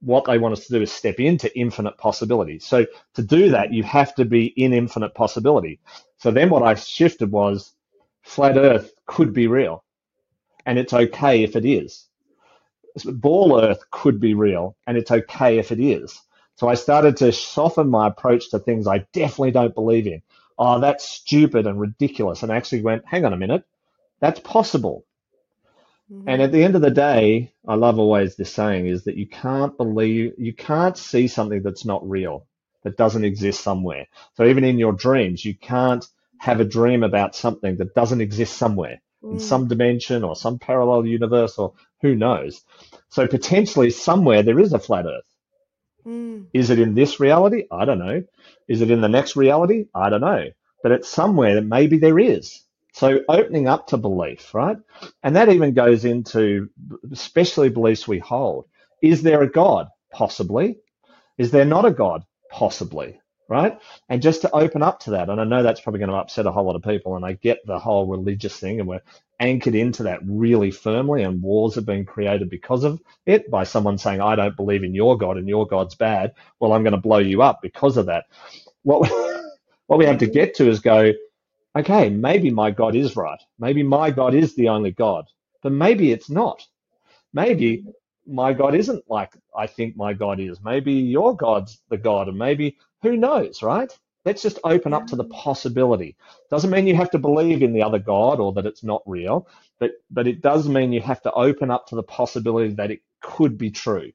what 0.00 0.24
they 0.24 0.38
want 0.38 0.52
us 0.52 0.66
to 0.66 0.72
do 0.72 0.82
is 0.82 0.90
step 0.90 1.20
into 1.20 1.56
infinite 1.58 1.96
possibility. 1.98 2.58
So 2.58 2.86
to 3.14 3.22
do 3.22 3.50
that, 3.50 3.72
you 3.72 3.82
have 3.84 4.14
to 4.16 4.24
be 4.24 4.46
in 4.46 4.72
infinite 4.72 5.14
possibility. 5.14 5.78
So 6.18 6.30
then 6.30 6.50
what 6.50 6.62
I 6.62 6.74
shifted 6.74 7.30
was 7.30 7.74
flat 8.22 8.56
earth 8.56 8.92
could 9.06 9.32
be 9.32 9.46
real 9.46 9.84
and 10.70 10.78
it's 10.78 10.92
okay 10.92 11.42
if 11.42 11.56
it 11.56 11.64
is. 11.64 12.06
Ball 13.04 13.60
earth 13.60 13.82
could 13.90 14.20
be 14.20 14.34
real 14.34 14.76
and 14.86 14.96
it's 14.96 15.10
okay 15.10 15.58
if 15.58 15.72
it 15.72 15.80
is. 15.80 16.16
So 16.54 16.68
I 16.68 16.74
started 16.74 17.16
to 17.16 17.32
soften 17.32 17.88
my 17.88 18.06
approach 18.06 18.50
to 18.50 18.60
things 18.60 18.86
I 18.86 18.98
definitely 19.12 19.50
don't 19.50 19.74
believe 19.74 20.06
in. 20.06 20.22
Oh, 20.56 20.78
that's 20.78 21.04
stupid 21.04 21.66
and 21.66 21.80
ridiculous. 21.80 22.44
And 22.44 22.52
I 22.52 22.56
actually 22.56 22.82
went, 22.82 23.04
hang 23.04 23.24
on 23.24 23.32
a 23.32 23.36
minute, 23.36 23.64
that's 24.20 24.38
possible. 24.38 25.04
Mm-hmm. 26.08 26.28
And 26.28 26.40
at 26.40 26.52
the 26.52 26.62
end 26.62 26.76
of 26.76 26.82
the 26.82 26.90
day, 26.92 27.52
I 27.66 27.74
love 27.74 27.98
always 27.98 28.36
this 28.36 28.52
saying 28.52 28.86
is 28.86 29.02
that 29.04 29.16
you 29.16 29.26
can't 29.26 29.76
believe, 29.76 30.34
you 30.38 30.54
can't 30.54 30.96
see 30.96 31.26
something 31.26 31.62
that's 31.62 31.84
not 31.84 32.08
real, 32.08 32.46
that 32.84 32.96
doesn't 32.96 33.24
exist 33.24 33.60
somewhere. 33.64 34.06
So 34.36 34.44
even 34.44 34.62
in 34.62 34.78
your 34.78 34.92
dreams, 34.92 35.44
you 35.44 35.56
can't 35.56 36.06
have 36.38 36.60
a 36.60 36.64
dream 36.64 37.02
about 37.02 37.34
something 37.34 37.76
that 37.78 37.96
doesn't 37.96 38.20
exist 38.20 38.56
somewhere. 38.56 39.00
In 39.22 39.38
some 39.38 39.68
dimension 39.68 40.24
or 40.24 40.36
some 40.36 40.58
parallel 40.58 41.06
universe 41.06 41.58
or 41.58 41.74
who 42.00 42.14
knows. 42.14 42.62
So 43.08 43.26
potentially 43.26 43.90
somewhere 43.90 44.42
there 44.42 44.58
is 44.58 44.72
a 44.72 44.78
flat 44.78 45.06
earth. 45.06 45.24
Mm. 46.06 46.46
Is 46.54 46.70
it 46.70 46.78
in 46.78 46.94
this 46.94 47.20
reality? 47.20 47.66
I 47.70 47.84
don't 47.84 47.98
know. 47.98 48.22
Is 48.68 48.80
it 48.80 48.90
in 48.90 49.00
the 49.00 49.08
next 49.08 49.36
reality? 49.36 49.86
I 49.94 50.08
don't 50.10 50.22
know. 50.22 50.46
But 50.82 50.92
it's 50.92 51.08
somewhere 51.08 51.56
that 51.56 51.64
maybe 51.66 51.98
there 51.98 52.18
is. 52.18 52.64
So 52.92 53.20
opening 53.28 53.68
up 53.68 53.88
to 53.88 53.96
belief, 53.96 54.54
right? 54.54 54.78
And 55.22 55.36
that 55.36 55.50
even 55.50 55.74
goes 55.74 56.04
into 56.04 56.70
especially 57.12 57.68
beliefs 57.68 58.08
we 58.08 58.18
hold. 58.18 58.66
Is 59.02 59.22
there 59.22 59.42
a 59.42 59.50
God? 59.50 59.88
Possibly. 60.12 60.78
Is 61.38 61.50
there 61.50 61.64
not 61.64 61.84
a 61.84 61.90
God? 61.90 62.24
Possibly 62.50 63.20
right? 63.50 63.78
And 64.10 64.22
just 64.22 64.42
to 64.42 64.52
open 64.56 64.82
up 64.84 65.00
to 65.02 65.12
that, 65.12 65.30
and 65.30 65.40
I 65.40 65.44
know 65.44 65.64
that's 65.64 65.82
probably 65.82 66.00
going 66.00 66.12
to 66.12 66.16
upset 66.18 66.46
a 66.46 66.52
whole 66.52 66.66
lot 66.66 66.76
of 66.76 66.84
people, 66.84 67.16
and 67.16 67.26
I 67.26 67.34
get 67.34 67.60
the 67.66 67.80
whole 67.80 68.06
religious 68.08 68.58
thing, 68.58 68.80
and 68.80 68.88
we're 68.88 69.02
anchored 69.40 69.76
into 69.76 70.04
that 70.04 70.20
really 70.24 70.72
firmly, 70.72 71.24
and 71.24 71.42
wars 71.42 71.76
have 71.76 71.86
been 71.86 72.06
created 72.06 72.50
because 72.50 72.84
of 72.84 73.02
it 73.26 73.50
by 73.50 73.64
someone 73.64 73.98
saying, 73.98 74.22
I 74.22 74.36
don't 74.36 74.56
believe 74.56 74.84
in 74.84 74.94
your 74.96 75.18
God 75.18 75.38
and 75.38 75.48
your 75.48 75.68
God's 75.68 75.96
bad. 75.96 76.34
Well, 76.60 76.74
I'm 76.74 76.84
going 76.84 76.92
to 76.94 76.98
blow 76.98 77.18
you 77.18 77.42
up 77.42 77.60
because 77.62 77.98
of 77.98 78.06
that. 78.08 78.26
What 78.84 79.02
we, 79.02 79.08
what 79.88 79.98
we 79.98 80.06
have 80.06 80.18
to 80.18 80.28
get 80.28 80.54
to 80.56 80.68
is 80.68 80.80
go, 80.80 81.12
okay, 81.78 82.10
maybe 82.10 82.50
my 82.50 82.70
God 82.72 82.96
is 82.96 83.16
right. 83.16 83.40
Maybe 83.58 83.82
my 83.82 84.10
God 84.10 84.34
is 84.34 84.56
the 84.56 84.70
only 84.70 84.92
God, 84.92 85.26
but 85.62 85.72
maybe 85.72 86.12
it's 86.12 86.30
not. 86.30 86.62
Maybe 87.32 87.84
my 88.26 88.52
God 88.52 88.74
isn't 88.74 89.04
like 89.08 89.32
I 89.56 89.66
think 89.66 89.96
my 89.96 90.12
God 90.14 90.40
is. 90.40 90.60
Maybe 90.62 90.92
your 90.94 91.36
God's 91.36 91.80
the 91.90 91.98
God, 91.98 92.28
and 92.28 92.38
maybe 92.38 92.76
who 93.02 93.16
knows, 93.16 93.62
right? 93.62 93.90
Let's 94.24 94.42
just 94.42 94.58
open 94.64 94.92
up 94.92 95.06
to 95.08 95.16
the 95.16 95.24
possibility. 95.24 96.16
Doesn't 96.50 96.70
mean 96.70 96.86
you 96.86 96.94
have 96.94 97.10
to 97.10 97.18
believe 97.18 97.62
in 97.62 97.72
the 97.72 97.82
other 97.82 97.98
God 97.98 98.38
or 98.38 98.52
that 98.52 98.66
it's 98.66 98.84
not 98.84 99.02
real, 99.06 99.48
but 99.78 99.92
but 100.10 100.26
it 100.26 100.42
does 100.42 100.68
mean 100.68 100.92
you 100.92 101.00
have 101.00 101.22
to 101.22 101.32
open 101.32 101.70
up 101.70 101.86
to 101.88 101.96
the 101.96 102.02
possibility 102.02 102.74
that 102.74 102.90
it 102.90 103.00
could 103.22 103.56
be 103.56 103.70
true. 103.70 104.12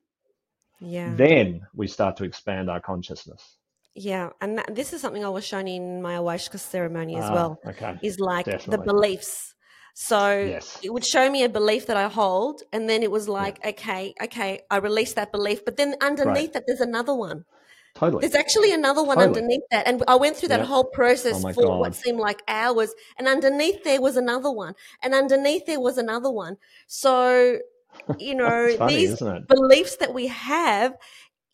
Yeah. 0.79 1.15
Then 1.15 1.61
we 1.73 1.87
start 1.87 2.17
to 2.17 2.23
expand 2.23 2.69
our 2.69 2.79
consciousness. 2.79 3.57
Yeah, 3.95 4.29
and 4.41 4.57
that, 4.57 4.75
this 4.75 4.91
is 4.91 5.01
something 5.01 5.23
I 5.23 5.29
was 5.29 5.45
shown 5.45 5.67
in 5.67 6.01
my 6.01 6.15
Ayahuasca 6.15 6.59
ceremony 6.59 7.15
as 7.15 7.23
ah, 7.25 7.33
well. 7.33 7.59
Okay. 7.65 7.97
Is 8.03 8.19
like 8.19 8.45
Definitely. 8.45 8.77
the 8.77 8.93
beliefs. 8.93 9.55
So 9.93 10.37
yes. 10.37 10.77
it 10.83 10.91
would 10.91 11.05
show 11.05 11.31
me 11.31 11.45
a 11.45 11.49
belief 11.49 11.87
that 11.87 11.95
I 11.95 12.09
hold, 12.09 12.61
and 12.73 12.89
then 12.89 13.01
it 13.01 13.09
was 13.09 13.29
like, 13.29 13.59
yeah. 13.63 13.69
okay, 13.69 14.13
okay, 14.21 14.59
I 14.69 14.77
release 14.77 15.13
that 15.13 15.31
belief, 15.31 15.63
but 15.63 15.77
then 15.77 15.95
underneath 16.01 16.35
right. 16.35 16.53
that, 16.53 16.63
there's 16.67 16.81
another 16.81 17.15
one. 17.15 17.45
Totally. 17.95 18.21
There's 18.21 18.35
actually 18.35 18.73
another 18.73 19.01
one 19.01 19.15
totally. 19.15 19.39
underneath 19.39 19.61
that. 19.71 19.87
And 19.87 20.03
I 20.05 20.15
went 20.15 20.35
through 20.35 20.49
that 20.49 20.61
whole 20.65 20.83
process 20.83 21.43
oh 21.45 21.53
for 21.53 21.63
God. 21.63 21.79
what 21.79 21.95
seemed 21.95 22.19
like 22.19 22.41
hours. 22.45 22.93
And 23.17 23.25
underneath 23.25 23.85
there 23.85 24.01
was 24.01 24.17
another 24.17 24.51
one. 24.51 24.75
And 25.01 25.13
underneath 25.13 25.65
there 25.65 25.79
was 25.79 25.97
another 25.97 26.29
one. 26.29 26.57
So, 26.87 27.59
you 28.19 28.35
know, 28.35 28.75
funny, 28.77 28.95
these 28.95 29.19
beliefs 29.47 29.95
that 29.97 30.13
we 30.13 30.27
have, 30.27 30.97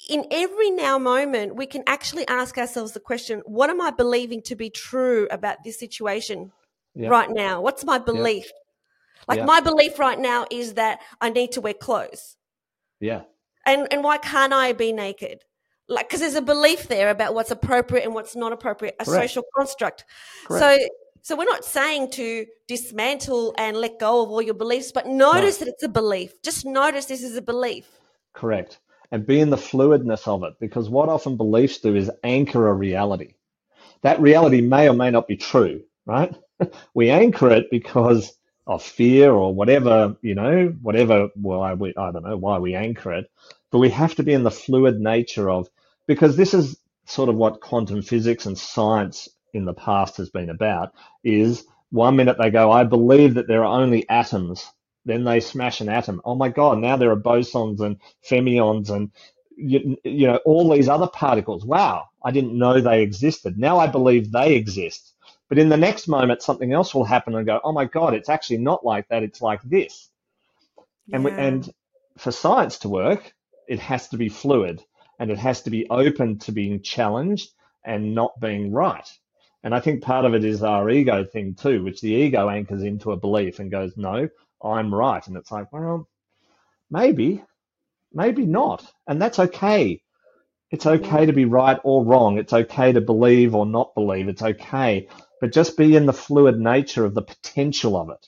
in 0.09 0.25
every 0.31 0.71
now 0.71 0.97
moment, 0.97 1.55
we 1.55 1.67
can 1.67 1.83
actually 1.85 2.27
ask 2.27 2.57
ourselves 2.57 2.93
the 2.93 2.99
question, 2.99 3.43
what 3.45 3.69
am 3.69 3.79
I 3.79 3.91
believing 3.91 4.41
to 4.43 4.55
be 4.55 4.71
true 4.71 5.27
about 5.29 5.57
this 5.63 5.77
situation 5.77 6.51
yep. 6.95 7.11
right 7.11 7.29
now? 7.29 7.61
What's 7.61 7.85
my 7.85 7.99
belief? 7.99 8.45
Yep. 8.45 8.53
Like 9.27 9.37
yep. 9.37 9.45
my 9.45 9.59
belief 9.59 9.99
right 9.99 10.19
now 10.19 10.47
is 10.49 10.73
that 10.73 11.01
I 11.21 11.29
need 11.29 11.51
to 11.51 11.61
wear 11.61 11.75
clothes. 11.75 12.35
Yeah. 12.99 13.21
And 13.63 13.87
and 13.91 14.03
why 14.03 14.17
can't 14.17 14.53
I 14.53 14.73
be 14.73 14.91
naked? 14.91 15.43
Like 15.91 16.07
because 16.07 16.21
there's 16.21 16.35
a 16.35 16.41
belief 16.41 16.87
there 16.87 17.09
about 17.09 17.33
what's 17.35 17.51
appropriate 17.51 18.03
and 18.03 18.13
what's 18.13 18.35
not 18.35 18.51
appropriate 18.51 18.95
a 18.99 19.05
Correct. 19.05 19.29
social 19.29 19.43
construct 19.55 20.05
Correct. 20.45 20.81
so 20.81 20.87
so 21.23 21.35
we're 21.35 21.45
not 21.45 21.63
saying 21.63 22.09
to 22.11 22.47
dismantle 22.67 23.53
and 23.57 23.77
let 23.77 23.99
go 23.99 24.23
of 24.23 24.29
all 24.29 24.41
your 24.41 24.55
beliefs 24.55 24.91
but 24.91 25.05
notice 25.07 25.59
no. 25.59 25.65
that 25.65 25.71
it's 25.73 25.83
a 25.83 25.89
belief 25.89 26.41
just 26.41 26.65
notice 26.65 27.05
this 27.05 27.21
is 27.21 27.37
a 27.37 27.41
belief 27.41 28.01
Correct. 28.33 28.79
And 29.11 29.25
be 29.25 29.39
in 29.39 29.49
the 29.49 29.57
fluidness 29.57 30.27
of 30.27 30.43
it 30.43 30.53
because 30.59 30.89
what 30.89 31.09
often 31.09 31.35
beliefs 31.35 31.79
do 31.79 31.95
is 31.95 32.09
anchor 32.23 32.69
a 32.69 32.73
reality. 32.73 33.33
That 34.03 34.21
reality 34.21 34.61
may 34.61 34.87
or 34.87 34.93
may 34.93 35.11
not 35.11 35.27
be 35.27 35.35
true, 35.35 35.83
right? 36.05 36.33
we 36.93 37.09
anchor 37.09 37.49
it 37.49 37.69
because 37.69 38.33
of 38.67 38.81
fear 38.81 39.33
or 39.33 39.53
whatever, 39.53 40.15
you 40.21 40.35
know, 40.35 40.73
whatever, 40.81 41.29
well, 41.35 41.61
I, 41.61 41.73
I 41.73 42.11
don't 42.11 42.23
know 42.23 42.37
why 42.37 42.59
we 42.59 42.73
anchor 42.73 43.11
it, 43.13 43.29
but 43.69 43.79
we 43.79 43.89
have 43.89 44.15
to 44.15 44.23
be 44.23 44.33
in 44.33 44.43
the 44.43 44.51
fluid 44.51 44.99
nature 44.99 45.49
of 45.49 45.67
because 46.15 46.37
this 46.37 46.53
is 46.53 46.77
sort 47.05 47.29
of 47.29 47.35
what 47.37 47.61
quantum 47.61 48.01
physics 48.03 48.45
and 48.45 48.57
science 48.59 49.29
in 49.53 49.65
the 49.65 49.73
past 49.73 50.17
has 50.17 50.29
been 50.29 50.49
about 50.51 50.93
is 51.23 51.65
one 51.91 52.17
minute 52.17 52.37
they 52.39 52.51
go, 52.51 52.71
I 52.71 52.83
believe 52.83 53.35
that 53.35 53.47
there 53.47 53.63
are 53.65 53.81
only 53.81 54.09
atoms. 54.09 54.69
Then 55.05 55.23
they 55.23 55.39
smash 55.39 55.81
an 55.81 55.89
atom. 55.89 56.21
Oh 56.25 56.35
my 56.35 56.49
God, 56.49 56.79
now 56.79 56.97
there 56.97 57.11
are 57.11 57.17
bosons 57.17 57.79
and 57.81 57.97
fermions 58.29 58.89
and 58.91 59.11
you, 59.57 59.97
you 60.03 60.27
know 60.27 60.37
all 60.45 60.69
these 60.71 60.89
other 60.89 61.07
particles. 61.07 61.65
Wow, 61.65 62.09
I 62.25 62.31
didn't 62.31 62.57
know 62.59 62.81
they 62.81 63.03
existed. 63.03 63.57
Now 63.57 63.79
I 63.79 63.87
believe 63.87 64.31
they 64.33 64.55
exist. 64.55 65.13
But 65.49 65.59
in 65.59 65.69
the 65.69 65.77
next 65.77 66.09
moment, 66.09 66.41
something 66.43 66.73
else 66.73 66.95
will 66.95 67.05
happen 67.05 67.35
and 67.35 67.45
go, 67.47 67.61
oh 67.63 67.71
my 67.73 67.85
God, 67.85 68.15
it's 68.15 68.29
actually 68.29 68.57
not 68.59 68.85
like 68.85 69.07
that. 69.09 69.23
It's 69.23 69.41
like 69.41 69.61
this. 69.63 70.09
Yeah. 71.07 71.17
And, 71.17 71.25
we, 71.25 71.31
and 71.37 71.69
for 72.17 72.31
science 72.31 72.79
to 72.79 72.89
work, 72.89 73.33
it 73.67 73.79
has 73.79 74.09
to 74.09 74.17
be 74.17 74.29
fluid 74.29 74.83
and 75.21 75.29
it 75.29 75.37
has 75.37 75.61
to 75.61 75.69
be 75.69 75.87
open 75.91 76.39
to 76.39 76.51
being 76.51 76.81
challenged 76.81 77.51
and 77.85 78.15
not 78.15 78.39
being 78.39 78.71
right. 78.71 79.07
And 79.63 79.75
I 79.75 79.79
think 79.79 80.01
part 80.01 80.25
of 80.25 80.33
it 80.33 80.43
is 80.43 80.63
our 80.63 80.89
ego 80.89 81.23
thing 81.23 81.53
too, 81.53 81.83
which 81.83 82.01
the 82.01 82.11
ego 82.11 82.49
anchors 82.49 82.81
into 82.81 83.11
a 83.11 83.17
belief 83.17 83.59
and 83.59 83.69
goes, 83.69 83.95
no, 83.95 84.29
I'm 84.63 84.91
right. 84.91 85.25
And 85.27 85.37
it's 85.37 85.51
like, 85.51 85.71
well, 85.71 86.09
maybe, 86.89 87.43
maybe 88.11 88.47
not. 88.47 88.83
And 89.07 89.21
that's 89.21 89.37
okay. 89.37 90.01
It's 90.71 90.87
okay 90.87 91.27
to 91.27 91.33
be 91.33 91.45
right 91.45 91.77
or 91.83 92.03
wrong. 92.03 92.39
It's 92.39 92.53
okay 92.53 92.91
to 92.91 92.99
believe 93.01 93.53
or 93.53 93.67
not 93.67 93.93
believe. 93.93 94.27
It's 94.27 94.41
okay. 94.41 95.07
But 95.39 95.53
just 95.53 95.77
be 95.77 95.95
in 95.95 96.07
the 96.07 96.13
fluid 96.13 96.59
nature 96.59 97.05
of 97.05 97.13
the 97.13 97.21
potential 97.21 97.95
of 97.95 98.09
it. 98.09 98.27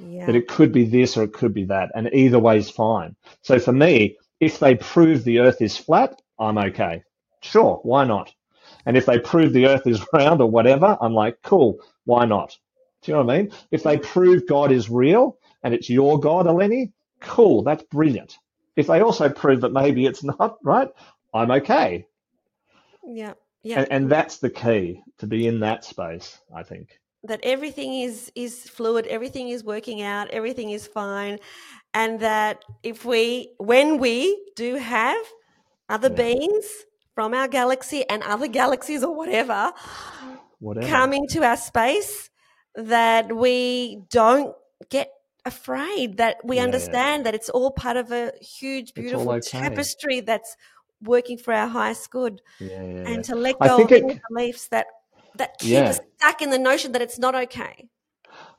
Yeah. 0.00 0.26
That 0.26 0.34
it 0.34 0.48
could 0.48 0.72
be 0.72 0.86
this 0.86 1.16
or 1.16 1.22
it 1.22 1.34
could 1.34 1.54
be 1.54 1.66
that. 1.66 1.92
And 1.94 2.10
either 2.12 2.40
way 2.40 2.58
is 2.58 2.68
fine. 2.68 3.14
So 3.42 3.60
for 3.60 3.72
me, 3.72 4.16
if 4.40 4.58
they 4.60 4.76
prove 4.76 5.24
the 5.24 5.40
earth 5.40 5.62
is 5.62 5.76
flat, 5.76 6.20
I'm 6.38 6.58
okay. 6.58 7.04
Sure, 7.42 7.80
why 7.84 8.04
not? 8.04 8.32
And 8.86 8.96
if 8.96 9.06
they 9.06 9.18
prove 9.20 9.52
the 9.52 9.66
earth 9.68 9.86
is 9.86 10.04
round 10.14 10.42
or 10.42 10.50
whatever, 10.50 10.98
I'm 11.00 11.14
like, 11.14 11.42
cool, 11.42 11.80
why 12.06 12.26
not? 12.26 12.56
Do 13.02 13.12
you 13.12 13.18
know 13.18 13.24
what 13.24 13.34
I 13.34 13.38
mean? 13.42 13.52
If 13.72 13.84
they 13.84 13.98
prove 13.98 14.46
God 14.48 14.72
is 14.72 14.90
real 14.90 15.38
and 15.64 15.74
it's 15.74 15.90
your 15.90 16.20
God, 16.20 16.46
Eleni, 16.46 16.92
cool, 17.20 17.64
that's 17.64 17.84
brilliant. 17.84 18.38
If 18.76 18.88
they 18.88 19.00
also 19.02 19.30
prove 19.30 19.62
that 19.62 19.72
maybe 19.72 20.06
it's 20.06 20.24
not, 20.40 20.58
right, 20.64 20.90
I'm 21.34 21.52
okay. 21.52 22.06
Yeah. 23.06 23.34
Yeah. 23.62 23.80
And, 23.80 23.88
and 23.92 24.12
that's 24.12 24.38
the 24.38 24.50
key 24.50 25.02
to 25.20 25.28
be 25.28 25.48
in 25.48 25.60
that 25.62 25.84
space, 25.84 26.38
I 26.54 26.64
think. 26.64 26.99
That 27.22 27.40
everything 27.42 28.00
is 28.00 28.32
is 28.34 28.68
fluid, 28.68 29.06
everything 29.06 29.48
is 29.48 29.62
working 29.62 30.00
out, 30.00 30.30
everything 30.30 30.70
is 30.70 30.86
fine 30.86 31.38
and 31.94 32.20
that 32.20 32.64
if 32.82 33.04
we 33.04 33.52
when 33.58 33.98
we 33.98 34.40
do 34.56 34.76
have 34.76 35.20
other 35.88 36.08
yeah. 36.08 36.14
beings 36.14 36.66
from 37.14 37.34
our 37.34 37.48
galaxy 37.48 38.08
and 38.08 38.22
other 38.22 38.46
galaxies 38.60 39.02
or 39.02 39.14
whatever, 39.14 39.72
whatever 40.60 40.86
come 40.86 41.12
into 41.12 41.42
our 41.42 41.56
space 41.56 42.30
that 42.74 43.34
we 43.34 44.02
don't 44.10 44.54
get 44.88 45.10
afraid 45.44 46.18
that 46.18 46.36
we 46.44 46.56
yeah, 46.56 46.62
understand 46.62 47.20
yeah. 47.20 47.24
that 47.24 47.34
it's 47.34 47.48
all 47.48 47.70
part 47.70 47.96
of 47.96 48.12
a 48.12 48.30
huge 48.40 48.92
beautiful 48.94 49.30
okay. 49.32 49.40
tapestry 49.40 50.20
that's 50.20 50.56
working 51.02 51.38
for 51.38 51.54
our 51.54 51.66
highest 51.66 52.10
good 52.10 52.42
yeah, 52.60 52.78
and 52.78 53.24
to 53.24 53.34
let 53.34 53.58
go 53.58 53.82
of 53.82 53.90
any 53.90 54.20
beliefs 54.28 54.68
that 54.68 54.86
that 55.36 55.58
keep 55.58 55.78
us 55.78 56.00
stuck 56.18 56.42
in 56.42 56.50
the 56.50 56.58
notion 56.58 56.92
that 56.92 57.02
it's 57.02 57.18
not 57.18 57.34
okay 57.34 57.88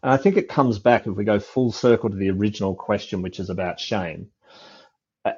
and 0.03 0.11
I 0.11 0.17
think 0.17 0.37
it 0.37 0.49
comes 0.49 0.79
back 0.79 1.05
if 1.05 1.15
we 1.15 1.23
go 1.23 1.39
full 1.39 1.71
circle 1.71 2.09
to 2.09 2.15
the 2.15 2.31
original 2.31 2.75
question, 2.75 3.21
which 3.21 3.39
is 3.39 3.49
about 3.49 3.79
shame. 3.79 4.29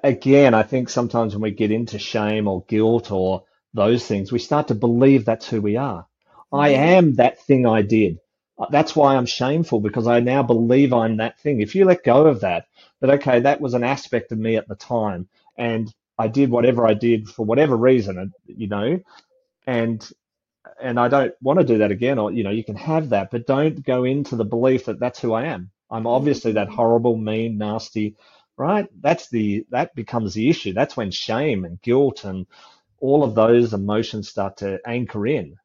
Again, 0.03 0.53
I 0.53 0.63
think 0.63 0.89
sometimes 0.89 1.33
when 1.33 1.41
we 1.41 1.51
get 1.51 1.71
into 1.71 1.99
shame 1.99 2.47
or 2.47 2.63
guilt 2.67 3.11
or 3.11 3.43
those 3.73 4.07
things, 4.07 4.31
we 4.31 4.39
start 4.39 4.69
to 4.69 4.75
believe 4.75 5.25
that's 5.25 5.47
who 5.47 5.61
we 5.61 5.75
are. 5.75 6.07
I 6.51 6.71
mm-hmm. 6.71 6.83
am 6.83 7.13
that 7.15 7.41
thing 7.41 7.65
I 7.65 7.81
did. 7.81 8.19
Uh, 8.57 8.67
that's 8.69 8.95
why 8.95 9.15
I'm 9.15 9.25
shameful 9.25 9.81
because 9.81 10.07
I 10.07 10.19
now 10.21 10.43
believe 10.43 10.93
I'm 10.93 11.17
that 11.17 11.39
thing. 11.39 11.59
If 11.59 11.75
you 11.75 11.83
let 11.83 12.03
go 12.03 12.27
of 12.27 12.41
that, 12.41 12.67
that 13.01 13.09
okay, 13.09 13.41
that 13.41 13.59
was 13.59 13.73
an 13.73 13.83
aspect 13.83 14.31
of 14.31 14.37
me 14.37 14.55
at 14.55 14.67
the 14.67 14.75
time, 14.75 15.27
and 15.57 15.93
I 16.17 16.27
did 16.27 16.51
whatever 16.51 16.87
I 16.87 16.93
did 16.93 17.27
for 17.27 17.43
whatever 17.43 17.75
reason, 17.75 18.31
you 18.45 18.67
know, 18.67 19.01
and 19.65 20.07
and 20.81 20.99
I 20.99 21.07
don't 21.07 21.33
want 21.41 21.59
to 21.59 21.65
do 21.65 21.77
that 21.79 21.91
again. 21.91 22.19
Or 22.19 22.31
you 22.31 22.43
know, 22.43 22.49
you 22.49 22.63
can 22.63 22.75
have 22.75 23.09
that, 23.09 23.31
but 23.31 23.47
don't 23.47 23.83
go 23.83 24.03
into 24.03 24.35
the 24.35 24.45
belief 24.45 24.85
that 24.85 24.99
that's 24.99 25.19
who 25.19 25.33
I 25.33 25.45
am. 25.45 25.71
I'm 25.89 26.07
obviously 26.07 26.53
that 26.53 26.69
mm. 26.69 26.75
horrible, 26.75 27.17
mean, 27.17 27.57
nasty, 27.57 28.15
right? 28.57 28.87
That's 29.01 29.29
the 29.29 29.65
that 29.69 29.93
becomes 29.95 30.33
the 30.33 30.49
issue. 30.49 30.73
That's 30.73 30.97
when 30.97 31.11
shame 31.11 31.65
and 31.65 31.81
guilt 31.81 32.23
and 32.25 32.45
all 32.99 33.23
of 33.23 33.35
those 33.35 33.73
emotions 33.73 34.29
start 34.29 34.57
to 34.57 34.79
anchor 34.87 35.27
in. 35.27 35.57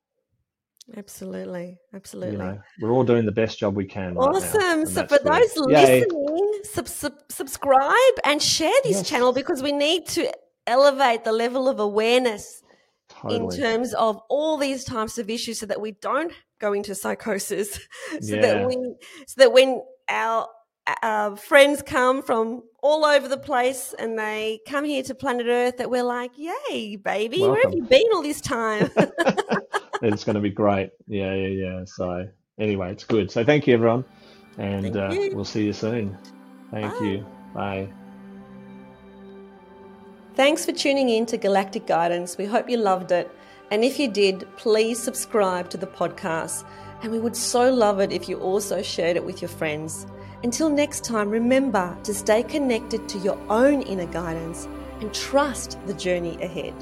Absolutely, 0.96 1.76
absolutely. 1.94 2.32
You 2.32 2.38
know, 2.38 2.60
we're 2.80 2.90
all 2.90 3.04
doing 3.04 3.26
the 3.26 3.32
best 3.32 3.58
job 3.58 3.76
we 3.76 3.84
can. 3.84 4.16
Awesome. 4.16 4.78
Right 4.80 4.88
so 4.88 5.06
for 5.06 5.18
good. 5.18 5.24
those 5.24 5.56
listening, 5.56 6.60
sub- 6.64 6.88
sub- 6.88 7.22
subscribe 7.28 8.14
and 8.24 8.42
share 8.42 8.72
this 8.84 8.96
yes. 8.96 9.08
channel 9.08 9.32
because 9.32 9.62
we 9.62 9.72
need 9.72 10.06
to 10.08 10.32
elevate 10.66 11.24
the 11.24 11.32
level 11.32 11.68
of 11.68 11.78
awareness 11.78 12.62
totally. 13.22 13.56
in 13.56 13.62
terms 13.62 13.94
of 13.94 14.20
all 14.28 14.56
these 14.56 14.84
types 14.84 15.18
of 15.18 15.30
issues, 15.30 15.60
so 15.60 15.66
that 15.66 15.80
we 15.80 15.92
don't 15.92 16.32
go 16.60 16.72
into 16.72 16.94
psychosis. 16.94 17.74
so 18.20 18.34
yeah. 18.34 18.40
that 18.40 18.66
we, 18.66 18.74
so 19.26 19.34
that 19.38 19.52
when 19.52 19.80
our 20.08 20.48
uh, 21.02 21.34
friends 21.36 21.82
come 21.82 22.22
from 22.22 22.62
all 22.82 23.04
over 23.04 23.28
the 23.28 23.38
place 23.38 23.94
and 23.98 24.18
they 24.18 24.60
come 24.66 24.84
here 24.84 25.02
to 25.02 25.14
planet 25.14 25.46
Earth 25.46 25.76
that 25.78 25.90
we're 25.90 26.02
like, 26.02 26.32
yay, 26.36 26.96
baby, 26.96 27.40
Welcome. 27.40 27.54
where 27.54 27.62
have 27.64 27.74
you 27.74 27.82
been 27.82 28.06
all 28.14 28.22
this 28.22 28.40
time? 28.40 28.90
it's 30.02 30.24
going 30.24 30.34
to 30.34 30.40
be 30.40 30.50
great. 30.50 30.90
Yeah, 31.06 31.34
yeah, 31.34 31.48
yeah. 31.48 31.84
So, 31.84 32.28
anyway, 32.58 32.92
it's 32.92 33.04
good. 33.04 33.30
So, 33.30 33.44
thank 33.44 33.66
you, 33.66 33.74
everyone. 33.74 34.04
And 34.56 34.96
uh, 34.96 35.08
we'll 35.32 35.44
see 35.44 35.64
you 35.64 35.72
soon. 35.72 36.16
Thank 36.70 36.98
Bye. 36.98 37.04
you. 37.04 37.26
Bye. 37.54 37.88
Thanks 40.38 40.64
for 40.64 40.70
tuning 40.70 41.08
in 41.08 41.26
to 41.26 41.36
Galactic 41.36 41.88
Guidance. 41.88 42.38
We 42.38 42.46
hope 42.46 42.70
you 42.70 42.76
loved 42.76 43.10
it. 43.10 43.28
And 43.72 43.82
if 43.82 43.98
you 43.98 44.06
did, 44.06 44.46
please 44.56 45.02
subscribe 45.02 45.68
to 45.70 45.76
the 45.76 45.88
podcast. 45.88 46.64
And 47.02 47.10
we 47.10 47.18
would 47.18 47.34
so 47.34 47.74
love 47.74 47.98
it 47.98 48.12
if 48.12 48.28
you 48.28 48.38
also 48.38 48.80
shared 48.80 49.16
it 49.16 49.24
with 49.24 49.42
your 49.42 49.48
friends. 49.48 50.06
Until 50.44 50.70
next 50.70 51.02
time, 51.02 51.28
remember 51.28 51.98
to 52.04 52.14
stay 52.14 52.44
connected 52.44 53.08
to 53.08 53.18
your 53.18 53.36
own 53.50 53.82
inner 53.82 54.06
guidance 54.06 54.68
and 55.00 55.12
trust 55.12 55.76
the 55.88 55.94
journey 55.94 56.40
ahead. 56.40 56.72